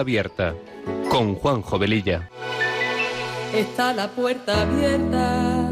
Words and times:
Abierta 0.00 0.54
con 1.10 1.34
Juan 1.34 1.60
Jovelilla. 1.60 2.30
Está 3.54 3.92
la 3.92 4.08
puerta 4.08 4.62
abierta, 4.62 5.68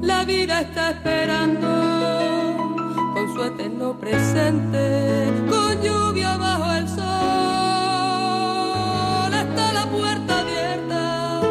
la 0.00 0.24
vida 0.24 0.62
está 0.62 0.92
esperando 0.92 1.68
con 3.12 3.34
su 3.34 3.42
eterno 3.42 3.98
presente, 4.00 5.30
con 5.50 5.82
lluvia 5.82 6.38
bajo 6.38 6.72
el 6.72 6.88
sol. 6.88 7.04
Está 9.34 9.72
la 9.74 9.86
puerta 9.90 10.40
abierta, 10.40 11.42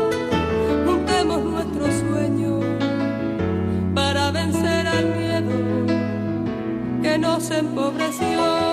juntemos 0.88 1.44
nuestro 1.44 1.86
sueño 1.86 2.60
para 3.94 4.32
vencer 4.32 4.88
al 4.88 5.06
miedo 5.16 5.52
que 7.04 7.20
nos 7.20 7.52
empobreció. 7.52 8.73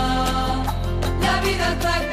vida 1.61 1.73
está 1.73 2.10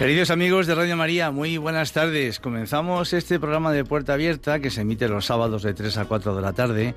Queridos 0.00 0.30
amigos 0.30 0.66
de 0.66 0.74
Radio 0.74 0.96
María, 0.96 1.30
muy 1.30 1.58
buenas 1.58 1.92
tardes. 1.92 2.40
Comenzamos 2.40 3.12
este 3.12 3.38
programa 3.38 3.70
de 3.70 3.84
Puerta 3.84 4.14
Abierta 4.14 4.58
que 4.58 4.70
se 4.70 4.80
emite 4.80 5.08
los 5.08 5.26
sábados 5.26 5.62
de 5.62 5.74
3 5.74 5.98
a 5.98 6.04
4 6.06 6.34
de 6.34 6.40
la 6.40 6.54
tarde 6.54 6.94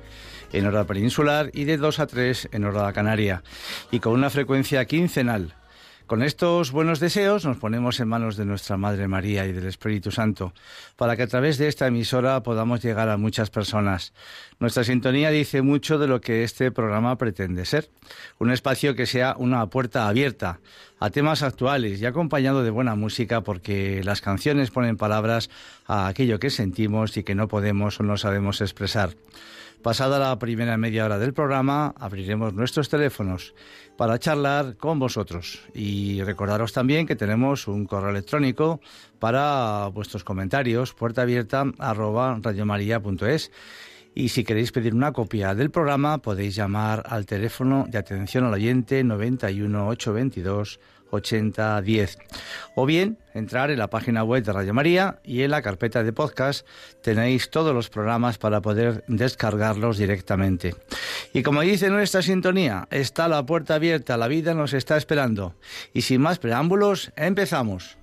en 0.54 0.66
hora 0.66 0.84
peninsular 0.84 1.50
y 1.52 1.64
de 1.64 1.76
2 1.76 2.00
a 2.00 2.06
3 2.06 2.48
en 2.52 2.64
hora 2.64 2.90
canaria 2.94 3.42
y 3.90 4.00
con 4.00 4.14
una 4.14 4.30
frecuencia 4.30 4.86
quincenal. 4.86 5.54
Con 6.06 6.22
estos 6.22 6.70
buenos 6.70 7.00
deseos 7.00 7.46
nos 7.46 7.56
ponemos 7.56 7.98
en 7.98 8.08
manos 8.08 8.36
de 8.36 8.44
nuestra 8.44 8.76
Madre 8.76 9.08
María 9.08 9.46
y 9.46 9.52
del 9.52 9.66
Espíritu 9.66 10.10
Santo, 10.10 10.52
para 10.96 11.16
que 11.16 11.22
a 11.22 11.26
través 11.26 11.56
de 11.56 11.66
esta 11.66 11.86
emisora 11.86 12.42
podamos 12.42 12.84
llegar 12.84 13.08
a 13.08 13.16
muchas 13.16 13.48
personas. 13.48 14.12
Nuestra 14.60 14.84
sintonía 14.84 15.30
dice 15.30 15.62
mucho 15.62 15.98
de 15.98 16.06
lo 16.06 16.20
que 16.20 16.44
este 16.44 16.70
programa 16.70 17.16
pretende 17.16 17.64
ser, 17.64 17.88
un 18.38 18.50
espacio 18.50 18.94
que 18.94 19.06
sea 19.06 19.34
una 19.38 19.66
puerta 19.68 20.06
abierta 20.06 20.60
a 21.00 21.08
temas 21.08 21.42
actuales 21.42 22.02
y 22.02 22.06
acompañado 22.06 22.62
de 22.62 22.70
buena 22.70 22.94
música 22.96 23.40
porque 23.40 24.02
las 24.04 24.20
canciones 24.20 24.70
ponen 24.70 24.98
palabras 24.98 25.48
a 25.86 26.06
aquello 26.06 26.38
que 26.38 26.50
sentimos 26.50 27.16
y 27.16 27.24
que 27.24 27.34
no 27.34 27.48
podemos 27.48 27.98
o 27.98 28.02
no 28.02 28.18
sabemos 28.18 28.60
expresar. 28.60 29.16
Pasada 29.84 30.18
la 30.18 30.38
primera 30.38 30.78
media 30.78 31.04
hora 31.04 31.18
del 31.18 31.34
programa, 31.34 31.94
abriremos 31.98 32.54
nuestros 32.54 32.88
teléfonos 32.88 33.54
para 33.96 34.18
charlar 34.18 34.76
con 34.76 34.98
vosotros. 34.98 35.60
Y 35.74 36.22
recordaros 36.22 36.72
también 36.72 37.06
que 37.06 37.16
tenemos 37.16 37.68
un 37.68 37.86
correo 37.86 38.10
electrónico 38.10 38.80
para 39.18 39.88
vuestros 39.88 40.24
comentarios, 40.24 40.94
puerta 40.94 41.22
abierta 41.22 41.64
arroba 41.78 42.38
radiomaria.es. 42.42 43.50
Y 44.16 44.28
si 44.28 44.44
queréis 44.44 44.70
pedir 44.70 44.94
una 44.94 45.12
copia 45.12 45.54
del 45.54 45.70
programa, 45.70 46.18
podéis 46.18 46.54
llamar 46.54 47.02
al 47.08 47.26
teléfono 47.26 47.86
de 47.88 47.98
atención 47.98 48.44
al 48.44 48.54
oyente 48.54 49.02
91 49.02 49.88
822 49.88 50.78
8010. 51.10 52.18
O 52.74 52.86
bien 52.86 53.18
entrar 53.34 53.70
en 53.70 53.78
la 53.78 53.90
página 53.90 54.24
web 54.24 54.44
de 54.44 54.52
Radio 54.52 54.74
María 54.74 55.20
y 55.24 55.42
en 55.42 55.50
la 55.50 55.62
carpeta 55.62 56.02
de 56.02 56.12
podcast 56.12 56.66
tenéis 57.02 57.50
todos 57.50 57.74
los 57.74 57.90
programas 57.90 58.38
para 58.38 58.60
poder 58.60 59.04
descargarlos 59.08 59.98
directamente. 59.98 60.74
Y 61.32 61.42
como 61.42 61.62
dice 61.62 61.90
nuestra 61.90 62.22
sintonía, 62.22 62.86
está 62.90 63.28
la 63.28 63.44
puerta 63.44 63.76
abierta, 63.76 64.16
la 64.16 64.28
vida 64.28 64.54
nos 64.54 64.72
está 64.72 64.96
esperando. 64.96 65.54
Y 65.92 66.02
sin 66.02 66.20
más 66.20 66.38
preámbulos, 66.38 67.12
empezamos. 67.16 67.96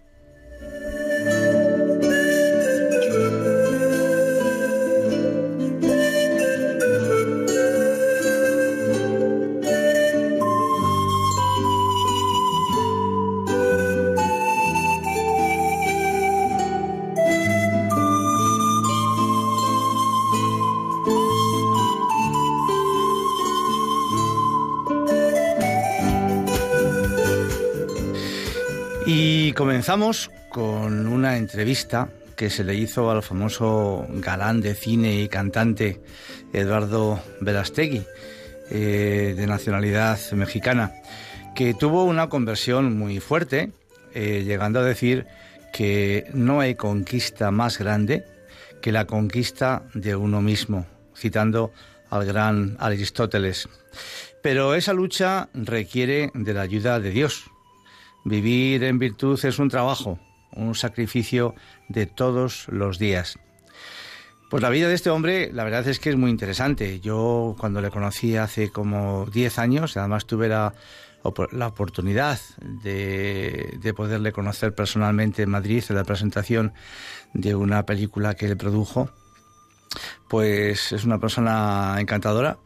Y 29.51 29.53
comenzamos 29.53 30.31
con 30.47 31.07
una 31.07 31.35
entrevista 31.35 32.07
que 32.37 32.49
se 32.49 32.63
le 32.63 32.73
hizo 32.73 33.11
al 33.11 33.21
famoso 33.21 34.07
galán 34.09 34.61
de 34.61 34.75
cine 34.75 35.19
y 35.19 35.27
cantante 35.27 35.99
Eduardo 36.53 37.21
Verastegui, 37.41 38.01
eh, 38.69 39.33
de 39.35 39.47
nacionalidad 39.47 40.17
mexicana, 40.31 40.93
que 41.53 41.73
tuvo 41.73 42.05
una 42.05 42.29
conversión 42.29 42.97
muy 42.97 43.19
fuerte, 43.19 43.73
eh, 44.13 44.43
llegando 44.45 44.79
a 44.79 44.85
decir 44.85 45.27
que 45.73 46.27
no 46.33 46.61
hay 46.61 46.75
conquista 46.75 47.51
más 47.51 47.77
grande 47.77 48.23
que 48.81 48.93
la 48.93 49.03
conquista 49.03 49.83
de 49.93 50.15
uno 50.15 50.41
mismo, 50.41 50.85
citando 51.13 51.73
al 52.09 52.25
gran 52.25 52.77
Aristóteles. 52.79 53.67
Pero 54.41 54.75
esa 54.75 54.93
lucha 54.93 55.49
requiere 55.53 56.31
de 56.33 56.53
la 56.53 56.61
ayuda 56.61 57.01
de 57.01 57.09
Dios, 57.09 57.50
Vivir 58.23 58.83
en 58.83 58.99
virtud 58.99 59.39
es 59.43 59.57
un 59.59 59.69
trabajo, 59.69 60.19
un 60.53 60.75
sacrificio 60.75 61.55
de 61.89 62.05
todos 62.05 62.67
los 62.69 62.99
días. 62.99 63.39
Pues 64.49 64.61
la 64.61 64.69
vida 64.69 64.89
de 64.89 64.95
este 64.95 65.09
hombre, 65.09 65.49
la 65.53 65.63
verdad 65.63 65.87
es 65.87 65.99
que 65.99 66.09
es 66.09 66.17
muy 66.17 66.29
interesante. 66.29 66.99
Yo 66.99 67.55
cuando 67.57 67.81
le 67.81 67.89
conocí 67.89 68.35
hace 68.35 68.69
como 68.69 69.25
10 69.25 69.59
años, 69.59 69.95
además 69.95 70.25
tuve 70.25 70.49
la, 70.49 70.73
oportunidad 71.23 72.37
de, 72.59 73.77
de, 73.81 73.93
poderle 73.93 74.33
conocer 74.33 74.75
personalmente 74.75 75.43
en 75.43 75.51
Madrid 75.51 75.83
en 75.87 75.95
la 75.95 76.03
presentación 76.03 76.73
de 77.33 77.55
una 77.55 77.85
película 77.85 78.33
que 78.33 78.47
él 78.47 78.57
produjo, 78.57 79.09
pues 80.27 80.91
es 80.91 81.05
una 81.05 81.19
persona 81.19 81.95
encantadora 81.99 82.57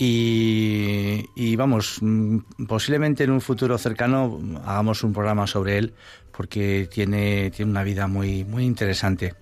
y, 0.00 1.56
vamos, 1.56 1.98
mm, 2.00 2.66
posiblemente 2.68 3.24
en 3.24 3.32
un 3.32 3.40
futuro 3.40 3.76
cercano 3.78 4.40
hagamos 4.64 5.02
un 5.02 5.12
programa 5.12 5.48
sobre 5.48 5.76
él 5.78 5.94
porque 6.30 6.88
tiene, 6.88 7.50
tiene 7.50 7.72
una 7.72 7.82
vida 7.82 8.06
muy, 8.06 8.44
muy 8.44 8.64
interesante. 8.64 9.34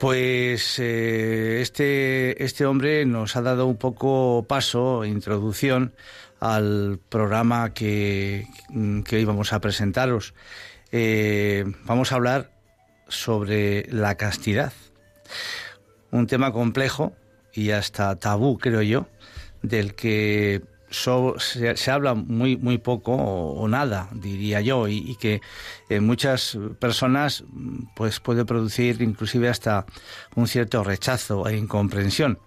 Pues 0.00 0.80
eh, 0.80 1.60
este, 1.60 2.42
este 2.42 2.66
hombre 2.66 3.06
nos 3.06 3.36
ha 3.36 3.42
dado 3.42 3.66
un 3.66 3.76
poco 3.76 4.44
paso, 4.48 5.04
introducción 5.04 5.94
al 6.40 6.98
programa 7.08 7.72
que, 7.72 8.48
que 9.04 9.16
hoy 9.16 9.24
vamos 9.24 9.52
a 9.52 9.60
presentaros. 9.60 10.34
Eh, 10.90 11.64
vamos 11.84 12.10
a 12.10 12.16
hablar 12.16 12.50
sobre 13.06 13.86
la 13.92 14.16
castidad, 14.16 14.72
un 16.10 16.26
tema 16.26 16.52
complejo 16.52 17.12
y 17.54 17.70
hasta 17.70 18.16
tabú, 18.16 18.58
creo 18.58 18.82
yo, 18.82 19.06
del 19.62 19.94
que 19.94 20.62
se, 20.92 21.90
habla 21.90 22.14
muy, 22.14 22.56
muy 22.56 22.78
poco 22.78 23.14
o, 23.14 23.68
nada, 23.68 24.08
diría 24.12 24.60
yo, 24.60 24.88
y, 24.88 25.16
que 25.16 25.40
en 25.88 26.04
muchas 26.06 26.58
personas 26.78 27.44
pues 27.94 28.20
puede 28.20 28.44
producir 28.44 29.00
inclusive 29.02 29.48
hasta 29.48 29.86
un 30.34 30.46
cierto 30.46 30.84
rechazo 30.84 31.48
e 31.48 31.56
incomprensión, 31.56 32.38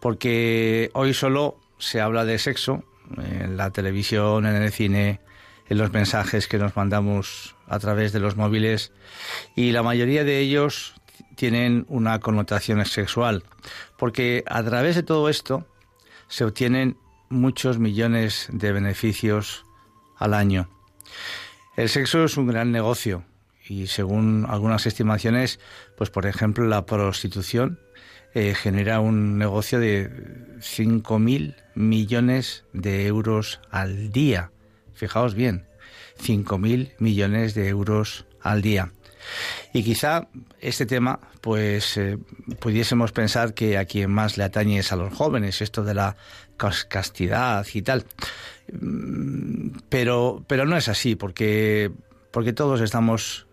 porque 0.00 0.90
hoy 0.94 1.14
solo 1.14 1.58
se 1.78 2.00
habla 2.00 2.24
de 2.24 2.38
sexo 2.38 2.84
en 3.18 3.56
la 3.56 3.70
televisión, 3.70 4.46
en 4.46 4.56
el 4.56 4.72
cine, 4.72 5.20
en 5.68 5.78
los 5.78 5.92
mensajes 5.92 6.48
que 6.48 6.58
nos 6.58 6.76
mandamos 6.76 7.54
a 7.68 7.78
través 7.78 8.12
de 8.12 8.20
los 8.20 8.36
móviles 8.36 8.92
y 9.54 9.72
la 9.72 9.82
mayoría 9.82 10.24
de 10.24 10.38
ellos 10.40 10.94
tienen 11.36 11.86
una 11.88 12.18
connotación 12.18 12.84
sexual, 12.84 13.44
porque 13.96 14.42
a 14.46 14.62
través 14.62 14.96
de 14.96 15.02
todo 15.02 15.28
esto 15.28 15.66
se 16.28 16.44
obtienen 16.44 16.96
muchos 17.28 17.78
millones 17.78 18.48
de 18.50 18.72
beneficios 18.72 19.64
al 20.16 20.34
año. 20.34 20.68
El 21.76 21.88
sexo 21.88 22.24
es 22.24 22.36
un 22.36 22.46
gran 22.46 22.72
negocio 22.72 23.24
y 23.68 23.86
según 23.86 24.46
algunas 24.48 24.86
estimaciones, 24.86 25.60
pues 25.96 26.10
por 26.10 26.26
ejemplo 26.26 26.66
la 26.66 26.86
prostitución 26.86 27.78
eh, 28.34 28.54
genera 28.54 29.00
un 29.00 29.38
negocio 29.38 29.78
de 29.78 30.10
5.000 30.58 31.56
millones 31.74 32.64
de 32.72 33.06
euros 33.06 33.60
al 33.70 34.10
día. 34.12 34.50
Fijaos 34.94 35.34
bien, 35.34 35.66
5.000 36.22 36.94
millones 36.98 37.54
de 37.54 37.68
euros 37.68 38.26
al 38.40 38.62
día. 38.62 38.92
Y 39.72 39.82
quizá 39.82 40.28
este 40.60 40.86
tema, 40.86 41.20
pues 41.40 41.96
eh, 41.96 42.18
pudiésemos 42.60 43.12
pensar 43.12 43.54
que 43.54 43.78
a 43.78 43.84
quien 43.84 44.10
más 44.10 44.36
le 44.36 44.44
atañe 44.44 44.78
es 44.78 44.92
a 44.92 44.96
los 44.96 45.12
jóvenes, 45.12 45.60
esto 45.60 45.84
de 45.84 45.94
la 45.94 46.16
castidad 46.56 47.66
y 47.72 47.82
tal. 47.82 48.04
Mm, 48.72 49.78
pero, 49.88 50.44
pero 50.46 50.66
no 50.66 50.76
es 50.76 50.88
así, 50.88 51.16
porque, 51.16 51.90
porque 52.32 52.52
todos 52.52 52.80
estamos 52.80 53.46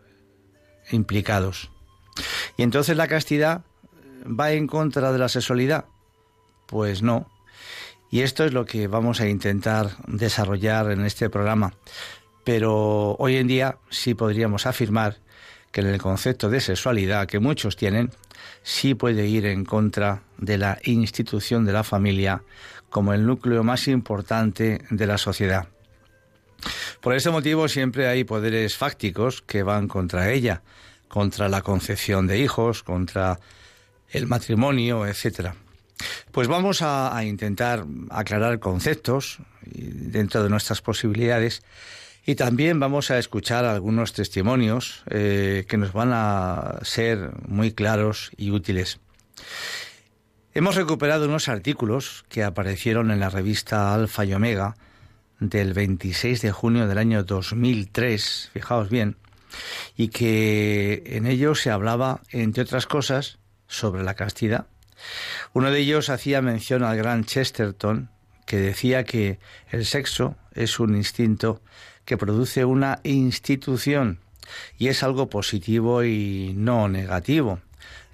implicados. 0.92 1.70
Y 2.58 2.64
entonces 2.64 2.98
la 2.98 3.08
castidad 3.08 3.62
va 4.28 4.52
en 4.52 4.68
contra 4.68 5.12
de 5.12 5.20
la 5.20 5.30
sexualidad. 5.30 5.86
Pues 6.68 7.02
no. 7.02 7.30
Y 8.10 8.22
esto 8.22 8.46
es 8.46 8.54
lo 8.54 8.66
que 8.66 8.88
vamos 8.88 9.22
a 9.22 9.28
intentar 9.28 9.92
desarrollar 10.08 10.92
en 10.92 11.06
este 11.06 11.30
programa. 11.30 11.74
Pero 12.44 13.16
hoy 13.18 13.38
en 13.38 13.48
día 13.48 13.78
sí 13.90 14.14
podríamos 14.14 14.66
afirmar 14.66 15.18
que 15.74 15.82
en 15.82 15.88
el 15.88 16.00
concepto 16.00 16.50
de 16.50 16.62
sexualidad 16.62 17.28
que 17.28 17.40
muchos 17.40 17.76
tienen, 17.76 18.12
sí 18.62 18.94
puede 18.94 19.28
ir 19.28 19.48
en 19.48 19.66
contra 19.66 20.22
de 20.38 20.58
la 20.60 20.78
institución 20.84 21.66
de 21.66 21.74
la 21.74 21.84
familia 21.84 22.44
como 22.90 23.12
el 23.12 23.26
núcleo 23.26 23.64
más 23.64 23.88
importante 23.88 24.82
de 24.92 25.08
la 25.08 25.18
sociedad. 25.18 25.68
Por 27.02 27.16
ese 27.16 27.32
motivo 27.32 27.68
siempre 27.68 28.08
hay 28.08 28.24
poderes 28.24 28.78
fácticos 28.78 29.42
que 29.42 29.64
van 29.64 29.88
contra 29.88 30.32
ella, 30.32 30.62
contra 31.08 31.50
la 31.50 31.64
concepción 31.64 32.28
de 32.28 32.38
hijos, 32.38 32.84
contra 32.84 33.40
el 34.12 34.28
matrimonio, 34.28 35.08
etc. 35.08 35.54
Pues 36.32 36.48
vamos 36.48 36.84
a, 36.84 37.20
intentar 37.26 37.84
aclarar 38.12 38.60
conceptos 38.60 39.40
dentro 39.66 40.44
de 40.44 40.50
nuestras 40.50 40.82
posibilidades 40.82 41.64
y 42.26 42.36
también 42.36 42.80
vamos 42.80 43.12
a 43.12 43.18
escuchar 43.18 43.66
algunos 43.66 44.14
testimonios 44.14 45.04
eh, 45.10 45.66
que 45.68 45.78
nos 45.78 45.92
van 45.92 46.12
a 46.14 46.80
ser 46.84 47.32
muy 47.48 47.74
claros 47.74 48.32
y 48.38 48.52
útiles. 48.52 49.00
Hemos 50.54 50.76
recuperado 50.76 51.26
unos 51.26 51.50
artículos 51.50 52.26
que 52.30 52.44
aparecieron 52.44 53.12
en 53.12 53.20
la 53.20 53.30
revista 53.30 53.94
Alfa 53.94 54.24
y 54.24 54.34
Omega 54.34 54.76
del 55.40 55.74
26 55.74 56.42
de 56.42 56.52
junio 56.52 56.88
del 56.88 56.98
año 56.98 57.24
2003, 57.24 58.52
fijaos 58.54 58.90
bien, 58.90 59.18
y 59.98 60.08
que 60.10 61.04
en 61.06 61.26
ellos 61.26 61.62
se 61.62 61.72
hablaba, 61.72 62.22
entre 62.30 62.64
otras 62.64 62.86
cosas, 62.86 63.40
sobre 63.68 64.04
la 64.04 64.14
castidad. 64.14 64.68
Uno 65.54 65.72
de 65.72 65.80
ellos 65.80 66.10
hacía 66.10 66.42
mención 66.42 66.84
al 66.84 66.96
gran 66.98 67.26
Chesterton, 67.26 68.10
que 68.46 68.58
decía 68.58 69.04
que 69.04 69.40
el 69.70 69.86
sexo 69.86 70.38
es 70.54 70.80
un 70.80 70.96
instinto 70.96 71.62
que 72.06 72.18
produce 72.18 72.66
una 72.66 73.00
institución 73.04 74.20
y 74.78 74.88
es 74.88 75.04
algo 75.04 75.30
positivo 75.30 76.04
y 76.04 76.54
no 76.56 76.88
negativo. 76.88 77.60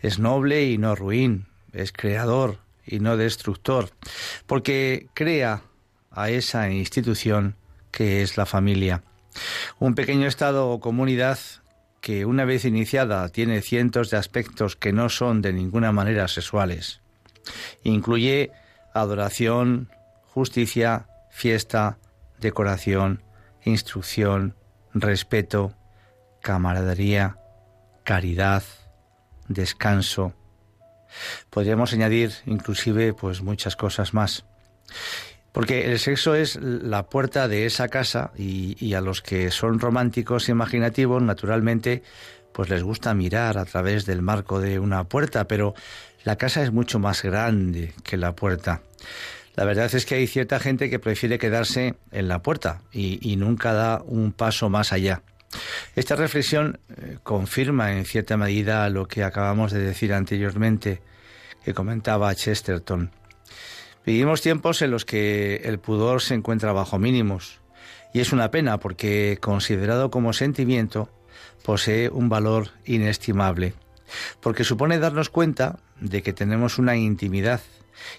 Es 0.01 0.19
noble 0.19 0.65
y 0.65 0.77
no 0.77 0.95
ruin, 0.95 1.47
es 1.73 1.91
creador 1.91 2.59
y 2.85 2.99
no 2.99 3.17
destructor, 3.17 3.89
porque 4.47 5.07
crea 5.13 5.63
a 6.11 6.29
esa 6.29 6.69
institución 6.69 7.55
que 7.91 8.21
es 8.21 8.37
la 8.37 8.45
familia. 8.45 9.03
Un 9.77 9.95
pequeño 9.95 10.27
estado 10.27 10.69
o 10.69 10.79
comunidad 10.79 11.39
que 12.01 12.25
una 12.25 12.45
vez 12.45 12.65
iniciada 12.65 13.27
tiene 13.29 13.61
cientos 13.61 14.09
de 14.09 14.17
aspectos 14.17 14.75
que 14.75 14.93
no 14.93 15.09
son 15.09 15.41
de 15.41 15.53
ninguna 15.53 15.91
manera 15.91 16.27
sexuales. 16.27 17.01
Incluye 17.83 18.51
adoración, 18.93 19.89
justicia, 20.33 21.07
fiesta, 21.29 21.97
decoración, 22.39 23.21
instrucción, 23.69 24.55
respeto, 24.93 25.73
camaradería, 26.41 27.37
caridad, 28.03 28.63
descanso. 29.47 30.33
Podríamos 31.49 31.93
añadir 31.93 32.33
inclusive 32.45 33.13
pues 33.13 33.41
muchas 33.41 33.75
cosas 33.75 34.13
más. 34.13 34.45
Porque 35.51 35.91
el 35.91 35.99
sexo 35.99 36.35
es 36.35 36.57
la 36.61 37.09
puerta 37.09 37.47
de 37.47 37.65
esa 37.65 37.87
casa 37.87 38.31
y, 38.37 38.77
y, 38.83 38.93
a 38.93 39.01
los 39.01 39.21
que 39.21 39.49
son 39.49 39.79
románticos 39.79 40.47
e 40.47 40.51
imaginativos, 40.51 41.23
naturalmente, 41.23 42.03
pues 42.53 42.69
les 42.69 42.83
gusta 42.83 43.13
mirar 43.15 43.57
a 43.57 43.65
través 43.65 44.05
del 44.05 44.21
marco 44.21 44.59
de 44.59 44.77
una 44.79 45.05
puerta, 45.05 45.47
pero 45.47 45.73
la 46.23 46.35
casa 46.35 46.61
es 46.61 46.71
mucho 46.71 46.99
más 46.99 47.23
grande 47.23 47.93
que 48.03 48.17
la 48.17 48.35
puerta. 48.35 48.81
La 49.59 49.65
verdad 49.65 49.93
es 49.93 50.05
que 50.05 50.15
hay 50.15 50.25
cierta 50.25 50.57
gente 50.57 50.89
que 50.89 50.99
prefiere 50.99 51.37
quedarse 51.37 51.95
en 52.13 52.29
la 52.29 52.41
puerta 52.41 52.79
y, 52.93 53.35
nunca 53.35 53.73
da 53.73 54.01
un 54.05 54.31
paso 54.31 54.69
más 54.69 54.93
allá. 54.93 55.21
Esta 55.97 56.15
reflexión 56.15 56.79
eh, 56.87 57.17
confirma 57.23 57.91
en 57.91 58.05
cierta 58.05 58.37
medida 58.37 58.89
lo 58.89 59.09
que 59.09 59.21
acabamos 59.21 59.73
de 59.73 59.81
decir 59.81 60.13
anteriormente, 60.13 61.01
que 61.65 61.73
comentaba 61.73 62.33
Chesterton. 62.33 63.11
Vivimos 64.05 64.41
tiempos 64.41 64.81
en 64.81 64.91
los 64.91 65.03
que 65.03 65.57
el 65.65 65.77
pudor 65.77 66.21
se 66.21 66.35
encuentra 66.35 66.71
bajo 66.71 66.97
mínimos, 66.97 67.59
y 68.13 68.21
es 68.21 68.31
una 68.31 68.51
pena 68.51 68.79
porque, 68.79 69.39
considerado 69.41 70.09
como 70.09 70.31
sentimiento, 70.31 71.09
posee 71.65 72.07
un 72.07 72.29
valor 72.29 72.69
inestimable, 72.85 73.73
porque 74.39 74.63
supone 74.63 74.99
darnos 74.99 75.29
cuenta 75.29 75.79
de 75.99 76.21
que 76.21 76.31
tenemos 76.31 76.77
una 76.77 76.95
intimidad 76.95 77.59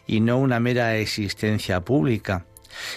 y 0.07 0.21
no 0.21 0.39
una 0.39 0.61
mera 0.61 0.97
existencia 0.97 1.81
pública, 1.81 2.47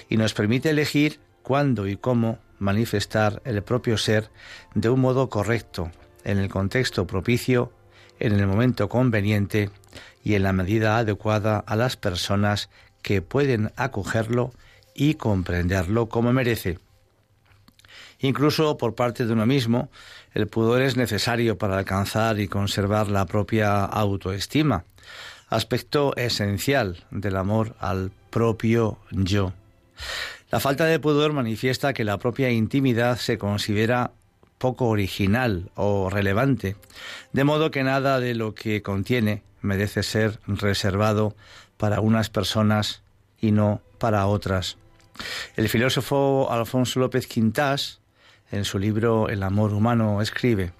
y 0.10 0.18
nos 0.18 0.34
permite 0.34 0.70
elegir 0.70 1.20
cuándo 1.42 1.88
y 1.88 1.98
cómo 1.98 2.40
manifestar 2.60 3.42
el 3.46 3.62
propio 3.64 3.98
ser 3.98 4.30
de 4.74 4.90
un 4.90 5.02
modo 5.02 5.30
correcto, 5.30 5.92
en 6.24 6.38
el 6.38 6.50
contexto 6.50 7.06
propicio, 7.06 7.72
en 8.20 8.34
el 8.34 8.48
momento 8.48 8.90
conveniente 8.90 9.70
y 10.24 10.36
en 10.36 10.44
la 10.44 10.54
medida 10.54 10.98
adecuada 10.98 11.60
a 11.60 11.76
las 11.76 11.98
personas 11.98 12.70
que 13.02 13.22
pueden 13.22 13.72
acogerlo 13.76 14.54
y 14.96 15.16
comprenderlo 15.16 16.08
como 16.08 16.32
merece. 16.32 16.80
Incluso 18.20 18.78
por 18.78 18.96
parte 18.96 19.26
de 19.26 19.34
uno 19.34 19.46
mismo, 19.46 19.90
el 20.34 20.48
pudor 20.48 20.82
es 20.82 20.96
necesario 20.96 21.58
para 21.58 21.78
alcanzar 21.78 22.40
y 22.40 22.48
conservar 22.48 23.10
la 23.10 23.26
propia 23.26 23.84
autoestima, 23.84 24.86
aspecto 25.54 26.16
esencial 26.16 27.06
del 27.12 27.38
amor 27.38 27.76
al 27.80 28.12
propio 28.30 28.98
yo. 29.12 29.54
La 30.50 30.60
falta 30.60 30.86
de 30.86 31.00
pudor 31.00 31.34
manifiesta 31.34 31.94
que 31.94 32.04
la 32.04 32.18
propia 32.18 32.50
intimidad 32.50 33.18
se 33.18 33.38
considera 33.38 34.12
poco 34.58 34.88
original 34.88 35.70
o 35.76 36.10
relevante, 36.10 36.76
de 37.34 37.44
modo 37.44 37.70
que 37.70 37.84
nada 37.84 38.20
de 38.20 38.34
lo 38.34 38.56
que 38.56 38.82
contiene 38.82 39.44
merece 39.62 40.04
ser 40.04 40.40
reservado 40.48 41.36
para 41.78 42.02
unas 42.02 42.30
personas 42.30 43.02
y 43.40 43.52
no 43.52 43.82
para 44.00 44.26
otras. 44.26 44.78
El 45.56 45.70
filósofo 45.70 46.48
Alfonso 46.50 47.00
López 47.00 47.28
Quintás, 47.28 48.00
en 48.52 48.66
su 48.66 48.80
libro 48.80 49.30
El 49.30 49.44
amor 49.44 49.74
humano, 49.74 50.22
escribe, 50.22 50.72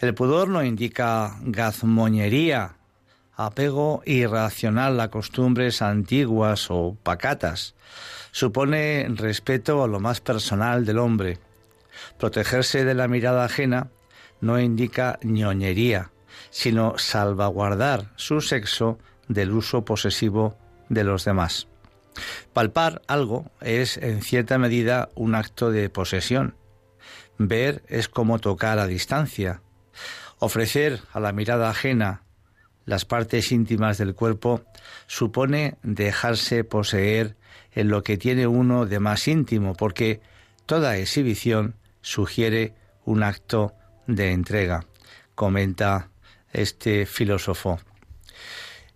El 0.00 0.14
pudor 0.14 0.48
no 0.48 0.62
indica 0.62 1.36
gazmoñería 1.42 2.76
apego 3.46 4.02
irracional 4.04 5.00
a 5.00 5.08
costumbres 5.08 5.80
antiguas 5.80 6.70
o 6.70 6.96
pacatas. 7.02 7.74
Supone 8.32 9.06
respeto 9.16 9.82
a 9.82 9.88
lo 9.88 9.98
más 9.98 10.20
personal 10.20 10.84
del 10.84 10.98
hombre. 10.98 11.38
Protegerse 12.18 12.84
de 12.84 12.94
la 12.94 13.08
mirada 13.08 13.44
ajena 13.44 13.88
no 14.42 14.60
indica 14.60 15.18
ñoñería, 15.22 16.10
sino 16.50 16.98
salvaguardar 16.98 18.12
su 18.16 18.42
sexo 18.42 18.98
del 19.26 19.52
uso 19.52 19.86
posesivo 19.86 20.56
de 20.90 21.04
los 21.04 21.24
demás. 21.24 21.66
Palpar 22.52 23.00
algo 23.06 23.50
es 23.62 23.96
en 23.96 24.20
cierta 24.20 24.58
medida 24.58 25.08
un 25.14 25.34
acto 25.34 25.70
de 25.70 25.88
posesión. 25.88 26.56
Ver 27.38 27.82
es 27.88 28.08
como 28.08 28.38
tocar 28.38 28.78
a 28.78 28.86
distancia. 28.86 29.62
Ofrecer 30.38 31.00
a 31.12 31.20
la 31.20 31.32
mirada 31.32 31.70
ajena 31.70 32.22
las 32.90 33.04
partes 33.04 33.52
íntimas 33.52 33.98
del 33.98 34.16
cuerpo 34.16 34.64
supone 35.06 35.76
dejarse 35.84 36.64
poseer 36.64 37.36
en 37.72 37.88
lo 37.88 38.02
que 38.02 38.18
tiene 38.18 38.48
uno 38.48 38.84
de 38.84 38.98
más 38.98 39.28
íntimo, 39.28 39.74
porque 39.74 40.20
toda 40.66 40.96
exhibición 40.96 41.76
sugiere 42.02 42.74
un 43.04 43.22
acto 43.22 43.74
de 44.08 44.32
entrega, 44.32 44.86
comenta 45.36 46.08
este 46.52 47.06
filósofo. 47.06 47.78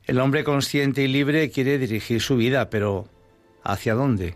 El 0.02 0.18
hombre 0.18 0.42
consciente 0.42 1.02
y 1.02 1.06
libre 1.06 1.48
quiere 1.50 1.78
dirigir 1.78 2.20
su 2.20 2.34
vida, 2.34 2.70
pero 2.70 3.08
¿hacia 3.62 3.94
dónde? 3.94 4.34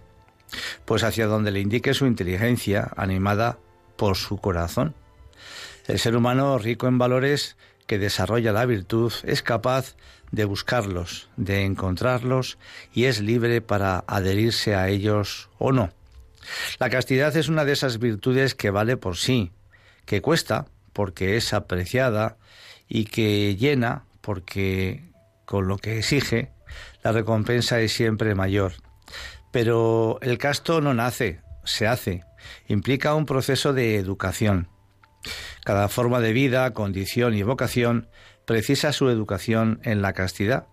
Pues 0.85 1.03
hacia 1.03 1.27
donde 1.27 1.51
le 1.51 1.59
indique 1.59 1.95
su 1.95 2.07
inteligencia, 2.07 2.93
animada 2.97 3.59
por 3.97 4.17
su 4.17 4.39
corazón. 4.39 4.95
El 5.89 5.99
ser 5.99 6.15
humano 6.15 6.59
rico 6.59 6.87
en 6.87 6.99
valores 6.99 7.57
que 7.89 7.99
desarrolla 7.99 8.53
la 8.53 8.67
virtud 8.67 9.13
es 9.25 9.43
capaz 9.43 9.97
de 10.31 10.45
buscarlos, 10.45 11.31
de 11.37 11.65
encontrarlos 11.65 12.59
y 12.93 13.07
es 13.07 13.21
libre 13.21 13.63
para 13.63 14.05
adherirse 14.07 14.77
a 14.77 14.89
ellos 14.89 15.49
o 15.59 15.73
no. 15.73 15.91
La 16.79 16.91
castidad 16.91 17.35
es 17.37 17.49
una 17.49 17.65
de 17.65 17.73
esas 17.73 17.99
virtudes 17.99 18.55
que 18.55 18.71
vale 18.71 18.99
por 18.99 19.17
sí, 19.17 19.53
que 20.05 20.21
cuesta 20.21 20.67
porque 20.93 21.37
es 21.37 21.55
apreciada 21.55 22.37
y 22.89 23.07
que 23.07 23.57
llena 23.57 24.05
porque 24.21 25.11
con 25.47 25.67
lo 25.67 25.79
que 25.79 25.99
exige 25.99 26.53
la 27.03 27.13
recompensa 27.13 27.81
es 27.81 27.93
siempre 27.93 28.35
mayor. 28.35 28.75
Pero 29.51 30.19
el 30.21 30.37
casto 30.37 30.83
no 30.83 30.93
nace, 30.93 31.41
se 31.65 31.87
hace, 31.87 32.23
implica 32.67 33.15
un 33.15 33.25
proceso 33.25 33.73
de 33.73 33.97
educación. 33.97 34.69
Cada 35.69 35.91
forma 35.91 36.21
de 36.21 36.33
vida, 36.33 36.73
condición 36.73 37.35
y 37.35 37.43
vocación 37.43 38.09
precisa 38.47 38.91
su 38.91 39.11
educación 39.11 39.81
en 39.83 40.01
la 40.01 40.15
castidad, 40.15 40.67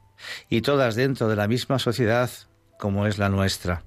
y 0.50 0.62
todas 0.62 0.96
dentro 0.96 1.28
de 1.28 1.36
la 1.36 1.50
misma 1.50 1.80
sociedad 1.80 2.30
como 2.80 3.06
es 3.06 3.18
la 3.18 3.28
nuestra. 3.28 3.84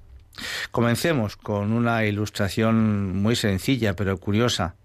Comencemos 0.69 1.35
con 1.35 1.71
una 1.71 2.05
ilustración 2.05 3.17
muy 3.17 3.35
sencilla 3.35 3.95
pero 3.95 4.19
curiosa. 4.19 4.75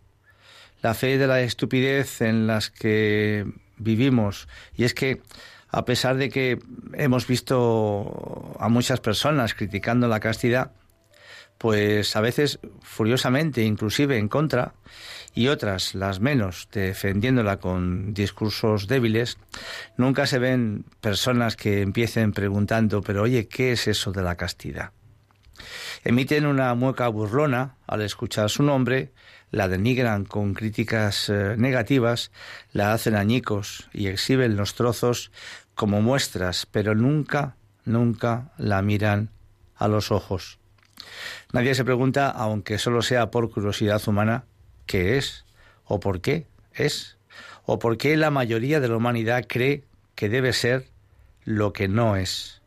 La 0.81 0.95
fe 0.95 1.19
de 1.19 1.27
la 1.27 1.43
estupidez 1.43 2.23
en 2.23 2.47
las 2.47 2.71
que 2.71 3.45
vivimos, 3.77 4.49
y 4.75 4.85
es 4.85 4.95
que 4.95 5.21
a 5.69 5.85
pesar 5.85 6.17
de 6.17 6.31
que 6.31 6.59
hemos 6.95 7.27
visto 7.27 8.57
a 8.59 8.71
muchas 8.71 9.01
personas 9.01 9.53
criticando 9.53 10.09
la 10.09 10.21
castidad, 10.21 10.73
pues 11.59 12.17
a 12.17 12.23
veces 12.23 12.61
furiosamente, 12.81 13.63
inclusive 13.63 14.17
en 14.17 14.29
contra, 14.29 14.73
y 15.35 15.49
otras, 15.49 15.95
las 15.95 16.21
menos, 16.21 16.69
defendiéndola 16.73 17.59
con 17.59 18.15
discursos 18.15 18.87
débiles, 18.87 19.37
nunca 19.97 20.27
se 20.27 20.39
ven 20.39 20.85
personas 21.01 21.57
que 21.57 21.83
empiecen 21.83 22.33
preguntando, 22.33 23.03
pero 23.03 23.23
oye, 23.23 23.49
¿qué 23.49 23.73
es 23.73 23.89
eso 23.89 24.13
de 24.13 24.23
la 24.23 24.37
castidad? 24.37 24.93
Emiten 26.05 26.47
una 26.47 26.75
mueca 26.75 27.09
burlona 27.09 27.77
al 27.87 28.03
escuchar 28.03 28.49
su 28.51 28.63
nombre, 28.63 29.13
la 29.51 29.69
denigran 29.69 30.25
con 30.25 30.55
críticas 30.55 31.29
eh, 31.29 31.55
negativas, 31.57 32.31
la 32.73 32.93
hacen 32.93 33.15
añicos 33.15 33.89
y 33.93 34.09
exhiben 34.09 34.57
los 34.57 34.75
trozos 34.75 35.33
como 35.75 36.01
muestras, 36.01 36.67
pero 36.67 36.95
nunca, 36.95 37.57
nunca 37.85 38.53
la 38.57 38.83
miran 38.83 39.31
a 39.77 39.89
los 39.89 40.13
ojos. 40.13 40.59
Nadie 41.53 41.75
se 41.75 41.85
pregunta, 41.85 42.31
aunque 42.31 42.79
solo 42.79 43.03
sea 43.03 43.31
por 43.31 43.51
curiosidad 43.51 44.03
humana, 44.07 44.45
qué 44.87 45.17
es 45.17 45.45
o 45.85 46.01
por 46.01 46.21
qué 46.21 46.47
es 46.73 47.17
o 47.67 47.79
por 47.79 47.97
qué 47.97 48.17
la 48.17 48.31
mayoría 48.31 48.81
de 48.81 48.89
la 48.89 48.97
humanidad 48.97 49.45
cree 49.49 49.85
que 50.15 50.29
debe 50.29 50.53
ser 50.53 50.87
lo 51.45 51.73
que 51.73 51.89
no 51.89 52.17
es. 52.17 52.63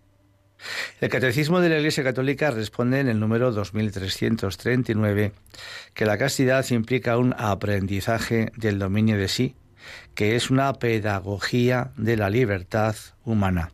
El 1.00 1.10
Catecismo 1.10 1.62
de 1.62 1.70
la 1.70 1.78
Iglesia 1.78 2.04
Católica 2.04 2.52
responde 2.52 3.00
en 3.00 3.08
el 3.08 3.20
número 3.20 3.52
2339 3.52 5.34
que 5.94 6.06
la 6.06 6.18
castidad 6.18 6.66
implica 6.72 7.18
un 7.18 7.36
aprendizaje 7.38 8.52
del 8.56 8.80
dominio 8.80 9.18
de 9.18 9.28
sí, 9.28 9.56
que 10.16 10.36
es 10.36 10.50
una 10.50 10.74
pedagogía 10.74 11.92
de 11.96 12.18
la 12.18 12.30
libertad 12.30 12.96
humana. 13.24 13.72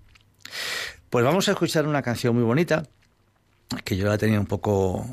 Pues 1.10 1.24
vamos 1.24 1.48
a 1.48 1.52
escuchar 1.52 1.88
una 1.88 2.02
canción 2.02 2.36
muy 2.36 2.44
bonita 2.44 2.84
que 3.84 3.96
yo 3.96 4.08
la 4.08 4.18
tenía 4.18 4.40
un 4.40 4.46
poco 4.46 5.08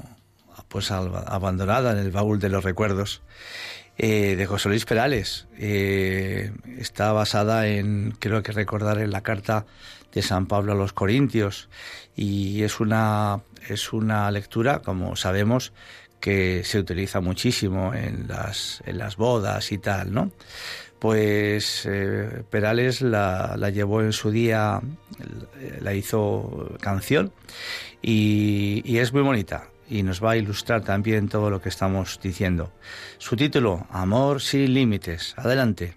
pues 0.70 0.92
abandonada 0.92 1.90
en 1.92 1.98
el 1.98 2.12
baúl 2.12 2.38
de 2.38 2.48
los 2.48 2.62
recuerdos 2.62 3.22
eh, 3.98 4.36
de 4.36 4.46
José 4.46 4.68
Luis 4.68 4.84
Perales. 4.84 5.48
Eh, 5.58 6.52
está 6.78 7.12
basada 7.12 7.66
en, 7.66 8.14
creo 8.18 8.42
que 8.44 8.52
recordar, 8.52 8.98
en 8.98 9.10
la 9.10 9.22
carta 9.22 9.66
de 10.12 10.22
San 10.22 10.46
Pablo 10.46 10.72
a 10.72 10.76
los 10.76 10.92
Corintios 10.92 11.68
y 12.14 12.62
es 12.62 12.78
una, 12.78 13.42
es 13.68 13.92
una 13.92 14.30
lectura, 14.30 14.80
como 14.80 15.16
sabemos, 15.16 15.72
que 16.20 16.62
se 16.64 16.78
utiliza 16.78 17.20
muchísimo 17.20 17.92
en 17.92 18.28
las, 18.28 18.80
en 18.86 18.98
las 18.98 19.16
bodas 19.16 19.72
y 19.72 19.78
tal, 19.78 20.12
¿no? 20.12 20.30
Pues 21.00 21.84
eh, 21.86 22.44
Perales 22.48 23.00
la, 23.00 23.56
la, 23.56 23.70
llevó 23.70 24.02
en 24.02 24.12
su 24.12 24.30
día, 24.30 24.80
la 25.80 25.94
hizo 25.94 26.76
canción 26.80 27.32
y, 28.02 28.82
y 28.84 28.98
es 28.98 29.12
muy 29.12 29.22
bonita 29.22 29.70
y 29.90 30.02
nos 30.02 30.24
va 30.24 30.30
a 30.30 30.36
ilustrar 30.36 30.82
también 30.82 31.28
todo 31.28 31.50
lo 31.50 31.60
que 31.60 31.68
estamos 31.68 32.18
diciendo. 32.22 32.72
Su 33.18 33.36
título, 33.36 33.86
Amor 33.90 34.40
sin 34.40 34.72
límites. 34.72 35.34
Adelante. 35.36 35.96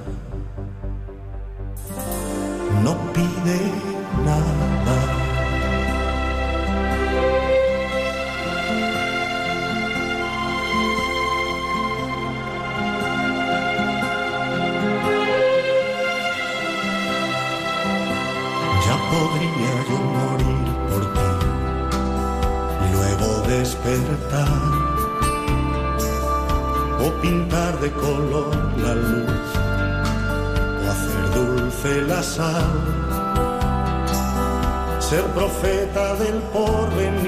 ser 34.99 35.23
profeta 35.35 36.15
del 36.15 36.37
porvenir, 36.53 37.20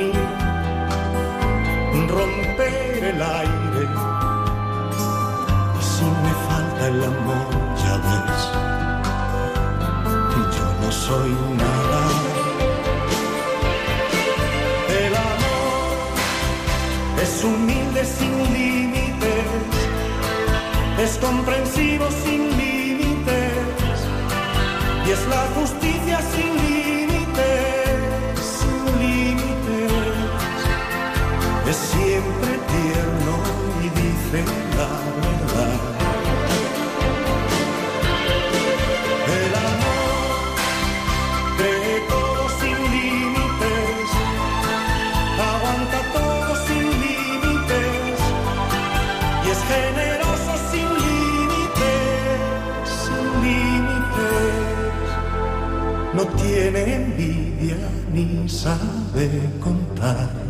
sabe 58.64 59.50
contar. 59.60 60.43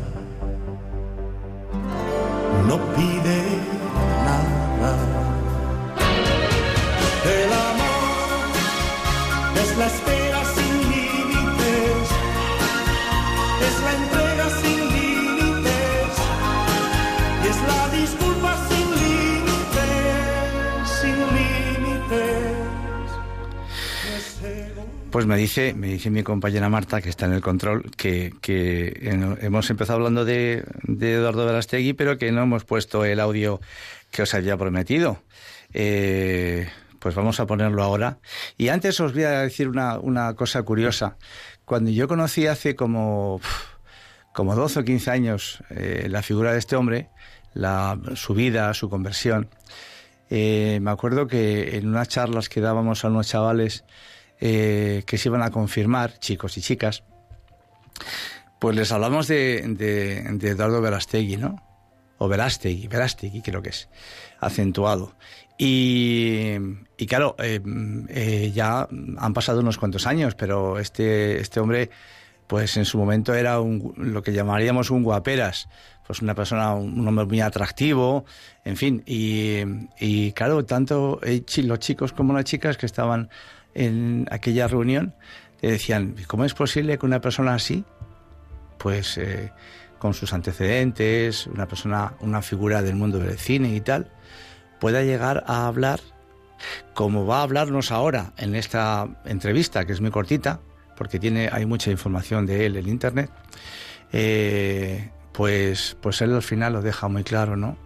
Pues 25.24 25.30
me 25.30 25.38
dice, 25.38 25.74
me 25.74 25.88
dice 25.88 26.10
mi 26.10 26.22
compañera 26.22 26.68
Marta, 26.68 27.02
que 27.02 27.08
está 27.08 27.28
en 27.28 27.32
el 27.32 27.40
control, 27.40 27.90
que, 27.96 28.34
que 28.42 28.92
hemos 29.40 29.70
empezado 29.70 30.00
hablando 30.00 30.26
de, 30.26 30.66
de 30.84 31.14
Eduardo 31.14 31.46
Verastegui, 31.46 31.94
pero 31.94 32.18
que 32.18 32.30
no 32.34 32.44
hemos 32.44 32.66
puesto 32.66 33.06
el 33.06 33.22
audio 33.22 33.62
que 34.12 34.24
os 34.24 34.34
había 34.34 34.58
prometido. 34.58 35.24
Eh, 35.74 36.68
pues 37.00 37.16
vamos 37.16 37.40
a 37.40 37.46
ponerlo 37.46 37.84
ahora. 37.84 38.18
Y 38.58 38.68
antes 38.68 39.00
os 39.00 39.14
voy 39.14 39.24
a 39.24 39.40
decir 39.44 39.70
una, 39.70 39.98
una 39.98 40.34
cosa 40.34 40.62
curiosa. 40.64 41.16
Cuando 41.64 41.90
yo 41.90 42.10
conocí 42.10 42.46
hace 42.46 42.76
como, 42.76 43.40
como 44.34 44.58
12 44.58 44.82
o 44.82 44.84
15 44.84 45.10
años 45.10 45.64
eh, 45.70 46.08
la 46.10 46.22
figura 46.22 46.52
de 46.52 46.60
este 46.60 46.76
hombre, 46.76 47.08
la, 47.54 47.98
su 48.16 48.34
vida, 48.34 48.74
su 48.74 48.90
conversión, 48.90 49.48
eh, 50.30 50.80
me 50.82 50.92
acuerdo 50.92 51.28
que 51.28 51.78
en 51.78 51.88
unas 51.88 52.10
charlas 52.10 52.50
que 52.50 52.60
dábamos 52.60 53.06
a 53.06 53.08
unos 53.08 53.30
chavales 53.30 53.86
eh, 54.46 55.04
que 55.06 55.18
se 55.18 55.30
iban 55.30 55.42
a 55.42 55.52
confirmar, 55.52 56.20
chicos 56.20 56.58
y 56.58 56.62
chicas, 56.62 57.06
pues 58.60 58.76
les 58.76 58.92
hablamos 58.92 59.30
de, 59.30 59.64
de, 59.66 60.50
Eduardo 60.50 60.82
Verastegui, 60.82 61.38
¿no? 61.38 61.64
O 62.18 62.28
Verastegui, 62.28 62.90
Verastegui 62.90 63.42
creo 63.42 63.62
que 63.62 63.70
es, 63.70 63.88
acentuado. 64.42 65.16
Y, 65.58 66.56
y 66.98 67.06
claro, 67.06 67.38
eh, 67.40 67.62
eh, 68.10 68.52
ya 68.54 68.86
han 69.18 69.34
pasado 69.34 69.62
unos 69.62 69.78
cuantos 69.78 70.06
años, 70.08 70.36
pero 70.36 70.78
este, 70.78 71.40
este 71.40 71.62
hombre, 71.62 71.90
pues 72.46 72.76
en 72.76 72.84
su 72.84 72.98
momento 72.98 73.34
era 73.34 73.62
un, 73.62 73.94
lo 73.96 74.24
que 74.24 74.34
llamaríamos 74.34 74.92
un 74.92 75.04
guaperas, 75.04 75.70
pues 76.06 76.22
una 76.22 76.36
persona, 76.36 76.74
un 76.74 77.08
hombre 77.08 77.26
muy 77.28 77.40
atractivo, 77.40 78.26
en 78.66 78.76
fin, 78.76 79.04
y, 79.06 79.62
y 80.02 80.34
claro, 80.34 80.66
tanto 80.66 81.22
los 81.24 81.80
chicos 81.80 82.12
como 82.12 82.34
las 82.34 82.44
chicas 82.44 82.76
que 82.76 82.86
estaban 82.86 83.30
en 83.74 84.28
aquella 84.32 84.68
reunión, 84.68 85.14
le 85.62 85.72
decían, 85.72 86.16
¿cómo 86.28 86.46
es 86.46 86.54
posible 86.54 86.98
que 86.98 87.06
una 87.06 87.22
persona 87.22 87.54
así, 87.54 87.86
pues 88.78 89.18
eh, 89.18 89.52
con 89.98 90.14
sus 90.14 90.34
antecedentes, 90.34 91.48
una 91.48 91.68
persona, 91.68 92.14
una 92.20 92.42
figura 92.42 92.82
del 92.82 92.96
mundo 92.96 93.20
del 93.20 93.38
cine 93.38 93.74
y 93.74 93.82
tal, 93.82 94.12
pueda 94.80 95.04
llegar 95.04 95.44
a 95.48 95.68
hablar 95.68 96.02
como 96.94 97.26
va 97.26 97.40
a 97.40 97.44
hablarnos 97.44 97.92
ahora 97.92 98.34
en 98.38 98.56
esta 98.56 99.08
entrevista, 99.26 99.86
que 99.86 99.94
es 99.94 100.02
muy 100.02 100.12
cortita, 100.12 100.60
porque 100.98 101.20
tiene, 101.20 101.50
hay 101.52 101.66
mucha 101.66 101.92
información 101.92 102.46
de 102.46 102.66
él 102.66 102.78
en 102.78 102.88
internet, 102.88 103.30
eh, 104.12 105.10
pues, 105.32 105.98
pues 106.02 106.22
él 106.22 106.34
al 106.34 106.44
final 106.44 106.74
lo 106.74 106.82
deja 106.82 107.08
muy 107.08 107.24
claro, 107.24 107.58
¿no? 107.58 107.78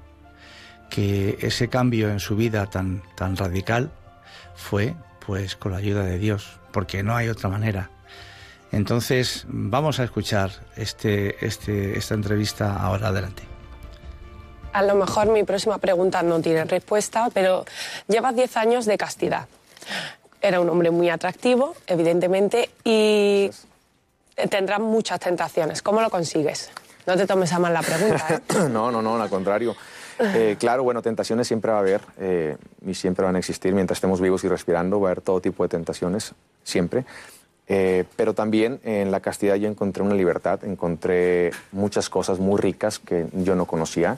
Que 0.89 1.37
ese 1.41 1.69
cambio 1.69 2.09
en 2.09 2.19
su 2.19 2.35
vida 2.35 2.65
tan, 2.65 3.01
tan 3.15 3.35
radical 3.35 3.91
fue 4.55 4.95
pues 5.27 5.57
con 5.57 5.73
la 5.73 5.79
ayuda 5.79 6.03
de 6.03 6.17
Dios, 6.17 6.57
porque 6.71 7.03
no 7.03 7.13
hay 7.13 7.27
otra 7.27 7.49
manera. 7.49 7.89
Entonces, 8.71 9.45
vamos 9.49 9.99
a 9.99 10.05
escuchar 10.05 10.51
este, 10.77 11.45
este, 11.45 11.97
esta 11.97 12.13
entrevista 12.13 12.77
ahora 12.77 13.09
adelante. 13.09 13.43
A 14.71 14.83
lo 14.83 14.95
mejor 14.95 15.27
mi 15.27 15.43
próxima 15.43 15.79
pregunta 15.79 16.23
no 16.23 16.39
tiene 16.39 16.63
respuesta, 16.63 17.29
pero 17.33 17.65
llevas 18.07 18.35
10 18.35 18.57
años 18.57 18.85
de 18.85 18.97
castidad. 18.97 19.47
Era 20.41 20.61
un 20.61 20.69
hombre 20.69 20.91
muy 20.91 21.09
atractivo, 21.09 21.75
evidentemente, 21.87 22.69
y 22.85 23.49
tendrás 24.49 24.79
muchas 24.79 25.19
tentaciones. 25.19 25.81
¿Cómo 25.81 25.99
lo 25.99 26.09
consigues? 26.09 26.71
No 27.05 27.17
te 27.17 27.27
tomes 27.27 27.51
a 27.51 27.59
mal 27.59 27.73
la 27.73 27.81
pregunta. 27.81 28.27
¿eh? 28.29 28.39
No, 28.69 28.91
no, 28.91 29.01
no, 29.01 29.21
al 29.21 29.29
contrario. 29.29 29.75
Eh, 30.19 30.55
claro, 30.59 30.83
bueno, 30.83 31.01
tentaciones 31.01 31.47
siempre 31.47 31.71
va 31.71 31.77
a 31.77 31.81
haber 31.81 32.01
eh, 32.19 32.57
y 32.85 32.93
siempre 32.93 33.25
van 33.25 33.35
a 33.35 33.39
existir. 33.39 33.73
Mientras 33.73 33.97
estemos 33.97 34.21
vivos 34.21 34.43
y 34.43 34.47
respirando, 34.47 34.99
va 34.99 35.09
a 35.09 35.11
haber 35.11 35.21
todo 35.21 35.41
tipo 35.41 35.63
de 35.63 35.69
tentaciones, 35.69 36.33
siempre. 36.63 37.05
Eh, 37.69 38.05
pero 38.15 38.33
también 38.33 38.79
en 38.83 39.11
la 39.11 39.19
castidad 39.19 39.55
yo 39.55 39.67
encontré 39.67 40.01
una 40.01 40.15
libertad, 40.15 40.63
encontré 40.63 41.51
muchas 41.71 42.09
cosas 42.09 42.39
muy 42.39 42.59
ricas 42.59 42.99
que 42.99 43.27
yo 43.33 43.55
no 43.55 43.65
conocía. 43.65 44.17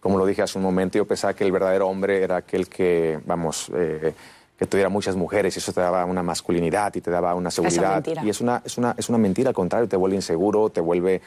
Como 0.00 0.18
lo 0.18 0.26
dije 0.26 0.42
hace 0.42 0.58
un 0.58 0.64
momento, 0.64 0.96
yo 0.98 1.04
pensaba 1.04 1.34
que 1.34 1.44
el 1.44 1.52
verdadero 1.52 1.88
hombre 1.88 2.22
era 2.22 2.36
aquel 2.36 2.68
que, 2.68 3.18
vamos, 3.26 3.70
eh, 3.74 4.14
que 4.58 4.66
tuviera 4.66 4.88
muchas 4.88 5.16
mujeres 5.16 5.54
y 5.56 5.58
eso 5.58 5.72
te 5.72 5.80
daba 5.80 6.04
una 6.04 6.22
masculinidad 6.22 6.94
y 6.94 7.00
te 7.00 7.10
daba 7.10 7.34
una 7.34 7.50
seguridad. 7.50 7.94
mentira. 7.94 8.24
Y 8.24 8.30
es 8.30 8.40
una, 8.40 8.62
es, 8.64 8.78
una, 8.78 8.94
es 8.96 9.08
una 9.08 9.18
mentira, 9.18 9.50
al 9.50 9.54
contrario, 9.54 9.88
te 9.88 9.96
vuelve 9.96 10.16
inseguro, 10.16 10.70
te 10.70 10.80
vuelve 10.80 11.20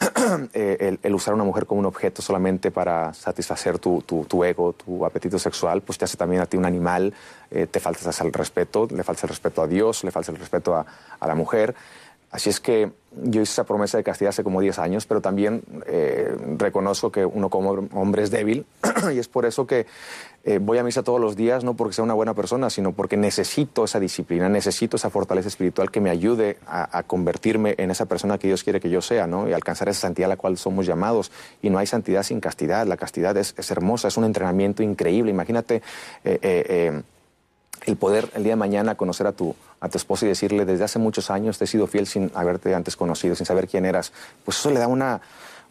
eh, 0.52 0.76
el, 0.80 0.98
el 1.02 1.14
usar 1.14 1.32
a 1.32 1.34
una 1.36 1.44
mujer 1.44 1.66
como 1.66 1.80
un 1.80 1.86
objeto 1.86 2.20
solamente 2.20 2.70
para 2.70 3.14
satisfacer 3.14 3.78
tu, 3.78 4.02
tu, 4.02 4.24
tu 4.24 4.44
ego, 4.44 4.74
tu 4.74 5.04
apetito 5.04 5.38
sexual, 5.38 5.80
pues 5.80 5.98
te 5.98 6.04
hace 6.04 6.16
también 6.16 6.42
a 6.42 6.46
ti 6.46 6.56
un 6.56 6.66
animal, 6.66 7.14
eh, 7.50 7.66
te 7.66 7.80
faltas 7.80 8.20
el 8.20 8.32
respeto, 8.32 8.86
le 8.90 9.02
falta 9.02 9.22
el 9.22 9.28
respeto 9.30 9.62
a 9.62 9.66
Dios, 9.66 10.04
le 10.04 10.10
falta 10.10 10.30
el 10.30 10.38
respeto 10.38 10.74
a, 10.74 10.84
a 11.18 11.26
la 11.26 11.34
mujer. 11.34 11.74
Así 12.34 12.50
es 12.50 12.58
que 12.58 12.90
yo 13.12 13.42
hice 13.42 13.52
esa 13.52 13.62
promesa 13.62 13.96
de 13.96 14.02
castidad 14.02 14.30
hace 14.30 14.42
como 14.42 14.60
10 14.60 14.80
años, 14.80 15.06
pero 15.06 15.20
también 15.20 15.62
eh, 15.86 16.36
reconozco 16.58 17.12
que 17.12 17.24
uno 17.24 17.48
como 17.48 17.86
hombre 17.92 18.24
es 18.24 18.32
débil 18.32 18.66
y 19.14 19.20
es 19.20 19.28
por 19.28 19.46
eso 19.46 19.68
que 19.68 19.86
eh, 20.42 20.58
voy 20.60 20.78
a 20.78 20.82
misa 20.82 21.04
todos 21.04 21.20
los 21.20 21.36
días, 21.36 21.62
no 21.62 21.74
porque 21.74 21.94
sea 21.94 22.02
una 22.02 22.14
buena 22.14 22.34
persona, 22.34 22.70
sino 22.70 22.90
porque 22.90 23.16
necesito 23.16 23.84
esa 23.84 24.00
disciplina, 24.00 24.48
necesito 24.48 24.96
esa 24.96 25.10
fortaleza 25.10 25.46
espiritual 25.46 25.92
que 25.92 26.00
me 26.00 26.10
ayude 26.10 26.58
a, 26.66 27.04
convertirme 27.04 27.76
en 27.78 27.92
esa 27.92 28.06
persona 28.06 28.36
que 28.36 28.48
Dios 28.48 28.64
quiere 28.64 28.80
que 28.80 28.90
yo 28.90 29.00
sea, 29.00 29.28
¿no? 29.28 29.48
Y 29.48 29.52
alcanzar 29.52 29.88
esa 29.88 30.00
santidad 30.00 30.26
a 30.26 30.30
la 30.30 30.36
cual 30.36 30.58
somos 30.58 30.86
llamados. 30.86 31.30
Y 31.62 31.70
no 31.70 31.78
hay 31.78 31.86
santidad 31.86 32.24
sin 32.24 32.40
castidad, 32.40 32.84
la 32.84 32.96
castidad 32.96 33.36
es, 33.36 33.54
hermosa, 33.70 34.08
es 34.08 34.16
un 34.16 34.24
entrenamiento 34.24 34.82
increíble. 34.82 35.30
Imagínate... 35.30 35.82
Eh, 36.24 37.00
el 37.86 37.96
poder 37.96 38.30
el 38.34 38.44
día 38.44 38.52
de 38.52 38.56
mañana 38.56 38.94
conocer 38.94 39.26
a 39.26 39.32
tu, 39.32 39.54
a 39.84 39.88
tu 39.90 39.98
esposa 39.98 40.24
y 40.24 40.28
decirle, 40.28 40.64
desde 40.64 40.84
hace 40.84 40.98
muchos 40.98 41.30
años 41.30 41.58
te 41.58 41.64
he 41.64 41.66
sido 41.66 41.86
fiel 41.86 42.06
sin 42.06 42.30
haberte 42.34 42.74
antes 42.74 42.96
conocido, 42.96 43.34
sin 43.34 43.44
saber 43.44 43.68
quién 43.68 43.84
eras, 43.84 44.14
pues 44.42 44.58
eso 44.58 44.70
le 44.70 44.80
da 44.80 44.88
una, 44.88 45.20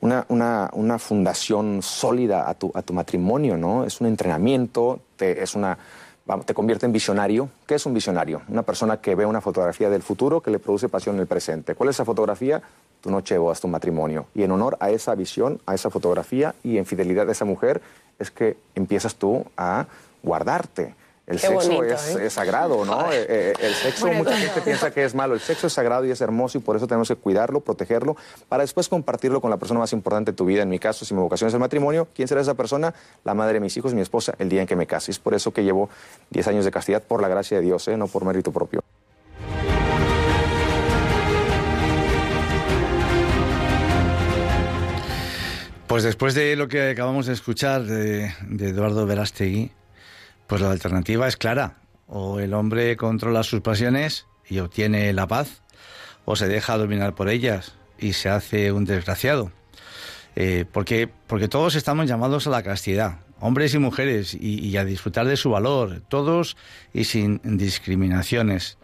una, 0.01 0.69
una, 0.71 0.99
fundación 0.99 1.81
sólida 1.81 2.47
a 2.47 2.53
tu, 2.53 2.71
a 2.75 2.83
tu 2.83 2.93
matrimonio, 2.93 3.57
¿no? 3.57 3.85
Es 3.85 4.01
un 4.01 4.07
entrenamiento, 4.07 4.99
te, 5.15 5.41
es 5.41 5.55
una, 5.55 5.79
te 6.45 6.53
convierte 6.53 6.85
en 6.85 6.91
visionario. 6.91 7.49
¿Qué 7.65 7.73
es 7.73 7.85
un 7.87 7.93
visionario? 7.95 8.43
Una 8.49 8.61
persona 8.61 8.97
que 8.97 9.15
ve 9.15 9.25
una 9.25 9.41
fotografía 9.41 9.89
del 9.89 10.03
futuro 10.03 10.41
que 10.41 10.51
le 10.51 10.59
produce 10.59 10.89
pasión 10.89 11.15
en 11.15 11.21
el 11.21 11.27
presente. 11.27 11.73
¿Cuál 11.73 11.89
es 11.89 11.95
esa 11.95 12.05
fotografía? 12.05 12.61
Tu 13.01 13.09
noche 13.09 13.39
de 13.39 13.53
tu 13.59 13.67
matrimonio. 13.67 14.27
Y 14.35 14.43
en 14.43 14.51
honor 14.51 14.77
a 14.79 14.91
esa 14.91 15.15
visión, 15.15 15.59
a 15.65 15.73
esa 15.73 15.89
fotografía 15.89 16.53
y 16.63 16.77
en 16.77 16.85
fidelidad 16.85 17.27
a 17.27 17.31
esa 17.31 17.45
mujer, 17.45 17.81
es 18.19 18.29
que 18.29 18.57
empiezas 18.75 19.15
tú 19.15 19.43
a 19.57 19.87
guardarte 20.21 20.93
el 21.25 21.39
sexo 21.39 21.83
¿eh? 21.85 21.95
es, 22.25 22.33
sagrado, 22.33 22.83
¿no? 22.83 23.09
Eh, 23.13 23.25
eh, 23.29 23.53
el 23.61 23.73
sexo, 23.73 24.07
mucha 24.11 24.35
gente 24.35 24.59
piensa 24.59 24.91
que 24.91 25.05
es 25.05 25.15
malo. 25.15 25.33
El 25.33 25.39
sexo 25.39 25.67
es 25.67 25.73
sagrado 25.73 26.05
y 26.05 26.11
es 26.11 26.19
hermoso 26.19 26.57
y 26.57 26.61
por 26.61 26.75
eso 26.75 26.85
tenemos 26.85 27.07
que 27.07 27.15
cuidarlo, 27.15 27.61
protegerlo, 27.61 28.17
para 28.49 28.63
después 28.63 28.89
compartirlo 28.89 29.39
con 29.39 29.49
la 29.49 29.55
persona 29.55 29.79
más 29.79 29.93
importante 29.93 30.31
de 30.31 30.35
tu 30.35 30.43
vida. 30.43 30.63
En 30.63 30.69
mi 30.69 30.79
caso, 30.79 31.05
si 31.05 31.13
mi 31.13 31.21
vocación 31.21 31.47
es 31.47 31.53
el 31.53 31.61
matrimonio, 31.61 32.09
¿quién 32.13 32.27
será 32.27 32.41
esa 32.41 32.55
persona? 32.55 32.93
La 33.23 33.33
madre 33.33 33.53
de 33.53 33.59
mis 33.61 33.77
hijos, 33.77 33.93
mi 33.93 34.01
esposa, 34.01 34.33
el 34.37 34.49
día 34.49 34.61
en 34.61 34.67
que 34.67 34.75
me 34.75 34.85
case. 34.85 35.11
Es 35.11 35.19
por 35.19 35.33
eso 35.33 35.53
que 35.53 35.63
llevo 35.63 35.89
10 36.31 36.47
años 36.49 36.65
de 36.65 36.71
castidad 36.71 37.01
por 37.01 37.21
la 37.21 37.29
gracia 37.29 37.57
de 37.57 37.63
Dios, 37.63 37.87
no 37.87 38.07
por 38.07 38.25
mérito 38.25 38.51
propio. 38.51 38.83
Pues 45.87 46.03
después 46.03 46.33
de 46.33 46.57
lo 46.57 46.67
que 46.67 46.89
acabamos 46.89 47.27
de 47.27 47.33
escuchar 47.33 47.83
de, 47.83 48.33
de 48.49 48.69
Eduardo 48.69 49.05
Verástegui, 49.05 49.71
pues 50.47 50.61
la 50.61 50.71
alternativa 50.71 51.27
es 51.27 51.37
clara. 51.37 51.77
O 52.07 52.39
el 52.39 52.53
hombre 52.53 52.95
controla 52.97 53.43
sus 53.43 53.61
pasiones 53.61 54.27
y 54.47 54.59
obtiene 54.59 55.11
la 55.13 55.27
paz, 55.27 55.61
o 56.25 56.35
se 56.35 56.47
deja 56.47 56.77
dominar 56.77 57.15
por 57.15 57.29
ellas 57.29 57.73
y 57.97 58.13
se 58.13 58.29
hace 58.29 58.71
un 58.71 58.85
desgraciado. 58.85 59.51
Eh, 60.35 60.65
porque, 60.71 61.09
porque 61.27 61.47
todos 61.47 61.75
estamos 61.75 62.07
llamados 62.07 62.47
a 62.47 62.49
la 62.49 62.63
castidad, 62.63 63.19
hombres 63.39 63.73
y 63.73 63.79
mujeres, 63.79 64.33
y, 64.33 64.75
a 64.77 64.85
disfrutar 64.85 65.27
de 65.27 65.37
su 65.37 65.51
valor, 65.51 66.01
todos 66.07 66.57
y 66.93 67.03
sin 67.03 67.39
discriminaciones. 67.43 68.77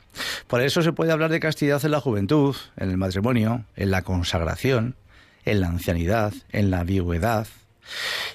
Por 0.48 0.62
eso 0.62 0.82
se 0.82 0.92
puede 0.92 1.12
hablar 1.12 1.32
de 1.32 1.40
castidad 1.40 1.84
en 1.86 1.92
la 1.92 2.02
juventud, 2.02 2.56
en 2.78 2.90
el 2.90 2.98
matrimonio, 2.98 3.66
en 3.76 3.92
la 3.92 4.02
consagración, 4.02 4.96
en 5.46 5.62
la 5.62 5.68
ancianidad, 5.68 6.34
en 6.52 6.72
la 6.72 6.84
viudedad, 6.84 7.48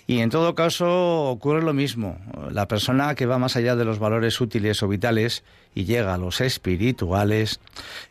y 0.07 0.21
en 0.21 0.31
todo 0.31 0.55
caso 0.55 1.25
ocurre 1.25 1.62
lo 1.62 1.73
mismo. 1.73 2.19
La 2.51 2.69
persona 2.69 3.14
que 3.14 3.27
va 3.27 3.38
más 3.38 3.57
allá 3.57 3.77
de 3.77 3.85
los 3.85 3.99
valores 3.99 4.40
útiles 4.40 4.83
o 4.83 4.88
vitales 4.88 5.45
y 5.75 5.85
llega 5.85 6.14
a 6.14 6.19
los 6.19 6.40
espirituales, 6.40 7.61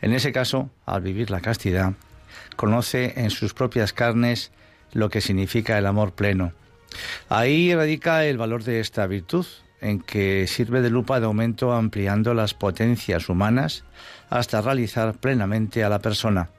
en 0.02 0.14
ese 0.14 0.32
caso, 0.32 0.70
al 0.86 1.02
vivir 1.02 1.30
la 1.30 1.42
castidad, 1.42 1.94
conoce 2.56 3.14
en 3.18 3.30
sus 3.30 3.54
propias 3.54 3.94
carnes 3.94 4.52
lo 4.92 5.10
que 5.10 5.22
significa 5.22 5.78
el 5.78 5.86
amor 5.86 6.14
pleno. 6.14 6.54
Ahí 7.30 7.74
radica 7.74 8.26
el 8.26 8.38
valor 8.38 8.64
de 8.64 8.80
esta 8.80 9.08
virtud, 9.08 9.46
en 9.82 10.00
que 10.00 10.48
sirve 10.48 10.82
de 10.82 10.90
lupa 10.90 11.20
de 11.20 11.26
aumento 11.26 11.74
ampliando 11.74 12.34
las 12.34 12.54
potencias 12.54 13.28
humanas 13.28 13.84
hasta 14.30 14.62
realizar 14.62 15.16
plenamente 15.16 15.84
a 15.84 15.90
la 15.90 16.00
persona. 16.00 16.50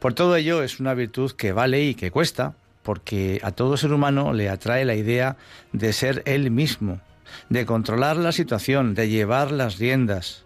Por 0.00 0.14
todo 0.14 0.34
ello 0.36 0.62
es 0.62 0.80
una 0.80 0.94
virtud 0.94 1.32
que 1.32 1.52
vale 1.52 1.82
y 1.82 1.94
que 1.94 2.10
cuesta, 2.10 2.54
porque 2.82 3.40
a 3.42 3.52
todo 3.52 3.76
ser 3.76 3.92
humano 3.92 4.32
le 4.32 4.48
atrae 4.48 4.84
la 4.84 4.94
idea 4.94 5.36
de 5.72 5.92
ser 5.92 6.22
él 6.26 6.50
mismo, 6.50 7.00
de 7.48 7.66
controlar 7.66 8.16
la 8.16 8.32
situación, 8.32 8.94
de 8.94 9.08
llevar 9.08 9.50
las 9.52 9.78
riendas. 9.78 10.44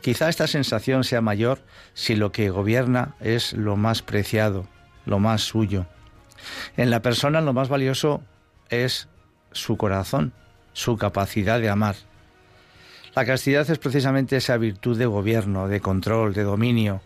Quizá 0.00 0.28
esta 0.28 0.46
sensación 0.46 1.04
sea 1.04 1.20
mayor 1.20 1.60
si 1.94 2.16
lo 2.16 2.32
que 2.32 2.50
gobierna 2.50 3.14
es 3.20 3.52
lo 3.52 3.76
más 3.76 4.02
preciado, 4.02 4.66
lo 5.04 5.18
más 5.18 5.42
suyo. 5.42 5.86
En 6.76 6.90
la 6.90 7.02
persona 7.02 7.40
lo 7.40 7.52
más 7.52 7.68
valioso 7.68 8.22
es 8.68 9.08
su 9.52 9.76
corazón, 9.76 10.32
su 10.72 10.96
capacidad 10.96 11.60
de 11.60 11.68
amar. 11.68 11.96
La 13.14 13.24
castidad 13.24 13.68
es 13.70 13.78
precisamente 13.78 14.36
esa 14.36 14.58
virtud 14.58 14.98
de 14.98 15.06
gobierno, 15.06 15.68
de 15.68 15.80
control, 15.80 16.34
de 16.34 16.42
dominio, 16.42 17.00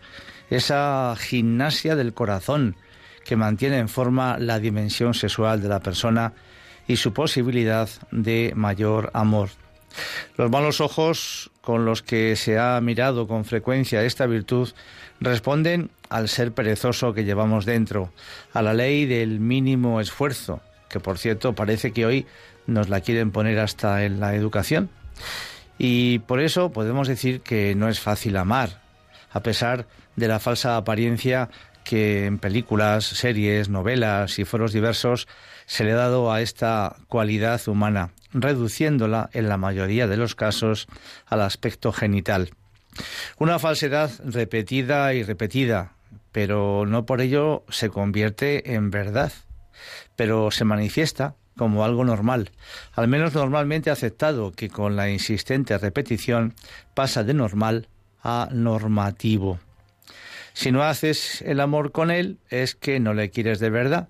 esa 0.49 1.15
gimnasia 1.17 1.95
del 1.95 2.13
corazón 2.13 2.75
que 3.23 3.35
mantiene 3.35 3.77
en 3.77 3.89
forma 3.89 4.37
la 4.37 4.59
dimensión 4.59 5.13
sexual 5.13 5.61
de 5.61 5.69
la 5.69 5.79
persona 5.79 6.33
y 6.87 6.97
su 6.97 7.13
posibilidad 7.13 7.89
de 8.11 8.53
mayor 8.55 9.11
amor. 9.13 9.49
Los 10.37 10.49
malos 10.49 10.81
ojos 10.81 11.51
con 11.61 11.85
los 11.85 12.01
que 12.01 12.35
se 12.35 12.57
ha 12.57 12.79
mirado 12.81 13.27
con 13.27 13.45
frecuencia 13.45 14.03
esta 14.03 14.25
virtud 14.25 14.69
responden 15.19 15.91
al 16.09 16.29
ser 16.29 16.51
perezoso 16.53 17.13
que 17.13 17.23
llevamos 17.23 17.65
dentro, 17.65 18.11
a 18.53 18.61
la 18.61 18.73
ley 18.73 19.05
del 19.05 19.39
mínimo 19.39 20.01
esfuerzo, 20.01 20.61
que 20.89 20.99
por 20.99 21.17
cierto 21.17 21.53
parece 21.53 21.91
que 21.91 22.05
hoy 22.05 22.25
nos 22.67 22.89
la 22.89 23.01
quieren 23.01 23.31
poner 23.31 23.59
hasta 23.59 24.03
en 24.05 24.19
la 24.19 24.35
educación. 24.35 24.89
Y 25.77 26.19
por 26.19 26.41
eso 26.41 26.71
podemos 26.71 27.07
decir 27.07 27.41
que 27.41 27.75
no 27.75 27.89
es 27.89 27.99
fácil 27.99 28.37
amar, 28.37 28.81
a 29.31 29.41
pesar 29.41 29.87
de 30.15 30.27
la 30.27 30.39
falsa 30.39 30.77
apariencia 30.77 31.49
que 31.83 32.25
en 32.25 32.37
películas, 32.37 33.05
series, 33.05 33.69
novelas 33.69 34.39
y 34.39 34.45
foros 34.45 34.73
diversos 34.73 35.27
se 35.65 35.83
le 35.83 35.93
ha 35.93 35.95
dado 35.95 36.31
a 36.31 36.41
esta 36.41 36.95
cualidad 37.07 37.61
humana, 37.67 38.11
reduciéndola 38.33 39.29
en 39.33 39.49
la 39.49 39.57
mayoría 39.57 40.07
de 40.07 40.17
los 40.17 40.35
casos 40.35 40.87
al 41.25 41.41
aspecto 41.41 41.91
genital. 41.91 42.51
Una 43.37 43.59
falsedad 43.59 44.11
repetida 44.25 45.13
y 45.13 45.23
repetida, 45.23 45.93
pero 46.31 46.85
no 46.85 47.05
por 47.05 47.21
ello 47.21 47.63
se 47.69 47.89
convierte 47.89 48.73
en 48.73 48.91
verdad, 48.91 49.31
pero 50.15 50.51
se 50.51 50.65
manifiesta 50.65 51.35
como 51.57 51.83
algo 51.83 52.03
normal, 52.05 52.51
al 52.93 53.07
menos 53.07 53.33
normalmente 53.33 53.91
aceptado, 53.91 54.51
que 54.51 54.69
con 54.69 54.95
la 54.95 55.09
insistente 55.09 55.77
repetición 55.77 56.55
pasa 56.93 57.23
de 57.23 57.33
normal 57.33 57.87
a 58.23 58.49
normativo. 58.51 59.59
Si 60.53 60.71
no 60.71 60.83
haces 60.83 61.41
el 61.41 61.59
amor 61.59 61.91
con 61.91 62.11
él, 62.11 62.37
es 62.49 62.75
que 62.75 62.99
no 62.99 63.13
le 63.13 63.29
quieres 63.29 63.59
de 63.59 63.69
verdad. 63.69 64.09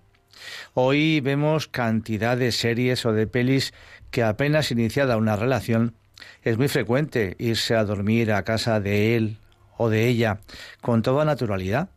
Hoy 0.73 1.21
vemos 1.21 1.67
cantidad 1.67 2.38
de 2.38 2.51
series 2.51 3.06
o 3.06 3.13
de 3.13 3.27
pelis 3.27 3.73
que 4.10 4.23
apenas 4.23 4.71
iniciada 4.71 5.17
una 5.17 5.36
relación, 5.36 5.95
es 6.43 6.58
muy 6.58 6.67
frecuente 6.67 7.36
irse 7.39 7.75
a 7.75 7.84
dormir 7.84 8.32
a 8.32 8.43
casa 8.43 8.80
de 8.80 9.15
él 9.15 9.38
o 9.77 9.89
de 9.89 10.08
ella 10.08 10.39
con 10.82 11.01
toda 11.01 11.25
naturalidad, 11.25 11.89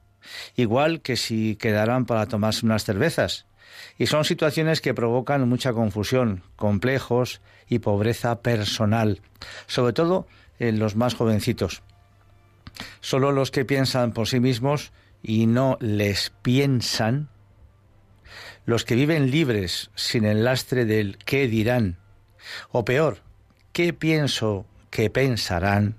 igual 0.56 1.00
que 1.00 1.16
si 1.16 1.56
quedaran 1.56 2.06
para 2.06 2.26
tomarse 2.26 2.66
unas 2.66 2.84
cervezas. 2.84 3.46
Y 3.98 4.06
son 4.06 4.24
situaciones 4.24 4.80
que 4.80 4.94
provocan 4.94 5.48
mucha 5.48 5.72
confusión, 5.72 6.42
complejos 6.56 7.40
y 7.68 7.80
pobreza 7.80 8.40
personal, 8.40 9.20
sobre 9.66 9.92
todo 9.92 10.26
en 10.58 10.78
los 10.78 10.96
más 10.96 11.14
jovencitos. 11.14 11.82
Solo 13.00 13.32
los 13.32 13.50
que 13.50 13.64
piensan 13.64 14.12
por 14.12 14.28
sí 14.28 14.40
mismos 14.40 14.92
y 15.22 15.46
no 15.46 15.78
les 15.80 16.30
piensan, 16.42 17.28
los 18.66 18.84
que 18.84 18.94
viven 18.94 19.30
libres 19.30 19.90
sin 19.94 20.24
el 20.24 20.44
lastre 20.44 20.84
del 20.84 21.18
qué 21.18 21.48
dirán, 21.48 21.98
o 22.70 22.84
peor, 22.84 23.18
qué 23.72 23.92
pienso 23.92 24.66
que 24.90 25.10
pensarán, 25.10 25.96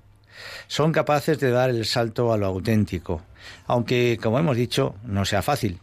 son 0.67 0.91
capaces 0.91 1.39
de 1.39 1.51
dar 1.51 1.69
el 1.69 1.85
salto 1.85 2.33
a 2.33 2.37
lo 2.37 2.47
auténtico, 2.47 3.21
aunque, 3.67 4.19
como 4.21 4.39
hemos 4.39 4.57
dicho, 4.57 4.95
no 5.03 5.25
sea 5.25 5.41
fácil, 5.41 5.79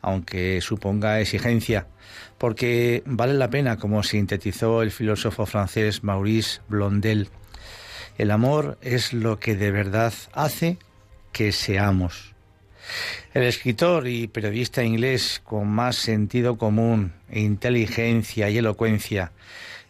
aunque 0.00 0.60
suponga 0.60 1.20
exigencia, 1.20 1.86
porque 2.38 3.02
vale 3.06 3.34
la 3.34 3.50
pena, 3.50 3.76
como 3.76 4.02
sintetizó 4.02 4.82
el 4.82 4.90
filósofo 4.90 5.46
francés 5.46 6.02
Maurice 6.02 6.60
Blondel, 6.68 7.28
el 8.18 8.30
amor 8.30 8.78
es 8.82 9.12
lo 9.12 9.38
que 9.38 9.56
de 9.56 9.70
verdad 9.70 10.12
hace 10.32 10.78
que 11.32 11.52
seamos. 11.52 12.32
El 13.32 13.44
escritor 13.44 14.06
y 14.08 14.26
periodista 14.26 14.82
inglés 14.84 15.40
con 15.42 15.68
más 15.68 15.96
sentido 15.96 16.58
común, 16.58 17.12
inteligencia 17.30 18.50
y 18.50 18.58
elocuencia, 18.58 19.32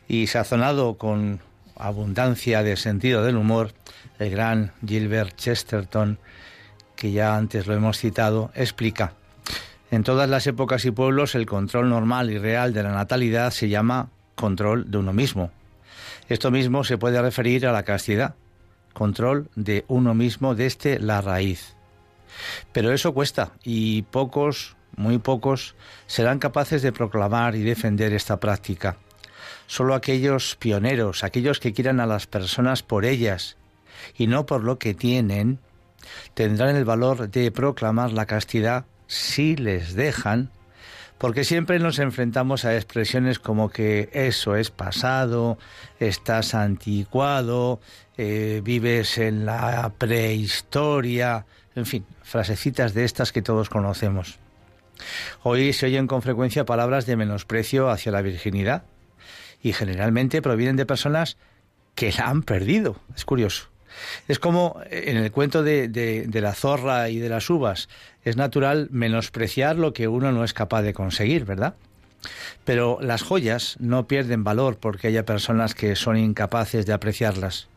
y 0.09 0.27
sazonado 0.27 0.99
con 0.99 1.41
abundancia 1.77 2.63
de 2.63 2.77
sentido 2.77 3.25
del 3.25 3.37
humor, 3.37 3.73
el 4.19 4.31
gran 4.31 4.73
Gilbert 4.87 5.37
Chesterton, 5.37 6.19
que 6.95 7.13
ya 7.13 7.37
antes 7.37 7.67
lo 7.67 7.75
hemos 7.75 7.99
citado, 7.99 8.53
explica. 8.55 9.15
En 9.91 10.05
todas 10.05 10.29
las 10.29 10.47
épocas 10.47 10.85
y 10.85 10.91
pueblos 10.91 11.35
el 11.35 11.47
control 11.47 11.89
normal 11.89 12.31
y 12.31 12.39
real 12.39 12.73
de 12.73 12.83
la 12.83 12.93
natalidad 12.93 13.51
se 13.51 13.69
llama 13.69 14.09
control 14.37 14.91
de 14.91 14.99
uno 14.99 15.13
mismo. 15.13 15.51
Esto 16.33 16.51
mismo 16.51 16.83
se 16.83 16.97
puede 16.97 17.21
referir 17.21 17.67
a 17.67 17.73
la 17.73 17.83
castidad, 17.83 18.37
control 18.95 19.51
de 19.55 19.85
uno 19.89 20.15
mismo 20.15 20.55
desde 20.55 20.99
la 20.99 21.21
raíz. 21.21 21.77
Pero 22.73 22.91
eso 22.91 23.13
cuesta 23.13 23.53
y 23.63 24.01
pocos, 24.01 24.75
muy 24.97 25.19
pocos, 25.19 25.75
serán 26.07 26.39
capaces 26.39 26.81
de 26.81 26.91
proclamar 26.91 27.55
y 27.55 27.61
defender 27.61 28.15
esta 28.15 28.41
práctica. 28.41 28.97
Solo 29.67 29.95
aquellos 29.95 30.57
pioneros, 30.57 31.23
aquellos 31.23 31.61
que 31.61 31.75
quieran 31.75 32.01
a 32.01 32.07
las 32.07 32.27
personas 32.27 32.83
por 32.83 33.05
ellas 33.05 33.59
y 34.17 34.27
no 34.27 34.47
por 34.47 34.65
lo 34.65 34.79
que 34.79 34.95
tienen, 34.95 35.59
tendrán 36.33 36.77
el 36.77 36.87
valor 36.87 37.31
de 37.31 37.51
proclamar 37.51 38.11
la 38.11 38.25
castidad 38.25 38.87
si 39.07 39.55
les 39.55 39.93
dejan, 39.93 40.51
porque 41.23 41.45
siempre 41.45 41.79
nos 41.79 42.01
enfrentamos 42.01 42.65
a 42.65 42.75
expresiones 42.75 43.39
como 43.39 43.71
que 43.71 44.11
eso 44.13 44.57
es 44.57 44.73
pasado, 44.73 45.57
estás 46.01 46.53
anticuado, 46.53 47.81
eh, 48.17 48.61
vives 48.65 49.19
en 49.19 49.47
la 49.47 49.93
prehistoria, 49.97 51.47
en 51.77 51.87
fin, 51.87 52.05
frasecitas 52.25 52.93
de 52.93 53.05
estas 53.05 53.31
que 53.31 53.41
todos 53.41 53.69
conocemos. 53.69 54.41
Hoy 55.45 55.73
se 55.73 55.87
oyen 55.87 56.09
con 56.09 56.23
frecuencia 56.23 56.67
palabras 56.67 57.07
de 57.07 57.15
menosprecio 57.15 57.89
hacia 57.89 58.11
la 58.11 58.21
virginidad 58.21 58.83
y 59.63 59.75
generalmente 59.75 60.43
provienen 60.43 60.75
de 60.75 60.87
personas 60.87 61.37
que 61.95 62.11
la 62.11 62.31
han 62.31 62.43
perdido. 62.43 62.97
Es 63.15 63.25
curioso. 63.25 63.72
Es 64.29 64.39
como 64.39 64.81
en 64.91 65.17
el 65.17 65.31
cuento 65.33 65.63
de, 65.63 66.29
la 66.33 66.55
zorra 66.55 67.09
y 67.09 67.19
de 67.19 67.29
las 67.29 67.49
uvas. 67.51 67.89
Es 68.25 68.37
natural 68.37 68.89
menospreciar 68.91 69.77
lo 69.77 69.93
que 69.93 70.09
uno 70.09 70.33
no 70.33 70.45
es 70.45 70.55
capaz 70.55 70.83
de 70.83 70.95
conseguir, 70.95 71.45
¿verdad? 71.45 71.75
Pero 72.65 72.99
las 73.01 73.23
joyas 73.23 73.77
no 73.81 74.07
pierden 74.07 74.45
valor 74.45 74.79
porque 74.79 75.09
haya 75.09 75.25
personas 75.25 75.75
que 75.75 75.97
son 75.97 76.17
incapaces 76.17 76.87
de 76.87 76.93
apreciarlas. 76.93 77.69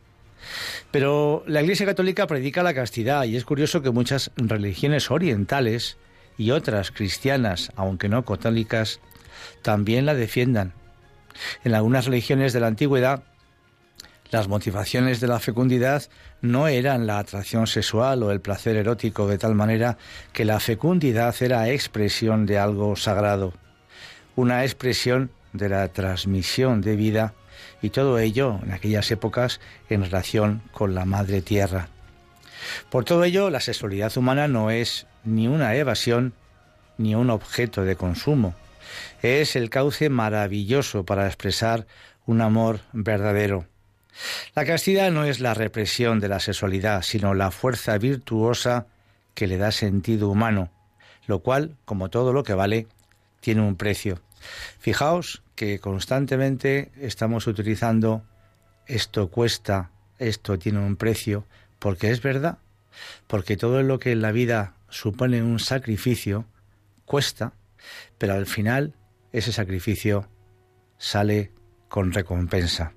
Pero 0.90 1.42
la 1.46 1.62
Iglesia 1.62 1.86
Católica 1.86 2.26
predica 2.26 2.62
la 2.62 2.74
castidad 2.74 3.24
y 3.24 3.36
es 3.36 3.44
curioso 3.44 3.82
que 3.82 3.90
muchas 3.90 4.30
religiones 4.36 5.10
orientales 5.10 5.96
y 6.38 6.50
otras 6.50 6.90
cristianas, 6.90 7.72
aunque 7.74 8.08
no 8.08 8.24
católicas, 8.24 9.00
también 9.62 10.06
la 10.06 10.14
defiendan. 10.14 10.72
En 11.64 11.74
algunas 11.74 12.06
religiones 12.06 12.52
de 12.52 12.60
la 12.60 12.68
antigüedad, 12.68 13.24
las 14.30 14.48
motivaciones 14.48 15.20
de 15.20 15.28
la 15.28 15.38
fecundidad 15.38 16.02
no 16.40 16.68
eran 16.68 17.06
la 17.06 17.18
atracción 17.18 17.66
sexual 17.66 18.22
o 18.22 18.30
el 18.30 18.40
placer 18.40 18.76
erótico, 18.76 19.26
de 19.26 19.38
tal 19.38 19.54
manera 19.54 19.98
que 20.32 20.44
la 20.44 20.60
fecundidad 20.60 21.34
era 21.40 21.68
expresión 21.70 22.46
de 22.46 22.58
algo 22.58 22.96
sagrado, 22.96 23.54
una 24.34 24.64
expresión 24.64 25.30
de 25.52 25.68
la 25.68 25.88
transmisión 25.88 26.80
de 26.80 26.96
vida 26.96 27.34
y 27.82 27.90
todo 27.90 28.18
ello 28.18 28.60
en 28.62 28.72
aquellas 28.72 29.10
épocas 29.10 29.60
en 29.88 30.04
relación 30.04 30.62
con 30.72 30.94
la 30.94 31.04
madre 31.04 31.42
tierra. 31.42 31.88
Por 32.90 33.04
todo 33.04 33.24
ello, 33.24 33.50
la 33.50 33.60
sexualidad 33.60 34.16
humana 34.16 34.48
no 34.48 34.70
es 34.70 35.06
ni 35.24 35.48
una 35.48 35.74
evasión 35.76 36.34
ni 36.98 37.14
un 37.14 37.30
objeto 37.30 37.82
de 37.82 37.96
consumo. 37.96 38.54
Es 39.22 39.56
el 39.56 39.70
cauce 39.70 40.08
maravilloso 40.08 41.04
para 41.04 41.26
expresar 41.26 41.86
un 42.24 42.40
amor 42.40 42.80
verdadero. 42.92 43.66
La 44.54 44.64
castidad 44.64 45.10
no 45.10 45.24
es 45.24 45.40
la 45.40 45.54
represión 45.54 46.20
de 46.20 46.28
la 46.28 46.40
sexualidad, 46.40 47.02
sino 47.02 47.34
la 47.34 47.50
fuerza 47.50 47.98
virtuosa 47.98 48.86
que 49.34 49.46
le 49.46 49.58
da 49.58 49.70
sentido 49.72 50.30
humano, 50.30 50.70
lo 51.26 51.40
cual, 51.40 51.76
como 51.84 52.08
todo 52.08 52.32
lo 52.32 52.42
que 52.42 52.54
vale, 52.54 52.86
tiene 53.40 53.62
un 53.62 53.76
precio. 53.76 54.20
Fijaos 54.78 55.42
que 55.54 55.78
constantemente 55.78 56.92
estamos 57.00 57.46
utilizando 57.46 58.22
esto 58.86 59.28
cuesta, 59.28 59.90
esto 60.18 60.58
tiene 60.58 60.78
un 60.78 60.96
precio, 60.96 61.46
porque 61.78 62.10
es 62.10 62.22
verdad, 62.22 62.58
porque 63.26 63.56
todo 63.56 63.82
lo 63.82 63.98
que 63.98 64.12
en 64.12 64.22
la 64.22 64.32
vida 64.32 64.74
supone 64.88 65.42
un 65.42 65.58
sacrificio 65.58 66.46
cuesta, 67.04 67.52
pero 68.18 68.34
al 68.34 68.46
final 68.46 68.94
ese 69.32 69.52
sacrificio 69.52 70.28
sale 70.98 71.52
con 71.88 72.12
recompensa. 72.12 72.94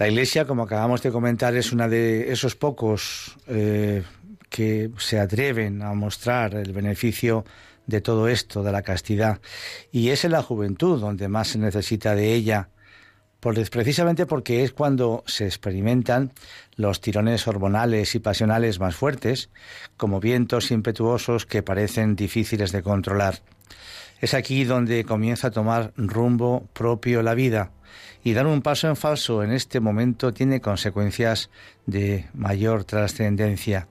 La 0.00 0.08
Iglesia, 0.08 0.46
como 0.46 0.62
acabamos 0.62 1.02
de 1.02 1.12
comentar, 1.12 1.54
es 1.54 1.72
una 1.72 1.86
de 1.86 2.32
esos 2.32 2.56
pocos 2.56 3.36
eh, 3.46 4.02
que 4.48 4.88
se 4.96 5.20
atreven 5.20 5.82
a 5.82 5.92
mostrar 5.92 6.54
el 6.54 6.72
beneficio 6.72 7.44
de 7.86 8.00
todo 8.00 8.26
esto, 8.26 8.62
de 8.62 8.72
la 8.72 8.80
castidad. 8.80 9.42
Y 9.92 10.08
es 10.08 10.24
en 10.24 10.32
la 10.32 10.42
juventud 10.42 10.98
donde 10.98 11.28
más 11.28 11.48
se 11.48 11.58
necesita 11.58 12.14
de 12.14 12.32
ella, 12.32 12.70
precisamente 13.40 14.24
porque 14.24 14.64
es 14.64 14.72
cuando 14.72 15.22
se 15.26 15.44
experimentan 15.44 16.32
los 16.76 17.02
tirones 17.02 17.46
hormonales 17.46 18.14
y 18.14 18.20
pasionales 18.20 18.80
más 18.80 18.96
fuertes, 18.96 19.50
como 19.98 20.18
vientos 20.18 20.70
impetuosos 20.70 21.44
que 21.44 21.62
parecen 21.62 22.16
difíciles 22.16 22.72
de 22.72 22.82
controlar. 22.82 23.40
Es 24.22 24.32
aquí 24.32 24.64
donde 24.64 25.04
comienza 25.04 25.48
a 25.48 25.50
tomar 25.50 25.92
rumbo 25.98 26.66
propio 26.72 27.22
la 27.22 27.34
vida, 27.34 27.72
y 28.22 28.32
dar 28.32 28.46
un 28.46 28.62
paso 28.62 28.88
en 28.88 28.96
falso 28.96 29.42
en 29.42 29.52
este 29.52 29.80
momento 29.80 30.32
tiene 30.32 30.60
consecuencias 30.60 31.50
de 31.86 32.26
mayor 32.34 32.84
trascendencia. 32.84 33.88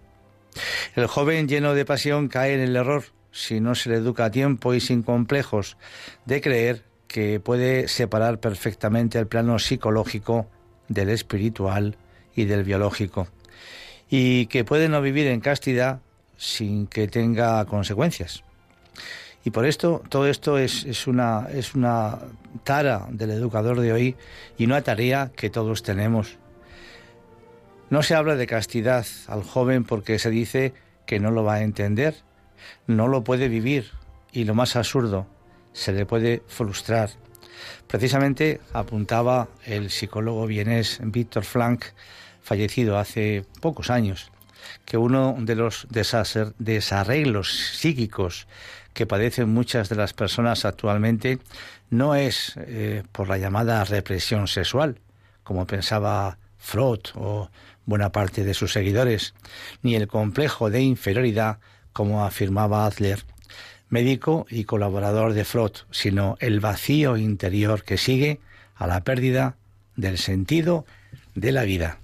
El 0.95 1.07
joven 1.07 1.47
lleno 1.47 1.73
de 1.73 1.85
pasión 1.85 2.27
cae 2.27 2.53
en 2.53 2.61
el 2.61 2.75
error 2.75 3.05
si 3.31 3.59
no 3.59 3.75
se 3.75 3.89
le 3.89 3.95
educa 3.97 4.25
a 4.25 4.31
tiempo 4.31 4.73
y 4.73 4.79
sin 4.79 5.03
complejos, 5.03 5.77
de 6.25 6.41
creer 6.41 6.83
que 7.07 7.39
puede 7.39 7.87
separar 7.87 8.39
perfectamente 8.39 9.19
el 9.19 9.27
plano 9.27 9.59
psicológico 9.59 10.47
del 10.87 11.09
espiritual 11.09 11.97
y 12.35 12.45
del 12.45 12.63
biológico, 12.63 13.27
y 14.09 14.47
que 14.47 14.63
puede 14.63 14.89
no 14.89 15.01
vivir 15.01 15.27
en 15.27 15.41
castidad 15.41 16.01
sin 16.37 16.87
que 16.87 17.07
tenga 17.07 17.63
consecuencias. 17.65 18.43
Y 19.49 19.51
por 19.51 19.65
esto, 19.65 20.03
todo 20.09 20.27
esto 20.27 20.59
es, 20.59 20.85
es, 20.85 21.07
una, 21.07 21.47
es 21.51 21.73
una 21.73 22.19
tara 22.63 23.07
del 23.09 23.31
educador 23.31 23.79
de 23.79 23.91
hoy 23.91 24.15
y 24.59 24.65
una 24.65 24.83
tarea 24.83 25.31
que 25.35 25.49
todos 25.49 25.81
tenemos. 25.81 26.37
No 27.89 28.03
se 28.03 28.13
habla 28.13 28.35
de 28.35 28.45
castidad 28.45 29.07
al 29.25 29.41
joven 29.41 29.85
porque 29.85 30.19
se 30.19 30.29
dice 30.29 30.75
que 31.07 31.19
no 31.19 31.31
lo 31.31 31.43
va 31.43 31.55
a 31.55 31.63
entender, 31.63 32.13
no 32.85 33.07
lo 33.07 33.23
puede 33.23 33.47
vivir 33.47 33.89
y 34.31 34.43
lo 34.43 34.53
más 34.53 34.75
absurdo, 34.75 35.25
se 35.73 35.93
le 35.93 36.05
puede 36.05 36.43
frustrar. 36.45 37.09
Precisamente 37.87 38.61
apuntaba 38.71 39.47
el 39.65 39.89
psicólogo 39.89 40.45
vienés 40.45 40.99
Víctor 41.01 41.43
Frank, 41.43 41.85
fallecido 42.43 42.99
hace 42.99 43.45
pocos 43.61 43.89
años, 43.89 44.31
que 44.85 44.97
uno 44.97 45.35
de 45.39 45.55
los 45.55 45.87
desarreglos 45.89 47.51
psíquicos 47.79 48.45
que 48.99 49.07
padecen 49.07 49.47
muchas 49.47 49.87
de 49.87 49.95
las 49.95 50.11
personas 50.11 50.65
actualmente 50.65 51.39
no 51.89 52.15
es 52.15 52.55
eh, 52.57 53.03
por 53.13 53.29
la 53.29 53.37
llamada 53.37 53.81
represión 53.85 54.49
sexual, 54.49 54.99
como 55.43 55.65
pensaba 55.65 56.37
Freud 56.57 56.99
o 57.15 57.49
buena 57.85 58.11
parte 58.11 58.43
de 58.43 58.53
sus 58.53 58.73
seguidores, 58.73 59.35
ni 59.83 59.95
el 59.95 60.09
complejo 60.09 60.69
de 60.69 60.81
inferioridad 60.81 61.59
como 61.93 62.25
afirmaba 62.25 62.85
Adler, 62.85 63.23
médico 63.87 64.45
y 64.49 64.65
colaborador 64.65 65.31
de 65.31 65.45
Freud, 65.45 65.71
sino 65.91 66.35
el 66.41 66.59
vacío 66.59 67.15
interior 67.15 67.85
que 67.85 67.97
sigue 67.97 68.41
a 68.75 68.85
la 68.85 69.05
pérdida 69.05 69.55
del 69.95 70.17
sentido 70.17 70.85
de 71.35 71.53
la 71.53 71.63
vida. 71.63 71.99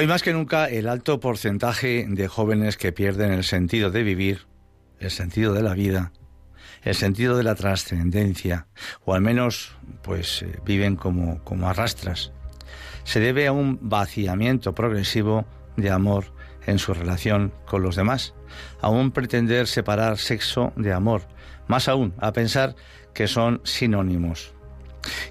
Hoy 0.00 0.06
más 0.06 0.22
que 0.22 0.32
nunca 0.32 0.66
el 0.66 0.88
alto 0.88 1.18
porcentaje 1.18 2.06
de 2.08 2.28
jóvenes 2.28 2.76
que 2.76 2.92
pierden 2.92 3.32
el 3.32 3.42
sentido 3.42 3.90
de 3.90 4.04
vivir, 4.04 4.46
el 5.00 5.10
sentido 5.10 5.54
de 5.54 5.62
la 5.64 5.74
vida, 5.74 6.12
el 6.84 6.94
sentido 6.94 7.36
de 7.36 7.42
la 7.42 7.56
trascendencia, 7.56 8.68
o 9.04 9.14
al 9.14 9.22
menos 9.22 9.76
pues 10.02 10.42
eh, 10.42 10.60
viven 10.64 10.94
como, 10.94 11.42
como 11.42 11.68
arrastras, 11.68 12.30
se 13.02 13.18
debe 13.18 13.48
a 13.48 13.52
un 13.52 13.80
vaciamiento 13.88 14.72
progresivo 14.72 15.46
de 15.76 15.90
amor 15.90 16.26
en 16.64 16.78
su 16.78 16.94
relación 16.94 17.52
con 17.66 17.82
los 17.82 17.96
demás, 17.96 18.34
a 18.80 18.90
un 18.90 19.10
pretender 19.10 19.66
separar 19.66 20.18
sexo 20.18 20.72
de 20.76 20.92
amor, 20.92 21.22
más 21.66 21.88
aún 21.88 22.14
a 22.18 22.32
pensar 22.32 22.76
que 23.14 23.26
son 23.26 23.60
sinónimos. 23.64 24.54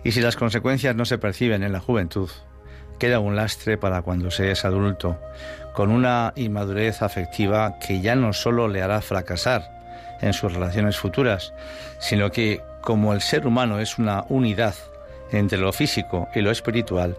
Y 0.04 0.12
si 0.12 0.20
las 0.20 0.36
consecuencias 0.36 0.94
no 0.94 1.06
se 1.06 1.18
perciben 1.18 1.64
en 1.64 1.72
la 1.72 1.80
juventud, 1.80 2.30
queda 2.98 3.20
un 3.20 3.36
lastre 3.36 3.78
para 3.78 4.02
cuando 4.02 4.32
se 4.32 4.52
es 4.52 4.66
adulto, 4.66 5.18
con 5.74 5.92
una 5.92 6.34
inmadurez 6.36 7.02
afectiva 7.02 7.78
que 7.80 8.02
ya 8.02 8.16
no 8.16 8.34
solo 8.34 8.68
le 8.68 8.82
hará 8.82 9.02
fracasar 9.02 9.78
en 10.22 10.34
sus 10.34 10.54
relaciones 10.54 10.98
futuras, 10.98 11.54
sino 12.00 12.32
que 12.32 12.62
como 12.82 13.14
el 13.14 13.22
ser 13.22 13.46
humano 13.46 13.80
es 13.80 13.98
una 13.98 14.26
unidad 14.30 14.76
entre 15.32 15.58
lo 15.58 15.74
físico 15.74 16.28
y 16.34 16.42
lo 16.42 16.52
espiritual, 16.52 17.18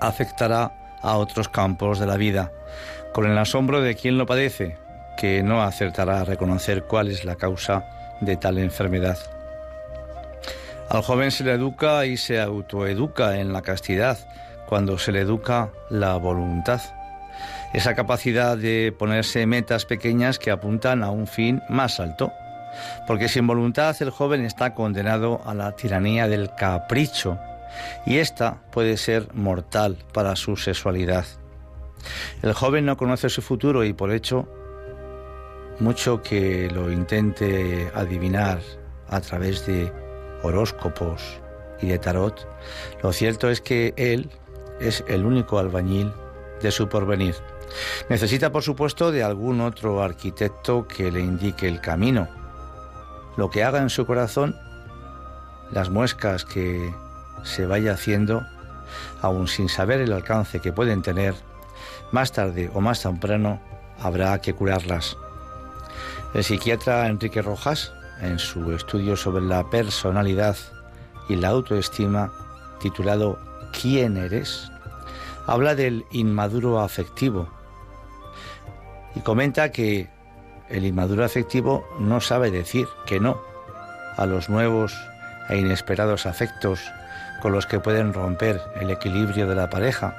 afectará 0.00 0.72
a 1.02 1.16
otros 1.16 1.48
campos 1.48 1.98
de 1.98 2.06
la 2.06 2.16
vida, 2.16 2.52
con 3.12 3.30
el 3.30 3.36
asombro 3.36 3.80
de 3.80 3.94
quien 3.94 4.18
lo 4.18 4.26
padece, 4.26 4.78
que 5.16 5.42
no 5.42 5.62
acertará 5.62 6.20
a 6.20 6.24
reconocer 6.24 6.84
cuál 6.84 7.08
es 7.08 7.24
la 7.24 7.36
causa 7.36 7.84
de 8.20 8.36
tal 8.36 8.58
enfermedad. 8.58 9.18
Al 10.88 11.02
joven 11.02 11.30
se 11.30 11.44
le 11.44 11.52
educa 11.52 12.06
y 12.06 12.16
se 12.16 12.40
autoeduca 12.40 13.38
en 13.38 13.52
la 13.52 13.62
castidad, 13.62 14.18
cuando 14.70 14.98
se 14.98 15.10
le 15.10 15.20
educa 15.20 15.72
la 15.90 16.16
voluntad. 16.16 16.80
Esa 17.74 17.96
capacidad 17.96 18.56
de 18.56 18.94
ponerse 18.96 19.44
metas 19.44 19.84
pequeñas 19.84 20.38
que 20.38 20.52
apuntan 20.52 21.02
a 21.02 21.10
un 21.10 21.26
fin 21.26 21.60
más 21.68 21.98
alto. 21.98 22.32
Porque 23.08 23.28
sin 23.28 23.48
voluntad 23.48 23.96
el 24.00 24.10
joven 24.10 24.44
está 24.44 24.74
condenado 24.74 25.40
a 25.44 25.54
la 25.54 25.74
tiranía 25.74 26.28
del 26.28 26.54
capricho 26.54 27.36
y 28.06 28.18
esta 28.18 28.62
puede 28.70 28.96
ser 28.96 29.34
mortal 29.34 29.98
para 30.12 30.36
su 30.36 30.56
sexualidad. 30.56 31.24
El 32.40 32.52
joven 32.52 32.86
no 32.86 32.96
conoce 32.96 33.28
su 33.28 33.42
futuro 33.42 33.82
y 33.82 33.92
por 33.92 34.12
hecho, 34.12 34.48
mucho 35.80 36.22
que 36.22 36.70
lo 36.70 36.92
intente 36.92 37.90
adivinar 37.92 38.60
a 39.08 39.20
través 39.20 39.66
de 39.66 39.92
horóscopos 40.44 41.40
y 41.82 41.88
de 41.88 41.98
tarot, 41.98 42.46
lo 43.02 43.12
cierto 43.12 43.50
es 43.50 43.60
que 43.60 43.94
él 43.96 44.30
es 44.80 45.04
el 45.06 45.24
único 45.24 45.58
albañil 45.58 46.12
de 46.62 46.70
su 46.70 46.88
porvenir. 46.88 47.36
Necesita, 48.08 48.50
por 48.50 48.62
supuesto, 48.62 49.12
de 49.12 49.22
algún 49.22 49.60
otro 49.60 50.02
arquitecto 50.02 50.86
que 50.88 51.12
le 51.12 51.20
indique 51.20 51.68
el 51.68 51.80
camino. 51.80 52.28
Lo 53.36 53.50
que 53.50 53.62
haga 53.62 53.80
en 53.80 53.90
su 53.90 54.06
corazón, 54.06 54.56
las 55.70 55.90
muescas 55.90 56.44
que 56.44 56.92
se 57.44 57.66
vaya 57.66 57.92
haciendo, 57.92 58.42
aun 59.22 59.46
sin 59.46 59.68
saber 59.68 60.00
el 60.00 60.12
alcance 60.12 60.60
que 60.60 60.72
pueden 60.72 61.02
tener, 61.02 61.34
más 62.10 62.32
tarde 62.32 62.70
o 62.74 62.80
más 62.80 63.02
temprano 63.02 63.60
habrá 64.00 64.40
que 64.40 64.54
curarlas. 64.54 65.16
El 66.34 66.44
psiquiatra 66.44 67.06
Enrique 67.08 67.42
Rojas, 67.42 67.92
en 68.20 68.38
su 68.38 68.72
estudio 68.72 69.16
sobre 69.16 69.44
la 69.44 69.68
personalidad 69.70 70.56
y 71.28 71.36
la 71.36 71.48
autoestima, 71.48 72.32
titulado 72.80 73.38
¿Quién 73.72 74.16
eres?, 74.16 74.70
habla 75.46 75.74
del 75.74 76.04
inmaduro 76.10 76.80
afectivo 76.80 77.48
y 79.14 79.20
comenta 79.20 79.72
que 79.72 80.08
el 80.68 80.86
inmaduro 80.86 81.24
afectivo 81.24 81.84
no 81.98 82.20
sabe 82.20 82.50
decir 82.50 82.86
que 83.06 83.18
no 83.20 83.40
a 84.16 84.26
los 84.26 84.48
nuevos 84.48 84.94
e 85.48 85.58
inesperados 85.58 86.26
afectos 86.26 86.80
con 87.42 87.52
los 87.52 87.66
que 87.66 87.80
pueden 87.80 88.12
romper 88.12 88.60
el 88.80 88.90
equilibrio 88.90 89.48
de 89.48 89.54
la 89.54 89.70
pareja, 89.70 90.14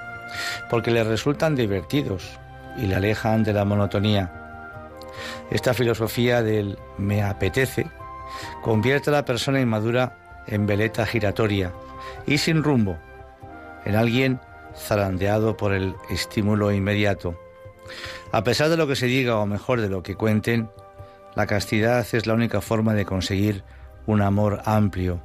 porque 0.70 0.92
le 0.92 1.04
resultan 1.04 1.56
divertidos 1.56 2.40
y 2.78 2.88
le 2.88 2.96
alejan 2.96 3.44
de 3.44 3.54
la 3.54 3.64
monotonía. 3.64 4.32
Esta 5.52 5.74
filosofía 5.74 6.42
del 6.42 6.78
me 6.98 7.24
apetece 7.24 7.88
convierte 8.62 9.10
a 9.10 9.14
la 9.14 9.26
persona 9.26 9.62
inmadura 9.62 10.18
en 10.48 10.66
veleta 10.66 11.06
giratoria 11.06 11.72
y 12.26 12.38
sin 12.40 12.64
rumbo, 12.64 12.98
en 13.86 13.96
alguien 13.96 14.40
zarandeado 14.76 15.58
por 15.58 15.74
el 15.74 15.96
estímulo 16.10 16.72
inmediato. 16.72 17.40
A 18.32 18.44
pesar 18.44 18.70
de 18.70 18.78
lo 18.78 18.88
que 18.88 18.96
se 18.96 19.08
diga 19.08 19.38
o 19.38 19.46
mejor 19.46 19.82
de 19.82 19.90
lo 19.90 20.04
que 20.04 20.16
cuenten, 20.16 20.70
la 21.36 21.48
castidad 21.48 22.06
es 22.14 22.26
la 22.28 22.34
única 22.34 22.62
forma 22.62 22.94
de 22.94 23.06
conseguir 23.06 23.64
un 24.06 24.22
amor 24.22 24.62
amplio, 24.66 25.22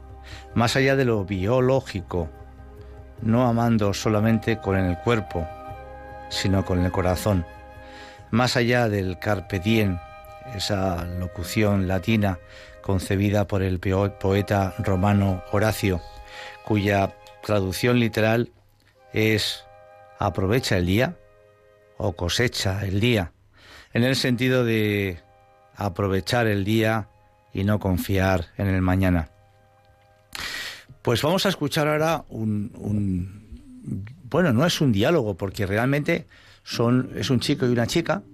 más 0.55 0.77
allá 0.77 0.97
de 0.97 1.05
lo 1.05 1.25
biológico, 1.25 2.29
no 3.23 3.47
amando 3.47 3.95
solamente 3.95 4.59
con 4.59 4.77
el 4.77 4.99
cuerpo, 4.99 5.47
sino 6.29 6.65
con 6.65 6.85
el 6.85 6.93
corazón, 6.93 7.47
más 8.31 8.57
allá 8.57 8.89
del 8.89 9.19
carpe 9.19 9.61
diem, 9.61 9.99
esa 10.55 11.05
locución 11.05 11.89
latina 11.89 12.39
concebida 12.83 13.47
por 13.47 13.63
el 13.63 13.81
poeta 13.81 14.75
romano 14.79 15.43
Horacio, 15.53 16.01
cuya 16.65 17.15
traducción 17.47 18.01
literal 18.01 18.51
es 19.13 19.65
aprovecha 20.19 20.77
el 20.79 20.87
día 20.87 21.17
o 21.97 22.17
cosecha 22.17 22.85
el 22.85 22.99
día, 22.99 23.33
en 23.95 24.03
el 24.03 24.17
sentido 24.17 24.65
de 24.65 25.21
aprovechar 25.77 26.49
el 26.49 26.65
día 26.65 27.09
y 27.55 27.63
no 27.63 27.79
confiar 27.79 28.47
en 28.59 28.67
el 28.67 28.83
mañana. 28.83 29.31
Pues 31.03 31.23
vamos 31.23 31.47
a 31.47 31.51
escuchar 31.51 31.87
ahora 31.87 32.25
un, 32.31 33.41
bueno, 34.29 34.53
no 34.53 34.67
es 34.67 34.81
un 34.81 34.91
diálogo, 34.91 35.37
porque 35.37 35.67
realmente 35.67 36.27
son, 36.65 37.13
es 37.15 37.31
un 37.31 37.39
chico 37.39 37.65
y 37.65 37.71
una 37.71 37.87
chica 37.87 38.25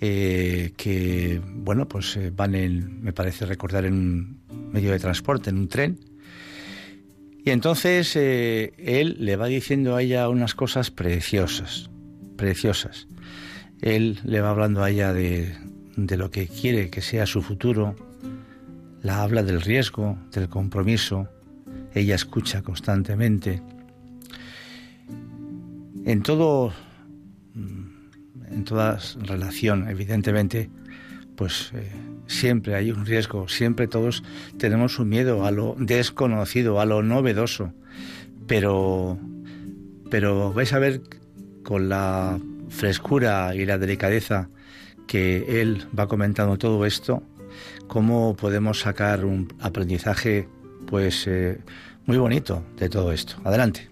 eh, 0.00 0.72
que, 0.78 1.42
bueno, 1.44 1.86
pues 1.86 2.16
eh, 2.16 2.32
van 2.34 2.54
en, 2.54 3.02
me 3.02 3.12
parece 3.12 3.44
recordar, 3.44 3.84
en 3.84 3.92
un 3.92 4.72
medio 4.72 4.92
de 4.92 4.98
transporte, 4.98 5.50
en 5.50 5.58
un 5.58 5.68
tren. 5.68 6.09
Y 7.44 7.50
entonces 7.50 8.14
eh, 8.16 8.72
él 8.78 9.16
le 9.18 9.36
va 9.36 9.46
diciendo 9.46 9.96
a 9.96 10.02
ella 10.02 10.28
unas 10.28 10.54
cosas 10.54 10.90
preciosas, 10.90 11.90
preciosas. 12.36 13.08
Él 13.80 14.20
le 14.24 14.40
va 14.40 14.50
hablando 14.50 14.82
a 14.82 14.90
ella 14.90 15.12
de, 15.12 15.54
de 15.96 16.16
lo 16.16 16.30
que 16.30 16.48
quiere 16.48 16.90
que 16.90 17.00
sea 17.00 17.26
su 17.26 17.42
futuro, 17.42 17.96
la 19.02 19.22
habla 19.22 19.42
del 19.42 19.62
riesgo, 19.62 20.18
del 20.32 20.48
compromiso, 20.48 21.28
ella 21.94 22.14
escucha 22.14 22.62
constantemente. 22.62 23.62
En 26.04 26.22
todo, 26.22 26.72
mm, 27.54 28.52
en 28.52 28.64
toda 28.64 28.98
relación, 29.22 29.88
evidentemente, 29.88 30.70
pues 31.36 31.72
eh, 31.74 31.90
siempre 32.30 32.76
hay 32.76 32.92
un 32.92 33.04
riesgo, 33.04 33.48
siempre 33.48 33.88
todos 33.88 34.22
tenemos 34.56 34.98
un 34.98 35.08
miedo 35.08 35.44
a 35.44 35.50
lo 35.50 35.74
desconocido, 35.78 36.80
a 36.80 36.86
lo 36.86 37.02
novedoso, 37.02 37.72
pero, 38.46 39.18
pero 40.10 40.52
vais 40.52 40.72
a 40.72 40.78
ver 40.78 41.02
con 41.64 41.88
la 41.88 42.38
frescura 42.68 43.54
y 43.54 43.66
la 43.66 43.78
delicadeza 43.78 44.48
que 45.08 45.60
él 45.60 45.86
va 45.98 46.06
comentando 46.06 46.56
todo 46.56 46.86
esto, 46.86 47.22
cómo 47.88 48.36
podemos 48.36 48.78
sacar 48.78 49.24
un 49.24 49.52
aprendizaje 49.60 50.48
pues 50.86 51.26
eh, 51.26 51.58
muy 52.06 52.16
bonito 52.16 52.62
de 52.78 52.88
todo 52.88 53.12
esto. 53.12 53.34
Adelante. 53.44 53.88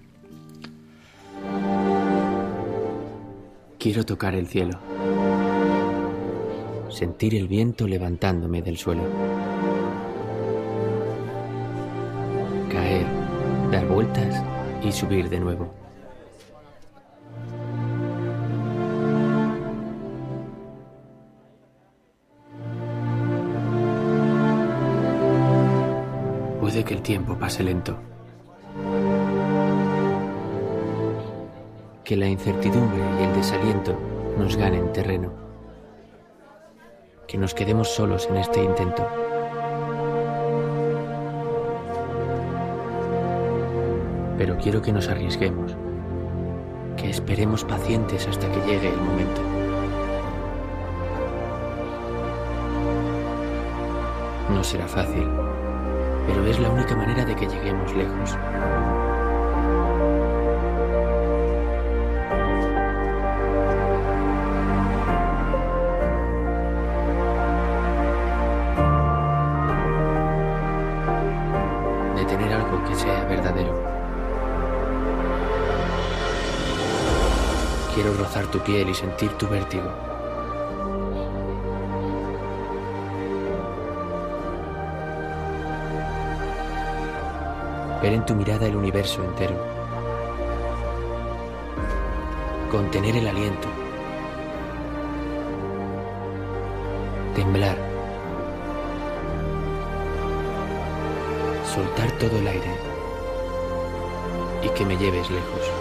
Quiero 3.78 4.04
tocar 4.04 4.34
el 4.34 4.46
cielo, 4.46 4.80
sentir 6.98 7.36
el 7.36 7.46
viento 7.46 7.86
levantándome 7.86 8.60
del 8.60 8.76
suelo, 8.76 9.02
caer, 12.68 13.06
dar 13.70 13.86
vueltas 13.86 14.42
y 14.82 14.90
subir 14.90 15.28
de 15.28 15.38
nuevo. 15.38 15.78
que 26.84 26.94
el 26.94 27.02
tiempo 27.02 27.36
pase 27.36 27.62
lento. 27.64 27.96
Que 32.04 32.16
la 32.16 32.28
incertidumbre 32.28 33.02
y 33.20 33.24
el 33.24 33.34
desaliento 33.34 33.98
nos 34.38 34.56
ganen 34.56 34.92
terreno. 34.92 35.47
Que 37.28 37.36
nos 37.36 37.52
quedemos 37.52 37.88
solos 37.88 38.26
en 38.30 38.38
este 38.38 38.64
intento. 38.64 39.06
Pero 44.38 44.56
quiero 44.56 44.80
que 44.80 44.92
nos 44.92 45.08
arriesguemos. 45.08 45.76
Que 46.96 47.10
esperemos 47.10 47.64
pacientes 47.64 48.26
hasta 48.26 48.50
que 48.50 48.60
llegue 48.62 48.88
el 48.88 48.96
momento. 48.96 49.42
No 54.48 54.64
será 54.64 54.88
fácil, 54.88 55.28
pero 56.26 56.46
es 56.46 56.58
la 56.58 56.70
única 56.70 56.96
manera 56.96 57.26
de 57.26 57.36
que 57.36 57.46
lleguemos 57.46 57.94
lejos. 57.94 58.38
Quiero 78.00 78.14
rozar 78.14 78.46
tu 78.46 78.60
piel 78.60 78.88
y 78.90 78.94
sentir 78.94 79.32
tu 79.32 79.48
vértigo. 79.48 79.90
Ver 88.00 88.12
en 88.12 88.24
tu 88.24 88.36
mirada 88.36 88.66
el 88.66 88.76
universo 88.76 89.24
entero. 89.24 89.56
Contener 92.70 93.16
el 93.16 93.26
aliento. 93.26 93.66
Temblar. 97.34 97.78
Soltar 101.74 102.12
todo 102.12 102.38
el 102.38 102.46
aire. 102.46 102.70
Y 104.62 104.68
que 104.68 104.86
me 104.86 104.96
lleves 104.96 105.28
lejos. 105.28 105.77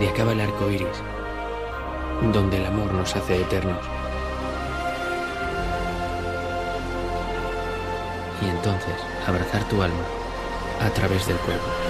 Donde 0.00 0.14
acaba 0.14 0.32
el 0.32 0.40
arco 0.40 0.70
iris, 0.70 1.02
donde 2.32 2.56
el 2.56 2.64
amor 2.64 2.90
nos 2.94 3.14
hace 3.14 3.42
eternos. 3.42 3.84
Y 8.40 8.48
entonces 8.48 8.94
abrazar 9.26 9.62
tu 9.68 9.82
alma 9.82 10.02
a 10.80 10.88
través 10.88 11.26
del 11.26 11.36
cuerpo. 11.36 11.89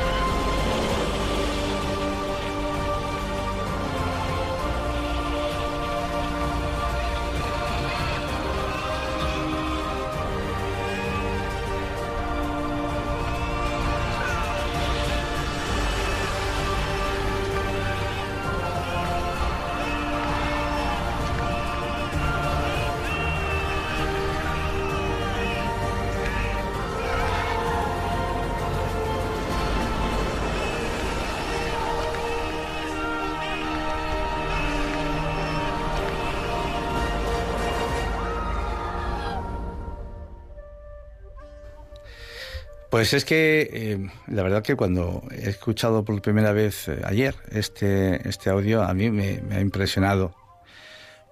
Pues 42.90 43.14
es 43.14 43.24
que 43.24 43.70
eh, 43.72 44.10
la 44.26 44.42
verdad 44.42 44.64
que 44.64 44.74
cuando 44.74 45.22
he 45.30 45.48
escuchado 45.48 46.04
por 46.04 46.20
primera 46.20 46.52
vez 46.52 46.88
eh, 46.88 47.00
ayer 47.04 47.36
este, 47.52 48.28
este 48.28 48.50
audio, 48.50 48.82
a 48.82 48.92
mí 48.94 49.10
me, 49.10 49.40
me 49.42 49.56
ha 49.56 49.60
impresionado. 49.60 50.34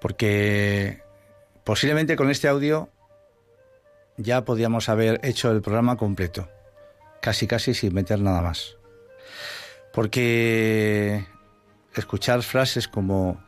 Porque 0.00 1.02
posiblemente 1.64 2.14
con 2.14 2.30
este 2.30 2.46
audio 2.46 2.90
ya 4.16 4.44
podíamos 4.44 4.88
haber 4.88 5.18
hecho 5.24 5.50
el 5.50 5.60
programa 5.60 5.96
completo. 5.96 6.48
Casi, 7.20 7.48
casi 7.48 7.74
sin 7.74 7.92
meter 7.92 8.20
nada 8.20 8.40
más. 8.40 8.76
Porque 9.92 11.26
escuchar 11.96 12.44
frases 12.44 12.86
como 12.86 13.42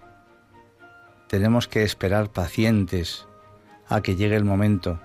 tenemos 1.29 1.69
que 1.69 1.85
esperar 1.85 2.33
pacientes 2.33 3.27
a 3.87 4.01
que 4.03 4.17
llegue 4.17 4.35
el 4.35 4.45
momento 4.45 5.01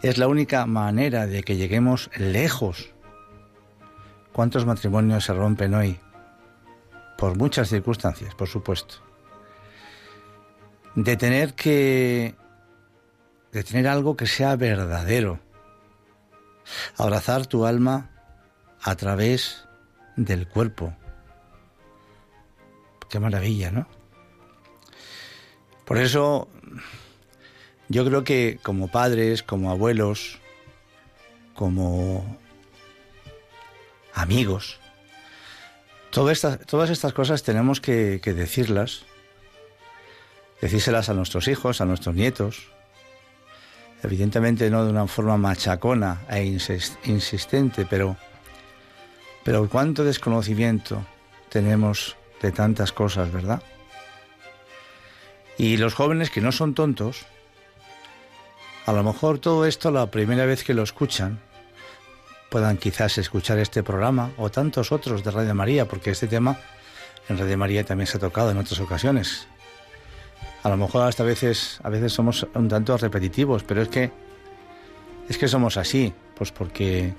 es 0.00 0.18
la 0.18 0.28
única 0.28 0.66
manera 0.66 1.26
de 1.26 1.42
que 1.42 1.56
lleguemos 1.56 2.10
lejos. 2.16 2.90
¿Cuántos 4.32 4.64
matrimonios 4.64 5.24
se 5.24 5.34
rompen 5.34 5.74
hoy? 5.74 6.00
Por 7.18 7.36
muchas 7.36 7.68
circunstancias, 7.68 8.34
por 8.34 8.48
supuesto. 8.48 8.96
De 10.94 11.16
tener 11.16 11.54
que... 11.54 12.34
de 13.52 13.62
tener 13.62 13.88
algo 13.88 14.16
que 14.16 14.26
sea 14.26 14.56
verdadero. 14.56 15.38
Abrazar 16.96 17.46
tu 17.46 17.66
alma 17.66 18.10
a 18.82 18.94
través 18.96 19.68
del 20.16 20.48
cuerpo. 20.48 20.94
Qué 23.08 23.20
maravilla, 23.20 23.70
¿no? 23.70 23.86
Por 25.84 25.98
eso 25.98 26.48
yo 27.88 28.04
creo 28.04 28.24
que 28.24 28.58
como 28.62 28.88
padres, 28.88 29.42
como 29.42 29.70
abuelos, 29.70 30.38
como 31.54 32.38
amigos, 34.14 34.80
todas 36.10 36.32
estas, 36.32 36.66
todas 36.66 36.90
estas 36.90 37.12
cosas 37.12 37.42
tenemos 37.42 37.80
que, 37.80 38.20
que 38.22 38.34
decirlas, 38.34 39.04
decírselas 40.60 41.08
a 41.08 41.14
nuestros 41.14 41.48
hijos, 41.48 41.80
a 41.80 41.84
nuestros 41.84 42.14
nietos, 42.14 42.68
evidentemente 44.02 44.70
no 44.70 44.84
de 44.84 44.90
una 44.90 45.06
forma 45.06 45.36
machacona 45.36 46.22
e 46.28 46.44
insistente, 47.04 47.86
pero, 47.88 48.16
pero 49.44 49.68
cuánto 49.68 50.04
desconocimiento 50.04 51.04
tenemos 51.48 52.16
de 52.40 52.52
tantas 52.52 52.92
cosas, 52.92 53.30
¿verdad? 53.32 53.62
Y 55.58 55.76
los 55.76 55.94
jóvenes 55.94 56.30
que 56.30 56.40
no 56.40 56.50
son 56.50 56.74
tontos, 56.74 57.26
a 58.86 58.92
lo 58.92 59.02
mejor 59.02 59.38
todo 59.38 59.66
esto 59.66 59.90
la 59.90 60.10
primera 60.10 60.46
vez 60.46 60.64
que 60.64 60.74
lo 60.74 60.82
escuchan, 60.82 61.40
puedan 62.50 62.76
quizás 62.76 63.16
escuchar 63.18 63.58
este 63.58 63.82
programa 63.82 64.32
o 64.36 64.50
tantos 64.50 64.92
otros 64.92 65.24
de 65.24 65.30
Radio 65.30 65.54
María, 65.54 65.86
porque 65.86 66.10
este 66.10 66.26
tema 66.26 66.58
en 67.28 67.38
Radio 67.38 67.56
María 67.56 67.84
también 67.84 68.06
se 68.06 68.18
ha 68.18 68.20
tocado 68.20 68.50
en 68.50 68.58
otras 68.58 68.78
ocasiones. 68.80 69.46
A 70.62 70.68
lo 70.68 70.76
mejor 70.76 71.02
hasta 71.02 71.22
a 71.22 71.26
veces, 71.26 71.80
a 71.82 71.88
veces 71.88 72.12
somos 72.12 72.46
un 72.54 72.68
tanto 72.68 72.96
repetitivos, 72.96 73.62
pero 73.62 73.82
es 73.82 73.88
que 73.88 74.10
es 75.28 75.38
que 75.38 75.48
somos 75.48 75.76
así, 75.76 76.12
pues 76.34 76.50
porque 76.52 77.14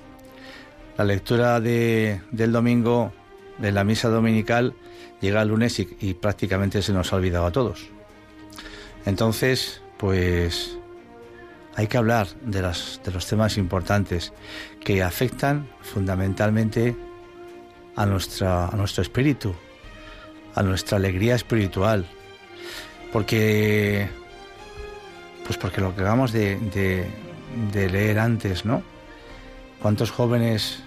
la 0.96 1.04
lectura 1.04 1.60
de, 1.60 2.20
del 2.30 2.52
domingo 2.52 3.12
de 3.58 3.72
la 3.72 3.82
misa 3.82 4.08
dominical 4.08 4.74
llega 5.20 5.42
el 5.42 5.48
lunes 5.48 5.78
y, 5.80 5.96
y 6.00 6.14
prácticamente 6.14 6.82
se 6.82 6.92
nos 6.92 7.12
ha 7.12 7.16
olvidado 7.16 7.46
a 7.46 7.52
todos. 7.52 7.88
Entonces, 9.04 9.82
pues 9.96 10.78
hay 11.76 11.86
que 11.86 11.96
hablar 11.96 12.28
de, 12.42 12.62
los 12.62 13.26
temas 13.26 13.56
importantes 13.56 14.32
que 14.80 15.02
afectan 15.02 15.68
fundamentalmente 15.82 16.96
a, 17.96 18.06
nuestro 18.06 19.02
espíritu, 19.02 19.54
a 20.54 20.62
nuestra 20.62 20.98
alegría 20.98 21.34
espiritual, 21.34 22.06
porque, 23.12 24.08
pues 25.46 25.58
porque 25.58 25.80
lo 25.80 25.94
que 25.94 26.02
acabamos 26.02 26.32
de 26.32 27.08
leer 27.72 28.18
antes, 28.18 28.64
¿no? 28.64 28.82
¿Cuántos 29.84 30.10
jóvenes 30.10 30.78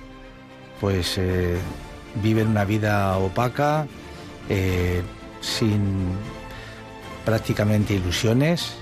pues 0.82 1.20
eh, 1.20 1.56
viven 2.16 2.48
una 2.48 2.66
vida 2.66 3.16
opaca, 3.20 3.86
eh, 4.50 5.04
sin 5.40 6.14
prácticamente 7.24 7.94
ilusiones? 7.94 8.74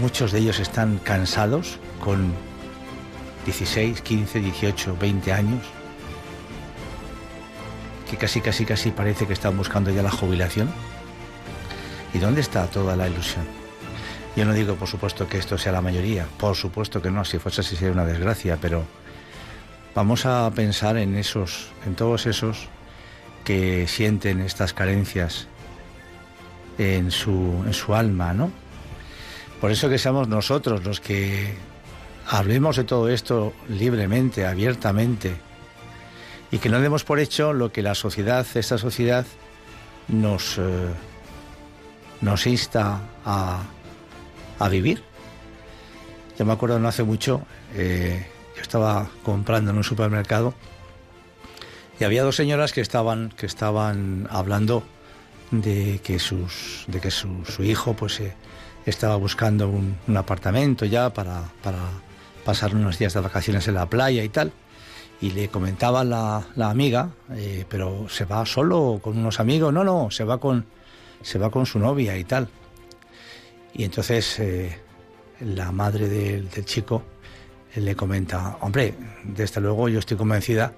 Muchos 0.00 0.32
de 0.32 0.40
ellos 0.40 0.58
están 0.58 0.98
cansados 0.98 1.78
con 2.00 2.32
16, 3.44 4.00
15, 4.00 4.40
18, 4.40 4.96
20 4.98 5.32
años, 5.32 5.62
que 8.10 8.16
casi, 8.16 8.40
casi, 8.40 8.64
casi 8.64 8.90
parece 8.90 9.26
que 9.26 9.32
están 9.32 9.56
buscando 9.56 9.90
ya 9.90 10.02
la 10.02 10.10
jubilación. 10.10 10.70
¿Y 12.12 12.18
dónde 12.18 12.40
está 12.40 12.66
toda 12.66 12.96
la 12.96 13.08
ilusión? 13.08 13.44
Yo 14.34 14.44
no 14.44 14.52
digo, 14.52 14.74
por 14.74 14.88
supuesto, 14.88 15.28
que 15.28 15.38
esto 15.38 15.56
sea 15.56 15.72
la 15.72 15.80
mayoría, 15.80 16.26
por 16.38 16.56
supuesto 16.56 17.00
que 17.00 17.10
no, 17.10 17.24
si 17.24 17.38
fuese 17.38 17.60
así 17.62 17.76
sería 17.76 17.92
una 17.92 18.04
desgracia, 18.04 18.58
pero, 18.60 18.84
Vamos 19.96 20.26
a 20.26 20.50
pensar 20.54 20.98
en 20.98 21.16
esos, 21.16 21.68
en 21.86 21.94
todos 21.94 22.26
esos 22.26 22.68
que 23.44 23.86
sienten 23.88 24.42
estas 24.42 24.74
carencias 24.74 25.48
en 26.76 27.10
su, 27.10 27.64
en 27.64 27.72
su 27.72 27.94
alma, 27.94 28.34
¿no? 28.34 28.52
Por 29.60 29.70
eso 29.70 29.88
que 29.88 29.98
seamos 29.98 30.28
nosotros 30.28 30.84
los 30.84 31.00
que 31.00 31.54
hablemos 32.28 32.76
de 32.76 32.84
todo 32.84 33.08
esto 33.08 33.52
libremente, 33.68 34.46
abiertamente, 34.46 35.36
y 36.50 36.58
que 36.58 36.68
no 36.68 36.80
demos 36.80 37.04
por 37.04 37.18
hecho 37.18 37.52
lo 37.52 37.72
que 37.72 37.82
la 37.82 37.94
sociedad, 37.94 38.46
esta 38.54 38.78
sociedad, 38.78 39.26
nos, 40.08 40.58
eh, 40.58 40.62
nos 42.20 42.46
insta 42.46 43.00
a, 43.24 43.62
a, 44.58 44.68
vivir. 44.68 45.02
Yo 46.38 46.44
me 46.44 46.52
acuerdo 46.52 46.78
no 46.78 46.88
hace 46.88 47.02
mucho, 47.02 47.42
eh, 47.74 48.26
yo 48.54 48.62
estaba 48.62 49.08
comprando 49.22 49.70
en 49.70 49.78
un 49.78 49.84
supermercado 49.84 50.54
y 51.98 52.04
había 52.04 52.22
dos 52.22 52.36
señoras 52.36 52.72
que 52.72 52.80
estaban, 52.80 53.30
que 53.30 53.46
estaban 53.46 54.28
hablando 54.30 54.82
de 55.50 56.00
que, 56.02 56.18
sus, 56.18 56.84
de 56.88 57.00
que 57.00 57.10
su, 57.10 57.42
hijo 57.60 57.94
pues, 57.94 58.20
eh, 58.20 58.34
estaba 58.86 59.16
buscando 59.16 59.68
un, 59.68 60.16
apartamento 60.16 60.84
ya 60.84 61.12
para, 61.12 61.42
para, 61.62 61.78
pasar 62.44 62.74
unos 62.74 62.98
días 62.98 63.12
de 63.12 63.20
vacaciones 63.20 63.66
en 63.66 63.74
la 63.74 63.86
playa 63.86 64.22
y 64.22 64.28
tal. 64.28 64.52
Y 65.20 65.30
le 65.32 65.48
comentaba 65.48 66.04
la, 66.04 66.46
la 66.54 66.70
amiga, 66.70 67.10
eh, 67.32 67.64
pero 67.68 68.06
¿se 68.08 68.24
va 68.24 68.46
solo 68.46 69.00
con 69.02 69.18
unos 69.18 69.40
amigos? 69.40 69.72
No, 69.72 69.82
no, 69.82 70.10
se 70.10 70.24
va 70.24 70.38
con, 70.38 70.66
se 71.22 71.38
va 71.38 71.50
con 71.50 71.66
su 71.66 71.78
novia 71.78 72.16
y 72.16 72.24
tal. 72.24 72.48
Y 73.74 73.84
entonces 73.84 74.38
eh, 74.38 74.78
la 75.40 75.72
madre 75.72 76.08
del, 76.08 76.48
del 76.48 76.64
chico 76.64 77.02
le 77.74 77.96
comenta, 77.96 78.58
hombre, 78.60 78.94
desde 79.24 79.60
luego 79.60 79.88
yo 79.88 79.98
estoy 79.98 80.16
convencida 80.16 80.72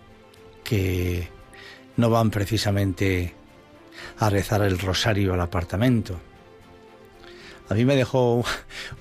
que 0.65 1.29
no 1.97 2.11
van 2.11 2.31
precisamente 2.31 3.35
a 4.19 4.31
rezar 4.31 4.63
el 4.63 4.79
rosario 4.79 5.35
al 5.35 5.41
apartamento. 5.41 6.19
A 7.69 7.75
mí 7.75 7.85
me 7.85 7.97
dejó 7.97 8.45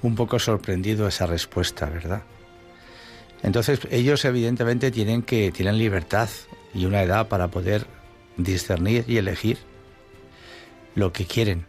un 0.01 0.15
poco 0.15 0.39
sorprendido 0.39 1.07
esa 1.07 1.25
respuesta, 1.25 1.87
¿verdad? 1.87 2.23
Entonces 3.43 3.79
ellos 3.91 4.25
evidentemente 4.25 4.91
tienen 4.91 5.21
que 5.21 5.51
tienen 5.51 5.77
libertad 5.77 6.29
y 6.73 6.85
una 6.85 7.01
edad 7.03 7.27
para 7.27 7.49
poder 7.49 7.85
discernir 8.35 9.05
y 9.07 9.17
elegir 9.17 9.57
lo 10.95 11.13
que 11.13 11.25
quieren. 11.25 11.65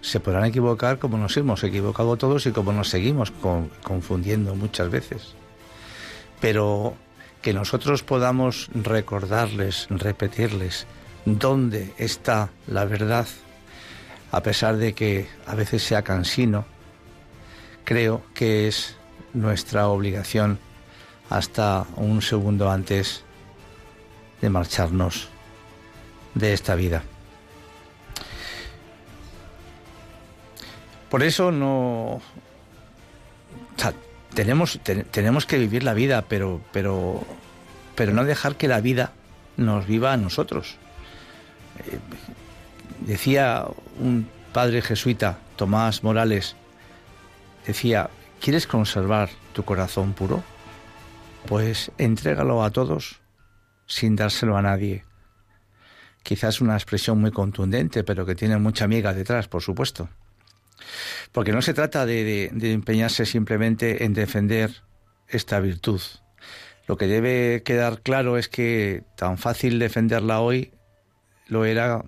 Se 0.00 0.20
podrán 0.20 0.44
equivocar 0.44 0.98
como 0.98 1.18
nos 1.18 1.36
hemos 1.36 1.64
equivocado 1.64 2.16
todos 2.16 2.46
y 2.46 2.52
como 2.52 2.72
nos 2.72 2.90
seguimos 2.90 3.30
con, 3.30 3.70
confundiendo 3.82 4.54
muchas 4.54 4.90
veces. 4.90 5.34
Pero 6.40 6.94
que 7.42 7.52
nosotros 7.52 8.02
podamos 8.02 8.68
recordarles, 8.74 9.86
repetirles 9.88 10.86
dónde 11.24 11.92
está 11.98 12.50
la 12.66 12.84
verdad, 12.84 13.26
a 14.36 14.42
pesar 14.42 14.76
de 14.76 14.92
que 14.92 15.26
a 15.46 15.54
veces 15.54 15.82
sea 15.82 16.02
cansino, 16.02 16.66
creo 17.84 18.22
que 18.34 18.68
es 18.68 18.94
nuestra 19.32 19.88
obligación 19.88 20.58
hasta 21.30 21.86
un 21.96 22.20
segundo 22.20 22.70
antes 22.70 23.24
de 24.42 24.50
marcharnos 24.50 25.28
de 26.34 26.52
esta 26.52 26.74
vida. 26.74 27.02
Por 31.08 31.22
eso 31.22 31.50
no... 31.50 32.20
Tenemos, 34.34 34.78
te, 34.82 35.02
tenemos 35.04 35.46
que 35.46 35.56
vivir 35.56 35.82
la 35.82 35.94
vida, 35.94 36.26
pero, 36.28 36.60
pero, 36.72 37.24
pero 37.94 38.12
no 38.12 38.22
dejar 38.24 38.56
que 38.56 38.68
la 38.68 38.82
vida 38.82 39.12
nos 39.56 39.86
viva 39.86 40.12
a 40.12 40.18
nosotros. 40.18 40.76
Eh, 41.78 41.98
decía 43.06 43.66
un 43.98 44.28
padre 44.52 44.82
jesuita, 44.82 45.38
Tomás 45.56 46.04
Morales, 46.04 46.56
decía, 47.66 48.10
¿quieres 48.40 48.66
conservar 48.66 49.30
tu 49.54 49.64
corazón 49.64 50.12
puro? 50.12 50.42
Pues 51.46 51.90
entrégalo 51.96 52.62
a 52.62 52.70
todos 52.70 53.20
sin 53.86 54.16
dárselo 54.16 54.56
a 54.56 54.62
nadie. 54.62 55.04
Quizás 56.22 56.60
una 56.60 56.74
expresión 56.74 57.20
muy 57.20 57.30
contundente, 57.30 58.02
pero 58.02 58.26
que 58.26 58.34
tiene 58.34 58.58
mucha 58.58 58.84
amiga 58.84 59.14
detrás, 59.14 59.46
por 59.46 59.62
supuesto. 59.62 60.08
Porque 61.32 61.52
no 61.52 61.62
se 61.62 61.74
trata 61.74 62.04
de, 62.04 62.46
empeñarse 62.46 63.26
simplemente 63.26 64.04
en 64.04 64.12
defender 64.12 64.82
esta 65.28 65.60
virtud. 65.60 66.00
Lo 66.88 66.96
que 66.96 67.06
debe 67.06 67.62
quedar 67.64 68.02
claro 68.02 68.38
es 68.38 68.48
que 68.48 69.04
tan 69.16 69.38
fácil 69.38 69.78
defenderla 69.78 70.40
hoy 70.40 70.72
lo 71.48 71.64
era, 71.64 72.04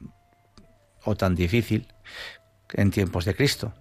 o 1.08 1.16
tan 1.16 1.34
difícil, 1.34 1.88
en 2.74 2.90
tiempos 2.90 3.24
de 3.24 3.34
Cristo. 3.34 3.72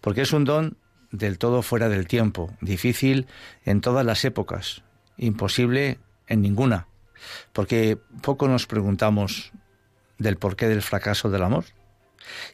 Porque 0.00 0.22
es 0.22 0.32
un 0.32 0.44
don 0.44 0.78
del 1.12 1.38
todo 1.38 1.62
fuera 1.62 1.88
del 1.88 2.06
tiempo, 2.06 2.50
difícil 2.60 3.26
en 3.64 3.80
todas 3.80 4.06
las 4.06 4.24
épocas, 4.24 4.82
imposible 5.18 5.98
en 6.26 6.40
ninguna, 6.40 6.86
porque 7.52 7.98
poco 8.22 8.48
nos 8.48 8.66
preguntamos 8.66 9.52
del 10.18 10.36
porqué 10.36 10.68
del 10.68 10.82
fracaso 10.82 11.30
del 11.30 11.42
amor. 11.42 11.64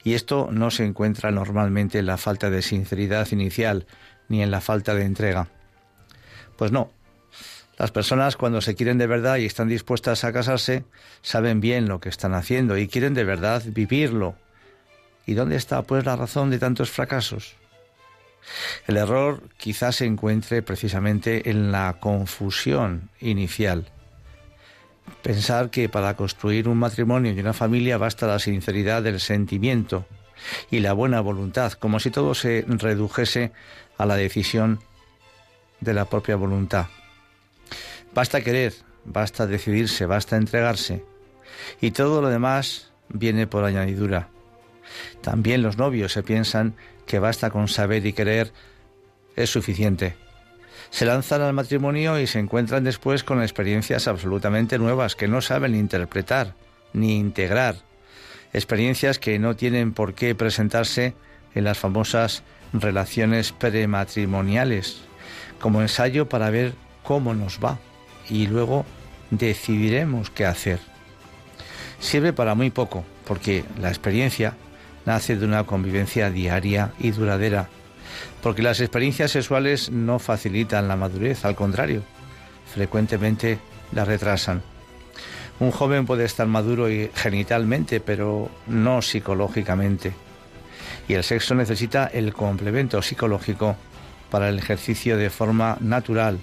Y 0.04 0.14
esto 0.14 0.48
no 0.50 0.70
se 0.70 0.84
encuentra 0.84 1.30
normalmente 1.30 1.98
en 1.98 2.06
la 2.06 2.16
falta 2.16 2.50
de 2.50 2.62
sinceridad 2.62 3.28
inicial 3.30 3.86
ni 4.28 4.42
en 4.42 4.50
la 4.50 4.60
falta 4.60 4.94
de 4.94 5.04
entrega. 5.04 5.48
Pues 6.56 6.72
no. 6.72 6.90
Las 7.78 7.90
personas 7.90 8.36
cuando 8.36 8.60
se 8.60 8.74
quieren 8.74 8.96
de 8.96 9.06
verdad 9.06 9.36
y 9.36 9.44
están 9.44 9.68
dispuestas 9.68 10.24
a 10.24 10.32
casarse, 10.32 10.84
saben 11.20 11.60
bien 11.60 11.88
lo 11.88 12.00
que 12.00 12.08
están 12.08 12.34
haciendo 12.34 12.78
y 12.78 12.88
quieren 12.88 13.12
de 13.12 13.24
verdad 13.24 13.62
vivirlo. 13.66 14.34
¿Y 15.26 15.34
dónde 15.34 15.56
está 15.56 15.82
pues 15.82 16.04
la 16.04 16.16
razón 16.16 16.50
de 16.50 16.58
tantos 16.58 16.90
fracasos? 16.90 17.56
El 18.86 18.96
error 18.96 19.42
quizás 19.58 19.96
se 19.96 20.06
encuentre 20.06 20.62
precisamente 20.62 21.50
en 21.50 21.72
la 21.72 21.96
confusión 22.00 23.10
inicial. 23.20 23.90
Pensar 25.22 25.70
que 25.70 25.88
para 25.88 26.16
construir 26.16 26.68
un 26.68 26.78
matrimonio 26.78 27.32
y 27.32 27.40
una 27.40 27.52
familia 27.52 27.98
basta 27.98 28.26
la 28.26 28.38
sinceridad 28.38 29.02
del 29.02 29.20
sentimiento 29.20 30.06
y 30.70 30.80
la 30.80 30.92
buena 30.92 31.20
voluntad, 31.20 31.72
como 31.72 32.00
si 32.00 32.10
todo 32.10 32.34
se 32.34 32.64
redujese 32.66 33.52
a 33.98 34.06
la 34.06 34.16
decisión 34.16 34.80
de 35.80 35.94
la 35.94 36.04
propia 36.06 36.36
voluntad. 36.36 36.86
Basta 38.16 38.40
querer, 38.40 38.72
basta 39.04 39.46
decidirse, 39.46 40.06
basta 40.06 40.38
entregarse, 40.38 41.04
y 41.82 41.90
todo 41.90 42.22
lo 42.22 42.30
demás 42.30 42.90
viene 43.10 43.46
por 43.46 43.64
añadidura. 43.64 44.30
También 45.20 45.60
los 45.60 45.76
novios 45.76 46.14
se 46.14 46.22
piensan 46.22 46.76
que 47.04 47.18
basta 47.18 47.50
con 47.50 47.68
saber 47.68 48.06
y 48.06 48.14
querer 48.14 48.54
es 49.36 49.50
suficiente. 49.50 50.16
Se 50.88 51.04
lanzan 51.04 51.42
al 51.42 51.52
matrimonio 51.52 52.18
y 52.18 52.26
se 52.26 52.38
encuentran 52.38 52.84
después 52.84 53.22
con 53.22 53.42
experiencias 53.42 54.08
absolutamente 54.08 54.78
nuevas 54.78 55.14
que 55.14 55.28
no 55.28 55.42
saben 55.42 55.74
interpretar 55.74 56.54
ni 56.94 57.18
integrar. 57.18 57.76
Experiencias 58.54 59.18
que 59.18 59.38
no 59.38 59.56
tienen 59.56 59.92
por 59.92 60.14
qué 60.14 60.34
presentarse 60.34 61.12
en 61.54 61.64
las 61.64 61.76
famosas 61.76 62.44
relaciones 62.72 63.52
prematrimoniales, 63.52 65.02
como 65.60 65.82
ensayo 65.82 66.30
para 66.30 66.48
ver 66.48 66.72
cómo 67.02 67.34
nos 67.34 67.62
va 67.62 67.78
y 68.28 68.46
luego 68.46 68.84
decidiremos 69.30 70.30
qué 70.30 70.46
hacer. 70.46 70.80
Sirve 71.98 72.32
para 72.32 72.54
muy 72.54 72.70
poco, 72.70 73.04
porque 73.26 73.64
la 73.80 73.88
experiencia 73.88 74.54
nace 75.04 75.36
de 75.36 75.44
una 75.44 75.64
convivencia 75.64 76.30
diaria 76.30 76.92
y 76.98 77.10
duradera, 77.10 77.68
porque 78.42 78.62
las 78.62 78.80
experiencias 78.80 79.30
sexuales 79.30 79.90
no 79.90 80.18
facilitan 80.18 80.88
la 80.88 80.96
madurez, 80.96 81.44
al 81.44 81.54
contrario, 81.54 82.02
frecuentemente 82.72 83.58
la 83.92 84.04
retrasan. 84.04 84.62
Un 85.58 85.70
joven 85.70 86.04
puede 86.04 86.24
estar 86.24 86.46
maduro 86.46 86.86
genitalmente, 87.14 88.00
pero 88.00 88.50
no 88.66 89.00
psicológicamente. 89.00 90.12
Y 91.08 91.14
el 91.14 91.24
sexo 91.24 91.54
necesita 91.54 92.06
el 92.06 92.34
complemento 92.34 93.00
psicológico 93.00 93.76
para 94.30 94.48
el 94.48 94.58
ejercicio 94.58 95.16
de 95.16 95.30
forma 95.30 95.78
natural, 95.80 96.38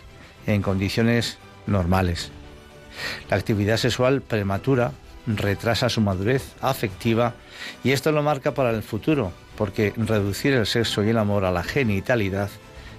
en 0.47 0.61
condiciones 0.61 1.37
normales. 1.67 2.31
La 3.29 3.37
actividad 3.37 3.77
sexual 3.77 4.21
prematura 4.21 4.91
retrasa 5.25 5.89
su 5.89 6.01
madurez 6.01 6.53
afectiva 6.61 7.33
y 7.83 7.91
esto 7.91 8.11
lo 8.11 8.23
marca 8.23 8.53
para 8.53 8.71
el 8.71 8.83
futuro, 8.83 9.31
porque 9.57 9.93
reducir 9.95 10.53
el 10.53 10.65
sexo 10.65 11.03
y 11.03 11.09
el 11.09 11.17
amor 11.17 11.45
a 11.45 11.51
la 11.51 11.63
genitalidad 11.63 12.49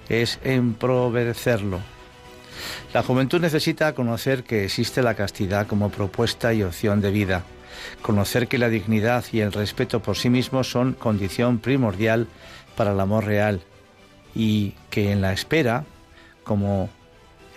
es 0.09 0.39
emprovecerlo. 0.43 1.79
La 2.93 3.03
juventud 3.03 3.41
necesita 3.41 3.93
conocer 3.93 4.43
que 4.43 4.65
existe 4.65 5.01
la 5.01 5.15
castidad 5.15 5.67
como 5.67 5.89
propuesta 5.89 6.53
y 6.53 6.63
opción 6.63 7.01
de 7.01 7.11
vida, 7.11 7.43
conocer 8.01 8.47
que 8.47 8.57
la 8.57 8.69
dignidad 8.69 9.25
y 9.31 9.41
el 9.41 9.51
respeto 9.51 10.01
por 10.01 10.17
sí 10.17 10.29
mismo 10.29 10.63
son 10.63 10.93
condición 10.93 11.59
primordial 11.59 12.27
para 12.75 12.93
el 12.93 12.99
amor 12.99 13.25
real 13.25 13.61
y 14.33 14.73
que 14.89 15.11
en 15.11 15.21
la 15.21 15.33
espera, 15.33 15.83
como 16.43 16.89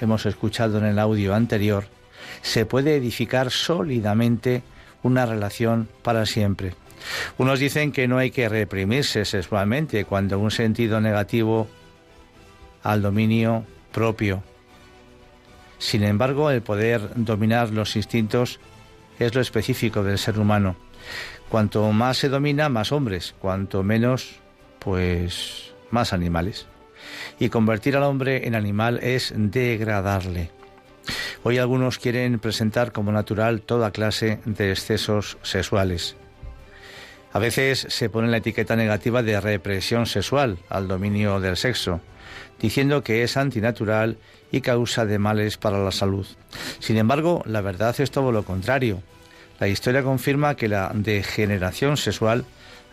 hemos 0.00 0.26
escuchado 0.26 0.78
en 0.78 0.84
el 0.84 0.98
audio 0.98 1.34
anterior, 1.34 1.84
se 2.42 2.66
puede 2.66 2.96
edificar 2.96 3.50
sólidamente 3.50 4.62
una 5.02 5.26
relación 5.26 5.88
para 6.02 6.26
siempre. 6.26 6.74
Unos 7.36 7.60
dicen 7.60 7.92
que 7.92 8.08
no 8.08 8.18
hay 8.18 8.30
que 8.30 8.48
reprimirse 8.48 9.24
sexualmente 9.24 10.04
cuando 10.04 10.38
un 10.38 10.50
sentido 10.50 11.00
negativo 11.00 11.68
al 12.82 13.02
dominio 13.02 13.64
propio. 13.92 14.42
Sin 15.78 16.02
embargo, 16.02 16.50
el 16.50 16.62
poder 16.62 17.10
dominar 17.14 17.70
los 17.70 17.94
instintos 17.96 18.58
es 19.18 19.34
lo 19.34 19.40
específico 19.40 20.02
del 20.02 20.18
ser 20.18 20.38
humano. 20.38 20.76
Cuanto 21.48 21.90
más 21.92 22.18
se 22.18 22.28
domina, 22.28 22.68
más 22.68 22.92
hombres, 22.92 23.34
cuanto 23.38 23.82
menos, 23.82 24.40
pues 24.80 25.72
más 25.90 26.12
animales. 26.12 26.66
Y 27.38 27.48
convertir 27.48 27.96
al 27.96 28.02
hombre 28.02 28.46
en 28.46 28.54
animal 28.54 28.98
es 29.02 29.32
degradarle. 29.36 30.50
Hoy 31.42 31.58
algunos 31.58 31.98
quieren 31.98 32.38
presentar 32.38 32.92
como 32.92 33.12
natural 33.12 33.62
toda 33.62 33.92
clase 33.92 34.40
de 34.44 34.70
excesos 34.70 35.38
sexuales. 35.42 36.16
A 37.32 37.38
veces 37.38 37.86
se 37.88 38.08
pone 38.08 38.28
la 38.28 38.38
etiqueta 38.38 38.74
negativa 38.74 39.22
de 39.22 39.40
represión 39.40 40.06
sexual 40.06 40.58
al 40.68 40.88
dominio 40.88 41.40
del 41.40 41.56
sexo, 41.56 42.00
diciendo 42.58 43.02
que 43.02 43.22
es 43.22 43.36
antinatural 43.36 44.16
y 44.50 44.60
causa 44.62 45.04
de 45.04 45.18
males 45.18 45.58
para 45.58 45.78
la 45.78 45.92
salud. 45.92 46.26
Sin 46.80 46.96
embargo, 46.96 47.42
la 47.46 47.60
verdad 47.60 47.94
es 48.00 48.10
todo 48.10 48.32
lo 48.32 48.44
contrario. 48.44 49.02
La 49.60 49.68
historia 49.68 50.02
confirma 50.02 50.54
que 50.54 50.68
la 50.68 50.90
degeneración 50.94 51.96
sexual 51.96 52.44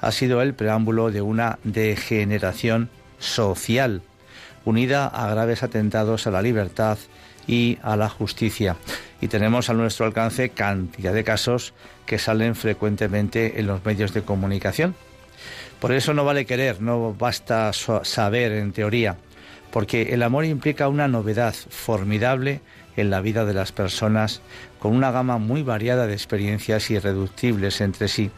ha 0.02 0.12
sido 0.12 0.42
el 0.42 0.54
preámbulo 0.54 1.12
de 1.12 1.22
una 1.22 1.60
degeneración 1.64 2.90
social, 3.20 4.02
unida 4.66 5.08
a 5.08 5.30
graves 5.30 5.64
atentados 5.64 6.28
a 6.28 6.32
la 6.32 6.42
libertad 6.42 6.98
y 7.48 7.78
a 7.84 7.96
la 7.96 8.10
justicia. 8.10 8.76
Y 9.22 9.28
tenemos 9.28 9.70
a 9.70 9.74
nuestro 9.74 10.06
alcance 10.06 10.50
cantidad 10.50 11.14
de 11.14 11.24
casos 11.24 11.74
que 12.06 12.20
salen 12.20 12.56
frecuentemente 12.56 13.60
en 13.60 13.68
los 13.68 13.84
medios 13.86 14.14
de 14.14 14.24
comunicación. 14.24 14.96
Por 15.80 15.92
eso 15.92 16.14
no 16.14 16.26
vale 16.26 16.46
querer, 16.46 16.82
no 16.82 17.14
basta 17.14 17.72
saber 17.74 18.52
en 18.54 18.72
teoría, 18.72 19.18
porque 19.72 20.14
el 20.14 20.24
amor 20.24 20.46
implica 20.46 20.88
una 20.88 21.08
novedad 21.08 21.54
formidable 21.54 22.62
en 22.96 23.10
la 23.10 23.22
vida 23.22 23.46
de 23.46 23.54
las 23.54 23.72
personas 23.72 24.42
con 24.80 24.96
una 24.96 25.12
gama 25.12 25.38
muy 25.38 25.64
variada 25.64 26.08
de 26.08 26.14
experiencias 26.14 26.90
irreductibles 26.90 27.82
entre 27.82 28.08
sí, 28.08 28.32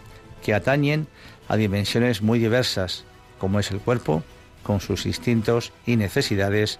que 0.43 0.53
atañen 0.53 1.07
a 1.47 1.55
dimensiones 1.55 2.21
muy 2.21 2.39
diversas, 2.39 3.03
como 3.37 3.59
es 3.59 3.71
el 3.71 3.79
cuerpo, 3.79 4.23
con 4.67 4.81
sus 4.81 5.05
instintos 5.05 5.71
y 5.85 5.95
necesidades, 5.95 6.79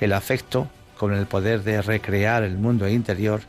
el 0.00 0.12
afecto, 0.12 0.68
con 0.98 1.14
el 1.14 1.24
poder 1.24 1.64
de 1.64 1.80
recrear 1.80 2.42
el 2.42 2.58
mundo 2.58 2.86
interior 2.86 3.40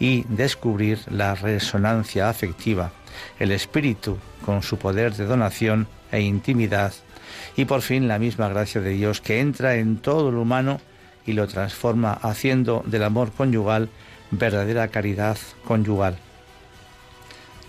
y 0.00 0.24
descubrir 0.30 1.00
la 1.10 1.34
resonancia 1.34 2.30
afectiva, 2.30 2.92
el 3.38 3.52
espíritu 3.52 4.16
con 4.44 4.62
su 4.62 4.78
poder 4.78 5.14
de 5.14 5.26
donación 5.26 5.86
e 6.10 6.22
intimidad, 6.22 6.94
y 7.56 7.66
por 7.66 7.82
fin 7.82 8.08
la 8.08 8.18
misma 8.18 8.48
gracia 8.48 8.80
de 8.80 8.90
Dios 8.90 9.20
que 9.20 9.40
entra 9.40 9.76
en 9.76 9.98
todo 9.98 10.32
lo 10.32 10.40
humano 10.40 10.80
y 11.26 11.34
lo 11.34 11.46
transforma 11.46 12.14
haciendo 12.14 12.82
del 12.86 13.02
amor 13.02 13.32
conyugal 13.32 13.90
verdadera 14.30 14.88
caridad 14.88 15.36
conyugal. 15.66 16.16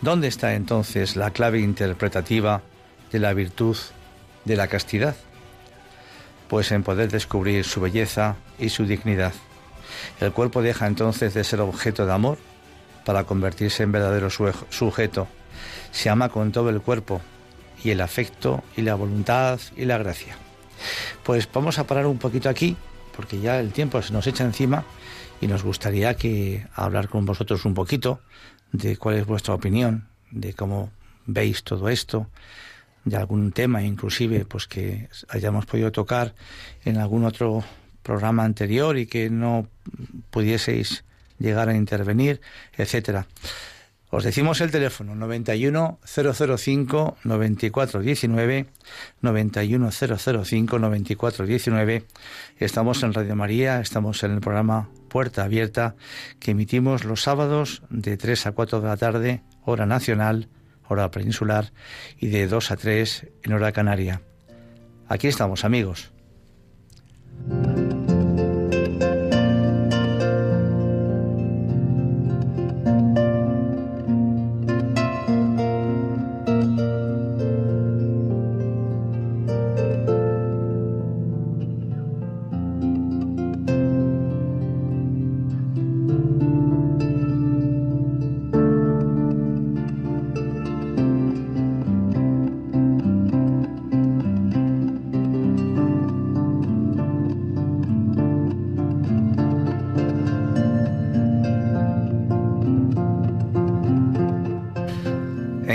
¿Dónde 0.02 0.30
está 0.30 0.54
entonces 0.54 1.18
la 1.18 1.32
clave 1.32 1.60
interpretativa 1.60 2.62
de 3.12 3.20
la 3.20 3.34
virtud 3.34 3.76
de 4.46 4.56
la 4.56 4.68
castidad? 4.68 5.16
Pues 6.48 6.72
en 6.72 6.84
poder 6.84 7.12
descubrir 7.12 7.66
su 7.66 7.82
belleza 7.82 8.36
y 8.60 8.70
su 8.70 8.86
dignidad. 8.86 9.34
El 10.20 10.32
cuerpo 10.32 10.62
deja 10.62 10.88
entonces 10.88 11.34
de 11.34 11.44
ser 11.44 11.62
objeto 11.62 12.06
de 12.06 12.14
amor 12.14 12.38
para 13.06 13.24
convertirse 13.24 13.84
en 13.84 13.92
verdadero 13.92 14.30
sujeto. 14.30 15.28
Se 15.92 16.10
ama 16.10 16.30
con 16.30 16.52
todo 16.52 16.70
el 16.70 16.82
cuerpo 16.82 17.22
y 17.84 17.92
el 17.92 18.02
afecto 18.02 18.64
y 18.76 18.82
la 18.82 18.96
voluntad 18.96 19.60
y 19.76 19.86
la 19.86 19.98
gracia. 19.98 20.36
Pues 21.24 21.48
vamos 21.52 21.80
a 21.80 21.88
parar 21.88 22.06
un 22.06 22.18
poquito 22.18 22.50
aquí 22.50 22.76
porque 23.16 23.40
ya 23.40 23.60
el 23.60 23.72
tiempo 23.72 24.02
se 24.02 24.14
nos 24.14 24.28
echa 24.28 24.44
encima 24.44 24.84
y 25.42 25.48
nos 25.48 25.64
gustaría 25.64 26.16
que 26.16 26.68
hablar 26.74 27.10
con 27.10 27.26
vosotros 27.26 27.66
un 27.66 27.74
poquito 27.74 28.22
de 28.72 28.98
cuál 28.98 29.16
es 29.16 29.26
vuestra 29.26 29.54
opinión, 29.54 30.08
de 30.32 30.54
cómo 30.54 30.92
veis 31.26 31.64
todo 31.64 31.90
esto, 31.90 32.28
de 33.10 33.18
algún 33.18 33.52
tema 33.52 33.84
inclusive 33.84 34.46
pues 34.46 34.68
que 34.68 35.10
hayamos 35.30 35.66
podido 35.66 35.92
tocar 35.92 36.36
en 36.84 36.98
algún 36.98 37.24
otro 37.26 37.64
programa 38.04 38.44
anterior 38.44 38.98
y 38.98 39.06
que 39.08 39.30
no 39.30 39.68
pudieseis 40.30 41.04
llegar 41.40 41.70
a 41.70 41.76
intervenir, 41.76 42.42
etcétera. 42.78 43.28
Os 44.10 44.24
decimos 44.24 44.62
el 44.62 44.72
teléfono 44.72 45.16
91 45.16 46.00
005 46.06 47.18
9419 47.24 48.66
91 49.22 49.92
005 49.92 50.80
9419. 50.80 52.06
Estamos 52.58 53.04
en 53.04 53.14
Radio 53.14 53.36
María, 53.36 53.82
estamos 53.82 54.24
en 54.24 54.32
el 54.32 54.40
programa 54.40 54.90
Puerta 55.10 55.44
Abierta 55.44 55.96
que 56.40 56.52
emitimos 56.52 57.04
los 57.04 57.22
sábados 57.22 57.84
de 57.90 58.16
3 58.16 58.48
a 58.48 58.52
4 58.54 58.80
de 58.80 58.88
la 58.88 58.98
tarde, 58.98 59.42
hora 59.66 59.86
nacional, 59.86 60.48
hora 60.88 61.12
peninsular, 61.12 61.72
y 62.18 62.28
de 62.28 62.48
2 62.48 62.72
a 62.72 62.78
3 62.78 63.28
en 63.44 63.54
hora 63.54 63.72
canaria. 63.72 64.22
Aquí 65.08 65.28
estamos, 65.28 65.64
amigos. 65.64 66.12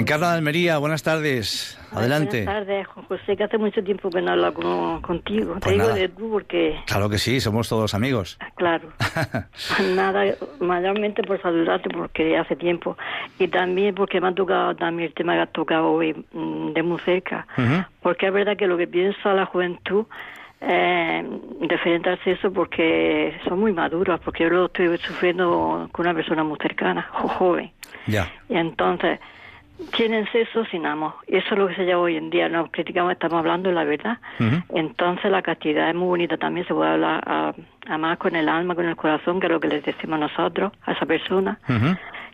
Carla 0.04 0.30
de 0.30 0.36
Almería, 0.36 0.78
buenas 0.78 1.02
tardes. 1.02 1.78
Adelante. 1.92 2.44
Buenas 2.44 2.66
tardes, 2.66 2.86
José, 2.86 3.36
que 3.36 3.44
hace 3.44 3.58
mucho 3.58 3.82
tiempo 3.82 4.10
que 4.10 4.22
no 4.22 4.32
hablo 4.32 4.54
contigo. 5.02 5.54
Te 5.54 5.60
pues 5.60 5.74
digo 5.74 5.88
de 5.88 6.08
tú 6.08 6.30
porque... 6.30 6.76
Claro 6.86 7.10
que 7.10 7.18
sí, 7.18 7.40
somos 7.40 7.68
todos 7.68 7.94
amigos. 7.94 8.38
Ah, 8.40 8.50
claro. 8.54 8.88
nada, 9.94 10.24
mayormente 10.60 11.22
por 11.22 11.40
saludarte 11.42 11.90
porque 11.90 12.36
hace 12.36 12.56
tiempo. 12.56 12.96
Y 13.38 13.48
también 13.48 13.94
porque 13.94 14.20
me 14.20 14.28
ha 14.28 14.34
tocado 14.34 14.74
también 14.74 15.08
el 15.08 15.14
tema 15.14 15.34
que 15.34 15.40
has 15.40 15.52
tocado 15.52 15.92
hoy 15.92 16.14
mm, 16.32 16.72
de 16.72 16.82
muy 16.82 16.98
cerca. 17.00 17.46
Porque 18.00 18.28
es 18.28 18.32
verdad 18.32 18.56
que 18.56 18.66
lo 18.66 18.76
que 18.76 18.86
piensa 18.86 19.34
la 19.34 19.46
juventud 19.46 20.06
eh, 20.60 21.24
referente 21.60 22.08
al 22.10 22.22
sexo 22.22 22.52
porque 22.52 23.36
son 23.44 23.58
muy 23.60 23.72
maduros, 23.72 24.20
porque 24.20 24.44
yo 24.44 24.50
lo 24.50 24.66
estoy 24.66 24.96
sufriendo 24.98 25.88
con 25.90 26.06
una 26.06 26.14
persona 26.14 26.44
muy 26.44 26.56
cercana, 26.58 27.02
joven. 27.12 27.70
Ya. 28.06 28.30
Y 28.48 28.56
entonces 28.56 29.18
tienen 29.96 30.30
sexo 30.32 30.64
sin 30.66 30.86
amor. 30.86 31.14
Y 31.26 31.36
eso 31.36 31.48
es 31.52 31.58
lo 31.58 31.68
que 31.68 31.74
se 31.74 31.84
llama 31.84 32.02
hoy 32.02 32.16
en 32.16 32.30
día. 32.30 32.48
No 32.48 32.70
criticamos, 32.70 33.12
estamos 33.12 33.38
hablando 33.38 33.68
de 33.68 33.74
la 33.74 33.84
verdad. 33.84 34.18
Entonces 34.74 35.30
la 35.30 35.42
castidad 35.42 35.88
es 35.88 35.94
muy 35.94 36.08
bonita 36.08 36.36
también. 36.36 36.66
Se 36.66 36.74
puede 36.74 36.90
hablar 36.90 37.22
a, 37.26 37.98
más 37.98 38.18
con 38.18 38.36
el 38.36 38.48
alma, 38.48 38.74
con 38.74 38.86
el 38.86 38.96
corazón, 38.96 39.40
que 39.40 39.46
es 39.46 39.52
lo 39.52 39.60
que 39.60 39.68
les 39.68 39.84
decimos 39.84 40.18
nosotros 40.18 40.72
a 40.82 40.92
esa 40.92 41.06
persona. 41.06 41.58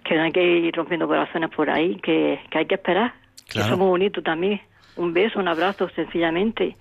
Que 0.05 0.15
no 0.15 0.23
hay 0.23 0.33
que 0.33 0.43
ir 0.43 0.75
rompiendo 0.75 1.07
corazones 1.07 1.51
por 1.51 1.71
ahí, 1.71 1.97
que, 1.97 2.41
hay 2.53 2.67
que 2.67 2.75
esperar. 2.75 3.13
Eso 3.49 3.61
es 3.61 3.79
muy 3.79 3.89
bonito 3.89 4.23
también. 4.23 4.61
Un 4.97 5.13
beso, 5.13 5.39
un 5.39 5.49
abrazo, 5.49 5.89
sencillamente. 5.91 6.77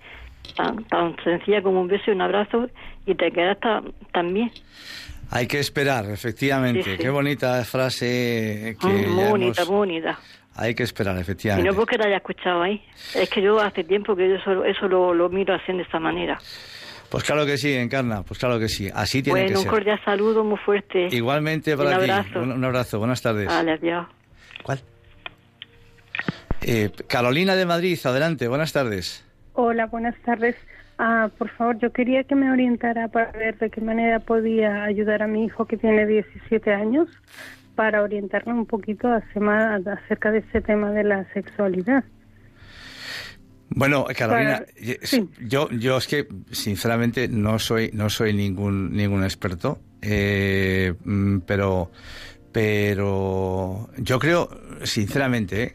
Tan, 0.56 0.82
tan 0.84 1.16
sencilla 1.22 1.62
como 1.62 1.80
un 1.80 1.88
beso 1.88 2.04
y 2.10 2.14
un 2.14 2.22
abrazo 2.22 2.68
y 3.04 3.14
te 3.14 3.30
quedas 3.30 3.58
también. 4.12 4.50
Hay 5.30 5.46
que 5.46 5.58
esperar, 5.58 6.06
efectivamente. 6.10 6.96
Qué 6.96 7.10
bonita 7.10 7.62
frase 7.64 8.76
que 8.80 8.86
muy 8.86 9.28
bonita, 9.28 9.64
muy 9.66 9.76
bonita. 9.76 10.18
Hay 10.58 10.74
que 10.74 10.82
esperar, 10.82 11.16
efectivamente. 11.16 11.68
Y 11.68 11.70
no 11.70 11.76
porque 11.76 11.96
te 11.96 12.04
haya 12.04 12.16
escuchado 12.16 12.62
ahí. 12.62 12.82
Es 13.14 13.30
que 13.30 13.40
yo 13.40 13.60
hace 13.60 13.84
tiempo 13.84 14.16
que 14.16 14.28
yo 14.28 14.34
eso, 14.34 14.64
eso 14.64 14.88
lo, 14.88 15.28
miro 15.28 15.54
haciendo 15.54 15.82
de 15.82 15.86
esta 15.86 16.00
manera. 16.00 16.36
Pues 17.08 17.22
claro 17.22 17.46
que 17.46 17.56
sí, 17.56 17.72
Encarna, 17.72 18.24
pues 18.24 18.40
claro 18.40 18.58
que 18.58 18.68
sí. 18.68 18.90
Así 18.92 19.22
tiene 19.22 19.42
que 19.42 19.48
ser. 19.50 19.58
un 19.58 19.64
cordial 19.66 20.00
saludo 20.04 20.42
muy 20.42 20.58
fuerte. 20.58 21.08
Igualmente 21.12 21.76
para 21.76 21.90
un 21.90 21.94
Abrazo. 21.94 22.40
Un, 22.40 22.64
abrazo. 22.64 22.98
Buenas 22.98 23.22
tardes. 23.22 23.46
Vale, 23.46 23.72
adiós. 23.72 24.08
¿Cuál? 24.64 24.80
Eh, 26.62 26.90
Carolina 27.06 27.54
de 27.54 27.64
Madrid, 27.64 27.96
adelante. 28.02 28.48
Buenas 28.48 28.72
tardes. 28.72 29.24
Hola, 29.52 29.86
buenas 29.86 30.16
tardes. 30.24 30.56
Ah, 30.98 31.30
por 31.38 31.50
favor, 31.50 31.78
yo 31.78 31.92
quería 31.92 32.24
que 32.24 32.34
me 32.34 32.50
orientara 32.50 33.06
para 33.06 33.30
ver 33.30 33.56
de 33.58 33.70
qué 33.70 33.80
manera 33.80 34.18
podía 34.18 34.82
ayudar 34.82 35.22
a 35.22 35.28
mi 35.28 35.44
hijo 35.44 35.66
que 35.66 35.76
tiene 35.76 36.04
17 36.04 36.72
años 36.72 37.08
para 37.78 38.02
orientarme 38.02 38.54
un 38.54 38.66
poquito 38.66 39.06
acerca 39.06 40.32
de 40.32 40.38
ese 40.38 40.60
tema 40.60 40.90
de 40.90 41.04
la 41.04 41.32
sexualidad. 41.32 42.02
Bueno, 43.68 44.04
Carolina, 44.16 44.64
yo, 45.46 45.70
yo 45.70 45.98
es 45.98 46.08
que 46.08 46.26
sinceramente 46.50 47.28
no 47.28 47.60
soy, 47.60 47.90
no 47.92 48.10
soy 48.10 48.32
ningún, 48.32 48.96
ningún 48.96 49.22
experto, 49.22 49.78
eh, 50.02 50.92
mm, 51.04 51.38
pero, 51.46 51.92
pero 52.50 53.88
yo 53.98 54.18
creo, 54.18 54.48
sinceramente, 54.82 55.62
eh, 55.62 55.72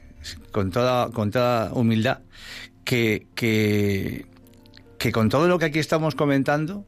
con 0.52 0.72
toda, 0.72 1.10
con 1.10 1.32
toda 1.32 1.72
humildad, 1.72 2.20
que, 2.84 3.28
que, 3.34 4.26
que 4.98 5.12
con 5.14 5.30
todo 5.30 5.48
lo 5.48 5.58
que 5.58 5.66
aquí 5.68 5.80
estamos 5.80 6.16
comentando, 6.16 6.86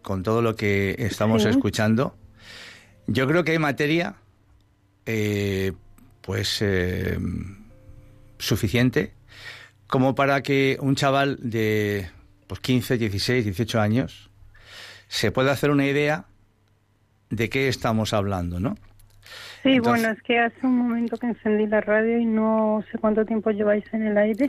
con 0.00 0.22
todo 0.22 0.40
lo 0.40 0.56
que 0.56 0.96
estamos 0.98 1.44
escuchando, 1.44 2.16
yo 3.06 3.26
creo 3.26 3.44
que 3.44 3.52
hay 3.52 3.58
materia, 3.58 4.16
eh, 5.06 5.72
pues, 6.22 6.64
suficiente 8.38 9.12
como 9.86 10.14
para 10.14 10.42
que 10.42 10.78
un 10.80 10.96
chaval 10.96 11.38
de 11.40 12.08
pues, 12.46 12.60
15, 12.60 12.98
16, 12.98 13.44
18 13.44 13.80
años 13.80 14.30
se 15.08 15.30
pueda 15.30 15.52
hacer 15.52 15.70
una 15.70 15.86
idea 15.86 16.24
de 17.30 17.48
qué 17.48 17.68
estamos 17.68 18.12
hablando, 18.12 18.60
¿no? 18.60 18.76
Sí, 19.62 19.80
bueno, 19.80 20.10
es 20.10 20.22
que 20.22 20.38
hace 20.38 20.64
un 20.64 20.78
momento 20.78 21.16
que 21.16 21.26
encendí 21.26 21.66
la 21.66 21.80
radio 21.80 22.18
y 22.18 22.24
no 22.24 22.84
sé 22.90 22.98
cuánto 22.98 23.24
tiempo 23.24 23.50
lleváis 23.50 23.84
en 23.92 24.06
el 24.06 24.16
aire. 24.16 24.48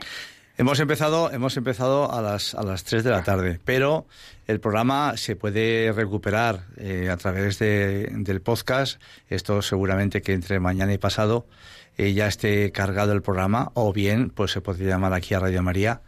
Hemos 0.60 0.80
empezado, 0.80 1.32
hemos 1.32 1.55
empezado 1.55 2.12
a 2.12 2.20
las, 2.22 2.55
a 2.55 2.64
las 2.64 2.84
3 2.84 3.03
de 3.03 3.12
la 3.12 3.24
tarde, 3.24 3.60
pero 3.64 4.08
el 4.47 4.60
programa 4.60 5.16
se 5.16 5.36
puede 5.36 5.91
recuperar 5.91 6.66
eh, 6.78 7.10
a 7.12 7.18
través 7.18 7.60
de, 7.60 8.10
del 8.12 8.41
podcast. 8.41 8.99
Esto 9.30 9.62
seguramente 9.62 10.24
que 10.24 10.34
entre 10.34 10.60
mañana 10.60 10.93
y 10.93 10.97
pasado 10.97 11.45
eh, 11.97 12.14
ya 12.14 12.28
esté 12.28 12.72
cargado 12.72 13.14
el 13.14 13.22
programa 13.22 13.72
o 13.76 13.93
bien 13.93 14.32
pues 14.32 14.51
se 14.51 14.62
puede 14.62 14.84
llamar 14.86 15.14
aquí 15.14 15.36
a 15.36 15.39
Radio 15.39 15.62
María 15.62 16.01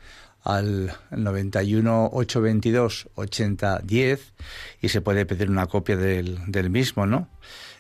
al 0.44 0.94
91 1.12 2.10
822 2.12 3.10
8010 3.14 4.34
y 4.82 4.90
se 4.90 5.02
puede 5.02 5.28
pedir 5.28 5.52
una 5.52 5.68
copia 5.68 5.96
del, 5.96 6.40
del 6.48 6.72
mismo, 6.72 7.06
¿no? 7.06 7.30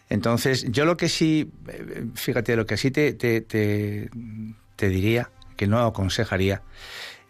Entonces, 0.09 0.65
yo 0.71 0.85
lo 0.85 0.97
que 0.97 1.07
sí, 1.07 1.51
eh, 1.67 2.05
fíjate, 2.15 2.55
lo 2.55 2.65
que 2.65 2.77
sí 2.77 2.91
te, 2.91 3.13
te, 3.13 3.41
te, 3.41 4.09
diría, 4.89 5.29
que 5.59 5.67
no 5.67 5.79
aconsejaría, 5.79 6.61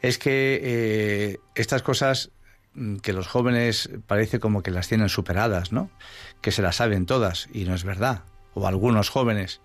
es 0.04 0.20
que 0.20 0.60
eh, 0.62 1.38
estas 1.56 1.82
cosas 1.82 2.30
mm, 2.76 2.98
que 2.98 3.12
los 3.12 3.26
jóvenes 3.26 3.90
parece 4.06 4.40
como 4.40 4.62
que 4.62 4.70
las 4.70 4.88
tienen 4.88 5.10
superadas, 5.10 5.72
¿no? 5.72 5.90
Que 6.40 6.52
se 6.52 6.62
las 6.62 6.76
saben 6.76 7.08
todas, 7.08 7.50
y 7.54 7.66
no 7.66 7.74
es 7.74 7.84
verdad, 7.84 8.22
o 8.54 8.68
algunos 8.68 9.10
jóvenes 9.10 9.62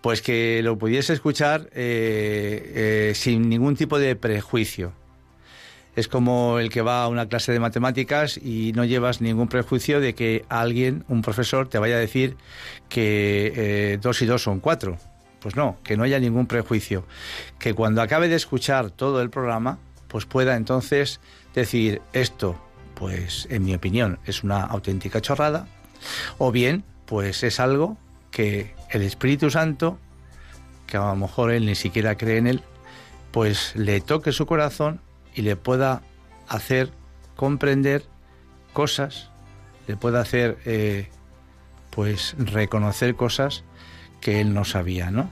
pues 0.00 0.22
que 0.22 0.60
lo 0.64 0.76
pudiese 0.76 1.12
escuchar 1.12 1.68
eh, 1.72 3.10
eh, 3.10 3.12
sin 3.14 3.48
ningún 3.48 3.76
tipo 3.76 4.00
de 4.00 4.16
prejuicio. 4.16 4.92
Es 5.94 6.08
como 6.08 6.58
el 6.58 6.68
que 6.68 6.82
va 6.82 7.04
a 7.04 7.08
una 7.08 7.28
clase 7.28 7.52
de 7.52 7.60
matemáticas 7.60 8.38
y 8.38 8.72
no 8.74 8.84
llevas 8.84 9.20
ningún 9.20 9.46
prejuicio 9.46 10.00
de 10.00 10.16
que 10.16 10.44
alguien, 10.48 11.04
un 11.06 11.22
profesor, 11.22 11.68
te 11.68 11.78
vaya 11.78 11.94
a 11.94 11.98
decir 11.98 12.36
que 12.88 13.98
dos 14.00 14.22
y 14.22 14.26
dos 14.26 14.42
son 14.42 14.58
cuatro. 14.58 14.98
Pues 15.40 15.56
no, 15.56 15.78
que 15.82 15.96
no 15.96 16.04
haya 16.04 16.18
ningún 16.18 16.46
prejuicio. 16.46 17.04
Que 17.58 17.74
cuando 17.74 18.02
acabe 18.02 18.28
de 18.28 18.36
escuchar 18.36 18.90
todo 18.90 19.22
el 19.22 19.30
programa, 19.30 19.78
pues 20.08 20.26
pueda 20.26 20.56
entonces 20.56 21.20
decir 21.54 22.02
esto, 22.12 22.60
pues 22.94 23.46
en 23.50 23.64
mi 23.64 23.74
opinión 23.74 24.18
es 24.26 24.42
una 24.44 24.62
auténtica 24.62 25.20
chorrada, 25.20 25.66
o 26.38 26.52
bien, 26.52 26.84
pues 27.06 27.42
es 27.42 27.60
algo 27.60 27.96
que 28.30 28.74
el 28.90 29.02
Espíritu 29.02 29.50
Santo, 29.50 29.98
que 30.86 30.96
a 30.96 31.08
lo 31.08 31.16
mejor 31.16 31.52
él 31.52 31.66
ni 31.66 31.74
siquiera 31.74 32.16
cree 32.16 32.38
en 32.38 32.46
él, 32.46 32.62
pues 33.30 33.74
le 33.76 34.00
toque 34.00 34.32
su 34.32 34.46
corazón 34.46 35.00
y 35.34 35.42
le 35.42 35.56
pueda 35.56 36.02
hacer 36.48 36.90
comprender 37.36 38.04
cosas, 38.72 39.30
le 39.86 39.96
pueda 39.96 40.20
hacer 40.20 40.58
eh, 40.64 41.08
pues 41.90 42.34
reconocer 42.38 43.14
cosas 43.14 43.64
que 44.20 44.40
él 44.40 44.54
no 44.54 44.64
sabía, 44.64 45.10
¿no? 45.10 45.30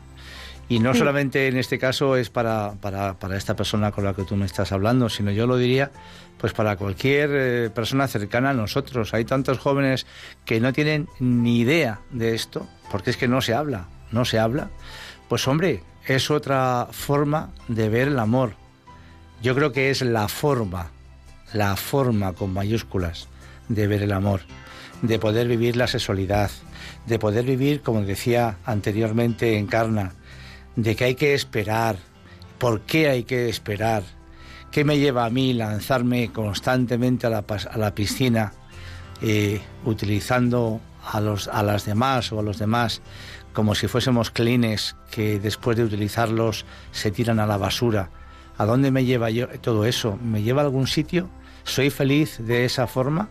Y 0.70 0.80
no 0.80 0.92
solamente 0.92 1.48
en 1.48 1.56
este 1.56 1.78
caso 1.78 2.16
es 2.16 2.28
para, 2.28 2.74
para, 2.80 3.14
para, 3.18 3.38
esta 3.38 3.56
persona 3.56 3.90
con 3.90 4.04
la 4.04 4.12
que 4.12 4.24
tú 4.24 4.36
me 4.36 4.44
estás 4.44 4.70
hablando, 4.70 5.08
sino 5.08 5.30
yo 5.30 5.46
lo 5.46 5.56
diría 5.56 5.90
pues 6.38 6.52
para 6.52 6.76
cualquier 6.76 7.30
eh, 7.32 7.70
persona 7.70 8.06
cercana 8.06 8.50
a 8.50 8.54
nosotros. 8.54 9.12
Hay 9.14 9.24
tantos 9.24 9.58
jóvenes 9.58 10.06
que 10.44 10.60
no 10.60 10.72
tienen 10.72 11.08
ni 11.18 11.60
idea 11.60 12.00
de 12.10 12.34
esto, 12.34 12.66
porque 12.90 13.10
es 13.10 13.16
que 13.16 13.28
no 13.28 13.40
se 13.40 13.54
habla, 13.54 13.88
no 14.12 14.24
se 14.24 14.38
habla. 14.38 14.70
Pues 15.28 15.46
hombre, 15.48 15.82
es 16.06 16.30
otra 16.30 16.88
forma 16.90 17.50
de 17.66 17.88
ver 17.88 18.08
el 18.08 18.18
amor. 18.18 18.52
Yo 19.42 19.54
creo 19.54 19.72
que 19.72 19.90
es 19.90 20.02
la 20.02 20.28
forma, 20.28 20.90
la 21.52 21.76
forma 21.76 22.32
con 22.32 22.52
mayúsculas 22.52 23.28
de 23.68 23.86
ver 23.86 24.02
el 24.02 24.12
amor, 24.12 24.40
de 25.02 25.18
poder 25.18 25.48
vivir 25.48 25.76
la 25.76 25.86
sexualidad, 25.86 26.50
de 27.08 27.18
poder 27.18 27.44
vivir, 27.44 27.80
como 27.80 28.02
decía 28.02 28.58
anteriormente 28.64 29.58
Encarna, 29.58 30.12
de 30.76 30.94
que 30.94 31.04
hay 31.04 31.14
que 31.14 31.34
esperar, 31.34 31.96
por 32.58 32.82
qué 32.82 33.08
hay 33.08 33.24
que 33.24 33.48
esperar, 33.48 34.02
qué 34.70 34.84
me 34.84 34.98
lleva 34.98 35.24
a 35.24 35.30
mí 35.30 35.54
lanzarme 35.54 36.30
constantemente 36.32 37.26
a 37.26 37.30
la, 37.30 37.44
a 37.70 37.78
la 37.78 37.94
piscina 37.94 38.52
eh, 39.22 39.60
utilizando 39.84 40.80
a, 41.04 41.20
los, 41.20 41.48
a 41.48 41.62
las 41.62 41.84
demás 41.86 42.30
o 42.32 42.38
a 42.38 42.42
los 42.42 42.58
demás 42.58 43.00
como 43.52 43.74
si 43.74 43.88
fuésemos 43.88 44.30
clines 44.30 44.94
que 45.10 45.40
después 45.40 45.76
de 45.76 45.84
utilizarlos 45.84 46.64
se 46.92 47.10
tiran 47.10 47.40
a 47.40 47.46
la 47.46 47.56
basura. 47.56 48.10
¿A 48.56 48.64
dónde 48.66 48.90
me 48.90 49.04
lleva 49.04 49.30
yo 49.30 49.48
todo 49.60 49.84
eso? 49.84 50.16
¿Me 50.22 50.42
lleva 50.42 50.62
a 50.62 50.64
algún 50.66 50.86
sitio? 50.86 51.28
¿Soy 51.64 51.90
feliz 51.90 52.38
de 52.38 52.64
esa 52.64 52.86
forma? 52.86 53.30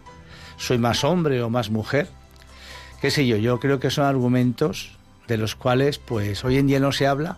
¿Soy 0.57 0.79
más 0.79 1.03
hombre 1.03 1.41
o 1.41 1.49
más 1.49 1.69
mujer? 1.69 2.09
¿Qué 3.01 3.11
sé 3.11 3.27
yo? 3.27 3.37
Yo 3.37 3.59
creo 3.59 3.79
que 3.79 3.91
son 3.91 4.05
argumentos 4.05 4.97
de 5.27 5.37
los 5.37 5.55
cuales 5.55 5.99
pues 5.99 6.43
hoy 6.43 6.57
en 6.57 6.67
día 6.67 6.79
no 6.79 6.91
se 6.91 7.07
habla 7.07 7.37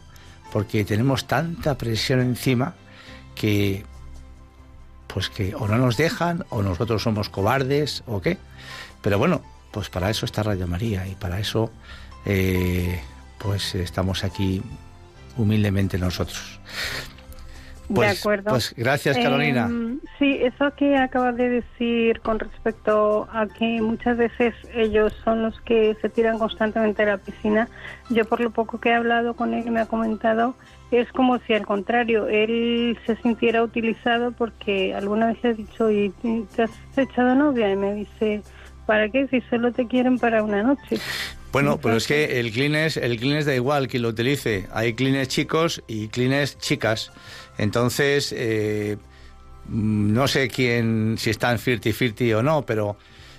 porque 0.51 0.85
tenemos 0.85 1.27
tanta 1.27 1.77
presión 1.77 2.21
encima 2.21 2.75
que 3.35 3.83
pues 5.07 5.29
que 5.29 5.55
o 5.55 5.67
no 5.67 5.77
nos 5.77 5.97
dejan 5.97 6.45
o 6.49 6.61
nosotros 6.61 7.03
somos 7.03 7.29
cobardes 7.29 8.03
o 8.07 8.21
qué. 8.21 8.37
Pero 9.01 9.17
bueno, 9.17 9.41
pues 9.71 9.89
para 9.89 10.09
eso 10.09 10.25
está 10.25 10.43
Radio 10.43 10.67
María 10.67 11.07
y 11.07 11.15
para 11.15 11.39
eso 11.39 11.71
eh, 12.25 13.01
pues 13.37 13.75
estamos 13.75 14.23
aquí 14.23 14.61
humildemente 15.37 15.97
nosotros. 15.97 16.59
Pues, 17.93 18.13
de 18.13 18.19
acuerdo. 18.19 18.49
Pues 18.51 18.73
gracias, 18.77 19.17
Carolina. 19.17 19.65
Em, 19.65 19.99
sí, 20.19 20.39
eso 20.41 20.71
que 20.75 20.95
acabas 20.95 21.35
de 21.35 21.49
decir 21.49 22.19
con 22.21 22.37
respecto 22.37 23.27
a 23.33 23.47
que 23.47 23.81
muchas 23.81 24.15
veces 24.17 24.53
ellos 24.75 25.13
son 25.23 25.41
los 25.41 25.59
que 25.61 25.97
se 26.01 26.09
tiran 26.09 26.37
constantemente 26.37 27.03
a 27.03 27.07
la 27.07 27.17
piscina, 27.17 27.67
yo 28.09 28.25
por 28.25 28.41
lo 28.41 28.51
poco 28.51 28.79
que 28.79 28.89
he 28.89 28.93
hablado 28.93 29.33
con 29.35 29.55
él 29.55 29.71
me 29.71 29.79
ha 29.79 29.87
comentado, 29.87 30.55
es 30.91 31.11
como 31.11 31.39
si 31.39 31.53
al 31.53 31.65
contrario, 31.65 32.27
él 32.27 32.97
se 33.05 33.15
sintiera 33.17 33.63
utilizado 33.63 34.31
porque 34.33 34.93
alguna 34.93 35.27
vez 35.27 35.43
le 35.43 35.49
he 35.49 35.53
dicho, 35.55 35.89
¿y 35.89 36.09
te 36.55 36.63
has 36.63 36.71
echado 36.95 37.33
novia? 37.33 37.71
Y 37.71 37.75
me 37.75 37.93
dice, 37.95 38.43
¿para 38.85 39.09
qué? 39.09 39.27
Si 39.27 39.41
solo 39.49 39.71
te 39.71 39.87
quieren 39.87 40.19
para 40.19 40.43
una 40.43 40.61
noche. 40.61 40.97
Bueno, 41.51 41.79
pero 41.81 41.97
es 41.97 42.05
que 42.05 42.39
el 42.39 42.51
Kleenex, 42.51 42.97
el 42.97 43.17
Kleenex 43.19 43.45
da 43.45 43.55
igual 43.55 43.87
quien 43.87 44.03
lo 44.03 44.09
utilice. 44.09 44.67
Hay 44.71 44.93
Kleenex 44.93 45.27
chicos 45.27 45.83
y 45.87 46.07
Kleenex 46.09 46.59
chicas. 46.59 47.11
Entonces, 47.57 48.33
eh, 48.37 48.97
no 49.67 50.27
sé 50.27 50.47
quién, 50.47 51.15
si 51.17 51.29
están 51.29 51.57
50-50 51.57 52.35
o 52.35 52.43
no, 52.43 52.65
pero, 52.65 52.97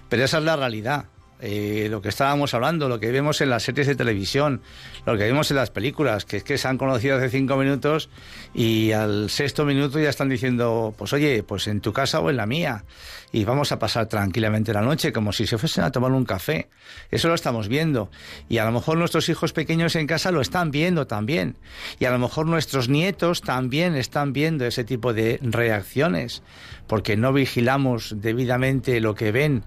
pero 0.09 0.25
esa 0.25 0.39
es 0.39 0.45
la 0.45 0.57
realidad. 0.57 1.07
Eh, 1.41 1.89
lo 1.91 2.03
que 2.03 2.11
estábamos 2.11 2.53
hablando, 2.55 2.89
lo 2.89 3.01
que 3.01 3.11
vemos 3.11 3.41
en 3.41 3.51
las 3.51 3.63
series 3.63 3.87
de 3.87 3.95
televisión, 3.95 4.61
lo 5.07 5.17
que 5.17 5.25
vemos 5.25 5.51
en 5.51 5.57
las 5.57 5.71
películas, 5.71 6.25
que 6.25 6.39
es 6.39 6.45
que 6.45 6.59
se 6.59 6.69
han 6.69 6.79
conocido 6.79 7.17
hace 7.17 7.31
cinco 7.31 7.57
minutos 7.57 8.11
y 8.55 8.93
al 8.93 9.31
sexto 9.31 9.65
minuto 9.65 9.99
ya 9.99 10.11
están 10.11 10.29
diciendo, 10.29 10.95
pues 10.99 11.13
oye, 11.13 11.43
pues 11.43 11.67
en 11.67 11.81
tu 11.81 11.93
casa 11.93 12.21
o 12.21 12.31
en 12.31 12.37
la 12.37 12.47
mía, 12.47 12.85
y 13.33 13.45
vamos 13.45 13.73
a 13.73 13.79
pasar 13.79 14.07
tranquilamente 14.07 14.73
la 14.73 14.83
noche 14.83 15.13
como 15.13 15.33
si 15.33 15.47
se 15.47 15.57
fuesen 15.57 15.85
a 15.85 15.93
tomar 15.93 16.11
un 16.13 16.25
café. 16.25 16.69
Eso 17.11 17.29
lo 17.29 17.35
estamos 17.35 17.69
viendo. 17.69 18.11
Y 18.49 18.59
a 18.59 18.65
lo 18.65 18.73
mejor 18.73 18.99
nuestros 18.99 19.29
hijos 19.29 19.53
pequeños 19.53 19.95
en 19.97 20.07
casa 20.07 20.33
lo 20.33 20.41
están 20.41 20.71
viendo 20.71 21.07
también. 21.07 21.57
Y 21.99 22.07
a 22.07 22.11
lo 22.11 22.19
mejor 22.19 22.47
nuestros 22.47 22.89
nietos 22.89 23.41
también 23.41 23.95
están 23.95 24.33
viendo 24.33 24.67
ese 24.67 24.85
tipo 24.85 25.13
de 25.13 25.39
reacciones, 25.43 26.43
porque 26.87 27.17
no 27.17 27.33
vigilamos 27.33 28.17
debidamente 28.19 29.01
lo 29.01 29.15
que 29.15 29.31
ven. 29.33 29.65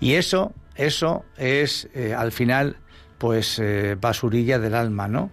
Y 0.00 0.14
eso 0.14 0.54
eso 0.76 1.24
es 1.36 1.88
eh, 1.94 2.14
al 2.14 2.32
final 2.32 2.76
pues 3.22 3.60
eh, 3.60 3.96
basurilla 4.00 4.58
del 4.58 4.74
alma, 4.74 5.06
¿no? 5.06 5.30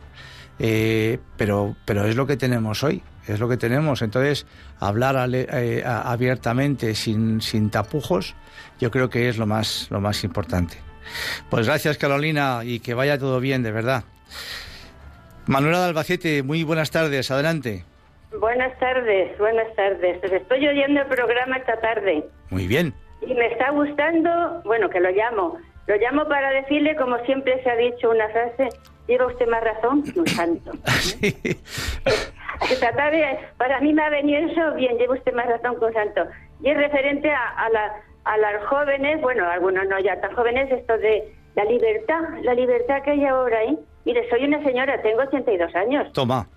Eh, 0.60 1.18
pero, 1.38 1.76
pero 1.86 2.06
es 2.06 2.16
lo 2.16 2.28
que 2.28 2.38
tenemos 2.38 2.84
hoy, 2.84 3.02
es 3.28 3.40
lo 3.40 3.50
que 3.50 3.58
tenemos. 3.58 4.04
Entonces, 4.04 4.46
hablar 4.80 5.28
eh, 5.34 5.84
abiertamente, 5.84 6.94
sin, 6.94 7.42
sin 7.42 7.72
tapujos, 7.72 8.36
yo 8.80 8.92
creo 8.92 9.10
que 9.10 9.28
es 9.28 9.40
lo 9.40 9.48
más, 9.48 9.88
lo 9.90 10.02
más 10.02 10.24
importante. 10.24 10.78
Pues 11.50 11.66
gracias, 11.66 11.98
Carolina, 11.98 12.60
y 12.64 12.80
que 12.80 12.94
vaya 12.94 13.18
todo 13.18 13.40
bien, 13.40 13.64
de 13.64 13.72
verdad. 13.72 14.04
Manuela 15.48 15.80
de 15.80 15.86
Albacete, 15.86 16.44
muy 16.44 16.64
buenas 16.64 16.92
tardes, 16.92 17.32
adelante. 17.32 17.86
Buenas 18.40 18.78
tardes, 18.78 19.36
buenas 19.40 19.76
tardes. 19.76 20.24
Estoy 20.32 20.68
oyendo 20.68 21.02
el 21.02 21.08
programa 21.08 21.58
esta 21.58 21.80
tarde. 21.82 22.24
Muy 22.52 22.68
bien. 22.68 22.94
Y 23.22 23.34
me 23.34 23.48
está 23.48 23.72
gustando, 23.72 24.62
bueno, 24.66 24.90
que 24.90 25.00
lo 25.00 25.12
llamo. 25.12 25.58
Lo 25.88 25.96
llamo 25.98 26.28
para 26.28 26.52
decirle, 26.52 26.96
como 26.96 27.18
siempre 27.26 27.62
se 27.64 27.70
ha 27.70 27.76
dicho 27.76 28.10
una 28.10 28.30
frase, 28.30 28.70
lleva 29.08 29.28
usted 29.28 29.48
más 29.48 29.64
razón 29.64 30.04
que 30.04 30.20
un 30.20 30.28
santo. 30.28 30.72
Esta 32.70 32.92
tarde, 32.92 33.40
para 33.58 33.80
mí 33.80 33.94
me 33.94 34.04
ha 34.04 34.10
venido 34.10 34.50
eso, 34.50 34.76
bien, 34.76 34.98
lleva 34.98 35.16
usted 35.16 35.34
más 35.34 35.48
razón 35.48 35.80
que 35.80 35.86
un 35.86 35.94
santo. 35.94 36.26
Y 36.62 36.70
es 36.70 36.78
referente 36.78 37.32
a, 37.32 37.70
la, 37.72 37.94
a 38.26 38.38
las 38.38 38.66
jóvenes, 38.66 39.22
bueno, 39.22 39.50
algunos 39.50 39.88
no 39.88 40.00
ya 40.00 40.20
tan 40.20 40.36
jóvenes, 40.36 40.72
esto 40.72 40.98
de 40.98 41.34
la 41.56 41.64
libertad, 41.66 42.22
la 42.44 42.54
libertad 42.54 43.02
que 43.04 43.12
hay 43.12 43.26
ahora, 43.26 43.64
¿eh? 43.64 43.78
Mire, 44.06 44.30
soy 44.30 44.46
una 44.46 44.64
señora, 44.64 45.02
tengo 45.02 45.22
82 45.22 45.76
años. 45.76 46.12
Toma. 46.14 46.48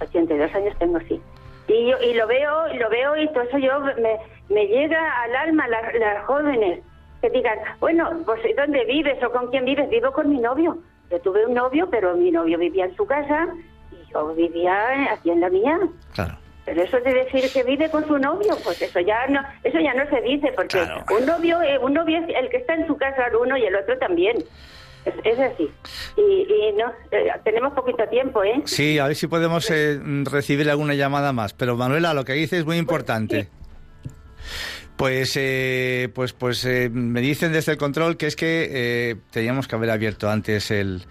82 0.00 0.54
años 0.54 0.78
tengo, 0.78 0.98
sí. 1.08 1.20
Y, 1.68 1.90
yo, 1.90 1.98
y 2.02 2.14
lo 2.14 2.26
veo, 2.26 2.68
y 2.72 2.78
lo 2.78 2.88
veo, 2.88 3.16
y 3.16 3.28
todo 3.28 3.42
eso 3.42 3.58
yo 3.58 3.80
me, 3.80 4.18
me 4.48 4.66
llega 4.66 5.22
al 5.22 5.36
alma, 5.36 5.68
las, 5.68 5.94
las 5.94 6.24
jóvenes, 6.24 6.80
que 7.20 7.30
digan, 7.30 7.58
bueno, 7.80 8.10
pues 8.24 8.40
¿dónde 8.56 8.84
vives 8.84 9.22
o 9.22 9.30
con 9.30 9.48
quién 9.50 9.64
vives? 9.64 9.88
Vivo 9.90 10.12
con 10.12 10.30
mi 10.30 10.38
novio. 10.38 10.78
Yo 11.10 11.20
tuve 11.20 11.46
un 11.46 11.54
novio, 11.54 11.88
pero 11.90 12.14
mi 12.16 12.30
novio 12.30 12.58
vivía 12.58 12.84
en 12.84 12.96
su 12.96 13.06
casa 13.06 13.48
y 13.90 14.12
yo 14.12 14.34
vivía 14.34 15.12
aquí 15.12 15.30
en 15.30 15.40
la 15.40 15.50
mía. 15.50 15.78
Claro. 16.14 16.36
Pero 16.64 16.82
eso 16.82 17.00
de 17.00 17.14
decir 17.14 17.50
que 17.50 17.62
vive 17.62 17.90
con 17.90 18.06
su 18.06 18.18
novio, 18.18 18.54
pues 18.62 18.82
eso 18.82 19.00
ya 19.00 19.26
no, 19.28 19.40
eso 19.64 19.78
ya 19.80 19.94
no 19.94 20.08
se 20.10 20.20
dice, 20.20 20.52
porque 20.54 20.78
un 21.18 21.24
novio, 21.24 21.62
eh, 21.62 21.78
un 21.78 21.94
novio 21.94 22.18
es 22.18 22.28
el 22.36 22.50
que 22.50 22.58
está 22.58 22.74
en 22.74 22.86
su 22.86 22.96
casa 22.98 23.22
uno 23.40 23.56
y 23.56 23.64
el 23.64 23.74
otro 23.74 23.96
también. 23.98 24.36
Es, 25.24 25.38
así. 25.38 25.70
Y, 26.16 26.72
no, 26.76 26.92
eh, 27.10 27.30
tenemos 27.44 27.72
poquito 27.72 28.06
tiempo, 28.08 28.42
¿eh? 28.42 28.62
Sí, 28.64 28.98
a 28.98 29.06
ver 29.06 29.16
si 29.16 29.26
podemos 29.26 29.70
eh, 29.70 30.00
recibir 30.24 30.68
alguna 30.70 30.94
llamada 30.94 31.32
más. 31.32 31.52
Pero 31.54 31.76
Manuela, 31.76 32.14
lo 32.14 32.24
que 32.24 32.34
dice 32.34 32.58
es 32.58 32.64
muy 32.64 32.76
importante. 32.76 33.48
Pues, 34.98 35.34
eh, 35.36 36.08
pues, 36.12 36.32
pues 36.32 36.64
eh, 36.64 36.90
me 36.92 37.20
dicen 37.20 37.52
desde 37.52 37.70
el 37.70 37.78
control 37.78 38.16
que 38.16 38.26
es 38.26 38.34
que 38.34 38.68
eh, 38.68 39.16
teníamos 39.30 39.68
que 39.68 39.76
haber 39.76 39.90
abierto 39.90 40.28
antes 40.28 40.72
el, 40.72 41.04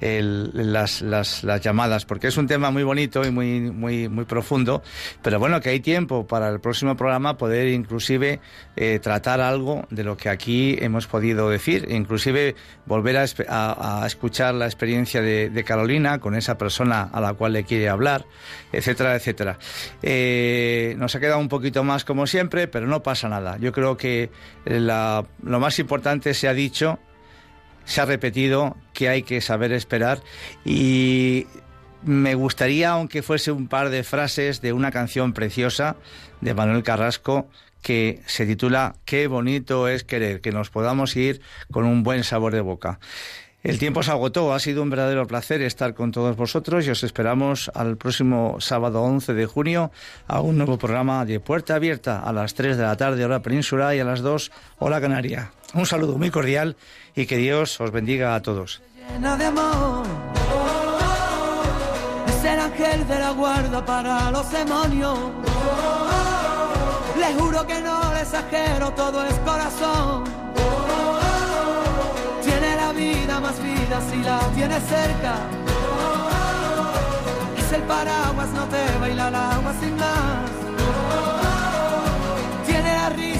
las, 0.00 1.02
las, 1.02 1.44
las, 1.44 1.60
llamadas, 1.60 2.04
porque 2.04 2.28
es 2.28 2.36
un 2.36 2.46
tema 2.46 2.70
muy 2.70 2.82
bonito 2.82 3.24
y 3.24 3.30
muy, 3.30 3.60
muy, 3.70 4.24
profundo, 4.26 4.82
pero 5.22 5.38
bueno, 5.38 5.60
que 5.60 5.70
hay 5.70 5.80
tiempo 5.80 6.26
para 6.26 6.48
el 6.48 6.60
próximo 6.60 6.96
programa 6.96 7.38
poder 7.38 7.68
inclusive 7.68 8.40
eh, 8.76 8.98
tratar 9.00 9.40
algo 9.40 9.86
de 9.90 10.04
lo 10.04 10.16
que 10.16 10.28
aquí 10.28 10.76
hemos 10.80 11.06
podido 11.06 11.48
decir, 11.48 11.86
inclusive 11.90 12.54
volver 12.84 13.16
a, 13.16 14.02
a, 14.02 14.06
escuchar 14.06 14.54
la 14.54 14.66
experiencia 14.66 15.20
de, 15.20 15.48
de, 15.50 15.64
Carolina 15.64 16.18
con 16.18 16.34
esa 16.34 16.58
persona 16.58 17.02
a 17.12 17.20
la 17.20 17.34
cual 17.34 17.52
le 17.52 17.64
quiere 17.64 17.88
hablar, 17.88 18.26
etcétera, 18.72 19.16
etcétera. 19.16 19.58
Eh, 20.02 20.94
nos 20.98 21.14
ha 21.14 21.20
quedado 21.20 21.38
un 21.38 21.48
poquito 21.48 21.84
más 21.84 22.04
como 22.04 22.26
siempre, 22.26 22.68
pero 22.68 22.86
no 22.86 23.02
pasa 23.02 23.28
nada. 23.28 23.56
Yo 23.58 23.72
creo 23.72 23.96
que 23.96 24.30
la, 24.64 25.24
lo 25.42 25.60
más 25.60 25.78
importante 25.78 26.34
se 26.34 26.48
ha 26.48 26.54
dicho 26.54 26.98
se 27.86 28.00
ha 28.02 28.04
repetido 28.04 28.76
que 28.92 29.08
hay 29.08 29.22
que 29.22 29.40
saber 29.40 29.72
esperar 29.72 30.20
y 30.64 31.46
me 32.02 32.34
gustaría, 32.34 32.90
aunque 32.90 33.22
fuese 33.22 33.50
un 33.50 33.68
par 33.68 33.88
de 33.88 34.04
frases 34.04 34.60
de 34.60 34.72
una 34.72 34.90
canción 34.90 35.32
preciosa 35.32 35.96
de 36.40 36.54
Manuel 36.54 36.82
Carrasco 36.82 37.48
que 37.82 38.20
se 38.26 38.46
titula 38.46 38.96
Qué 39.04 39.26
bonito 39.26 39.88
es 39.88 40.04
querer, 40.04 40.40
que 40.40 40.52
nos 40.52 40.70
podamos 40.70 41.16
ir 41.16 41.40
con 41.70 41.84
un 41.84 42.02
buen 42.02 42.24
sabor 42.24 42.52
de 42.52 42.60
boca. 42.60 42.98
El 43.62 43.80
tiempo 43.80 44.04
se 44.04 44.12
agotó, 44.12 44.54
ha 44.54 44.60
sido 44.60 44.82
un 44.82 44.90
verdadero 44.90 45.26
placer 45.26 45.60
estar 45.62 45.94
con 45.94 46.12
todos 46.12 46.36
vosotros 46.36 46.86
y 46.86 46.90
os 46.90 47.02
esperamos 47.02 47.68
al 47.74 47.96
próximo 47.96 48.60
sábado 48.60 49.02
11 49.02 49.34
de 49.34 49.46
junio 49.46 49.90
a 50.28 50.40
un 50.40 50.56
nuevo 50.56 50.78
programa 50.78 51.24
de 51.24 51.40
Puerta 51.40 51.74
Abierta 51.74 52.20
a 52.20 52.32
las 52.32 52.54
3 52.54 52.76
de 52.76 52.84
la 52.84 52.96
tarde 52.96 53.24
hora 53.24 53.42
península 53.42 53.92
y 53.96 53.98
a 53.98 54.04
las 54.04 54.20
2 54.20 54.52
hora 54.78 55.00
canaria. 55.00 55.50
Un 55.74 55.86
saludo 55.86 56.18
muy 56.18 56.30
cordial 56.30 56.76
y 57.14 57.26
que 57.26 57.36
Dios 57.36 57.80
os 57.80 57.90
bendiga 57.90 58.34
a 58.34 58.42
todos. 58.42 58.82
Llena 59.12 59.36
de 59.36 59.44
amor, 59.46 60.06
es 62.28 62.44
el 62.44 62.60
ángel 62.60 63.08
de 63.08 63.18
la 63.18 63.30
guarda 63.30 63.84
para 63.84 64.30
los 64.30 64.50
demonios. 64.50 65.18
Le 67.18 67.34
juro 67.34 67.66
que 67.66 67.80
no 67.80 68.14
le 68.14 68.20
exagero, 68.20 68.90
todo 68.92 69.24
es 69.24 69.34
corazón 69.40 70.36
vida 72.96 73.40
más 73.40 73.62
vida 73.62 74.00
si 74.10 74.16
la 74.22 74.38
tienes 74.54 74.82
cerca. 74.84 75.34
Es 77.58 77.72
el 77.72 77.82
paraguas, 77.82 78.48
no 78.50 78.64
te 78.66 78.98
baila 79.00 79.28
el 79.28 79.34
agua 79.34 79.72
sin 79.80 79.96
más. 79.96 80.75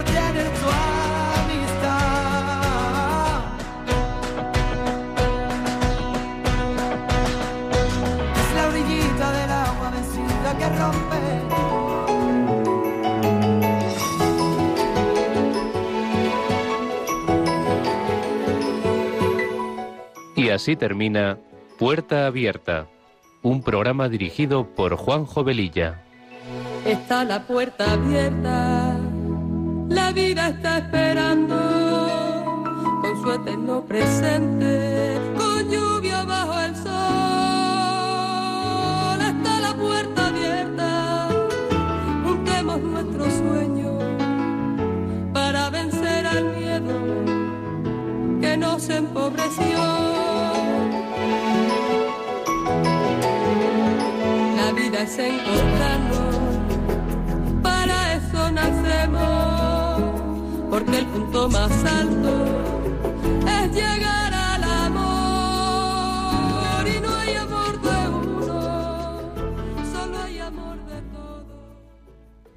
por 0.00 0.12
tener 0.12 0.48
tu 0.60 0.66
amistad. 1.40 1.92
Es 8.36 8.48
la 8.54 8.62
orillita 8.68 9.32
del 9.32 9.50
agua 9.50 9.90
vencida 9.90 10.58
que 10.58 10.68
rompe 10.78 11.16
Y 20.36 20.48
así 20.48 20.74
termina 20.76 21.38
Puerta 21.78 22.26
Abierta, 22.26 22.86
un 23.42 23.62
programa 23.62 24.08
dirigido 24.08 24.66
por 24.74 24.96
Juan 24.96 25.26
Jovelilla. 25.26 26.02
Está 26.86 27.24
la 27.24 27.46
puerta 27.46 27.92
abierta, 27.92 28.98
la 29.90 30.12
vida 30.12 30.48
está 30.48 30.78
esperando, 30.78 31.56
con 33.02 33.22
su 33.22 33.30
eterno 33.32 33.82
presente, 33.82 35.18
con 35.36 35.68
lluvia 35.70 36.24
bajo 36.24 36.58
el 36.60 36.74
sol. 36.76 36.90
Está 39.20 39.60
la 39.60 39.74
puerta 39.74 40.28
abierta, 40.28 41.28
juntemos 42.24 42.80
nuestro 42.80 43.30
sueño 43.30 43.98
para 45.34 45.68
vencer 45.70 46.26
al 46.26 46.44
miedo 46.56 46.94
que 48.40 48.56
nos 48.56 48.88
empobreció. 48.88 50.30
es 55.02 55.18
encontrarnos, 55.18 56.36
para 57.62 58.16
eso 58.16 58.50
nacemos, 58.52 59.39
porque 60.84 60.98
el 60.98 61.06
punto 61.06 61.48
más 61.48 61.70
alto 61.84 62.30
es 63.46 63.74
llegar. 63.74 64.19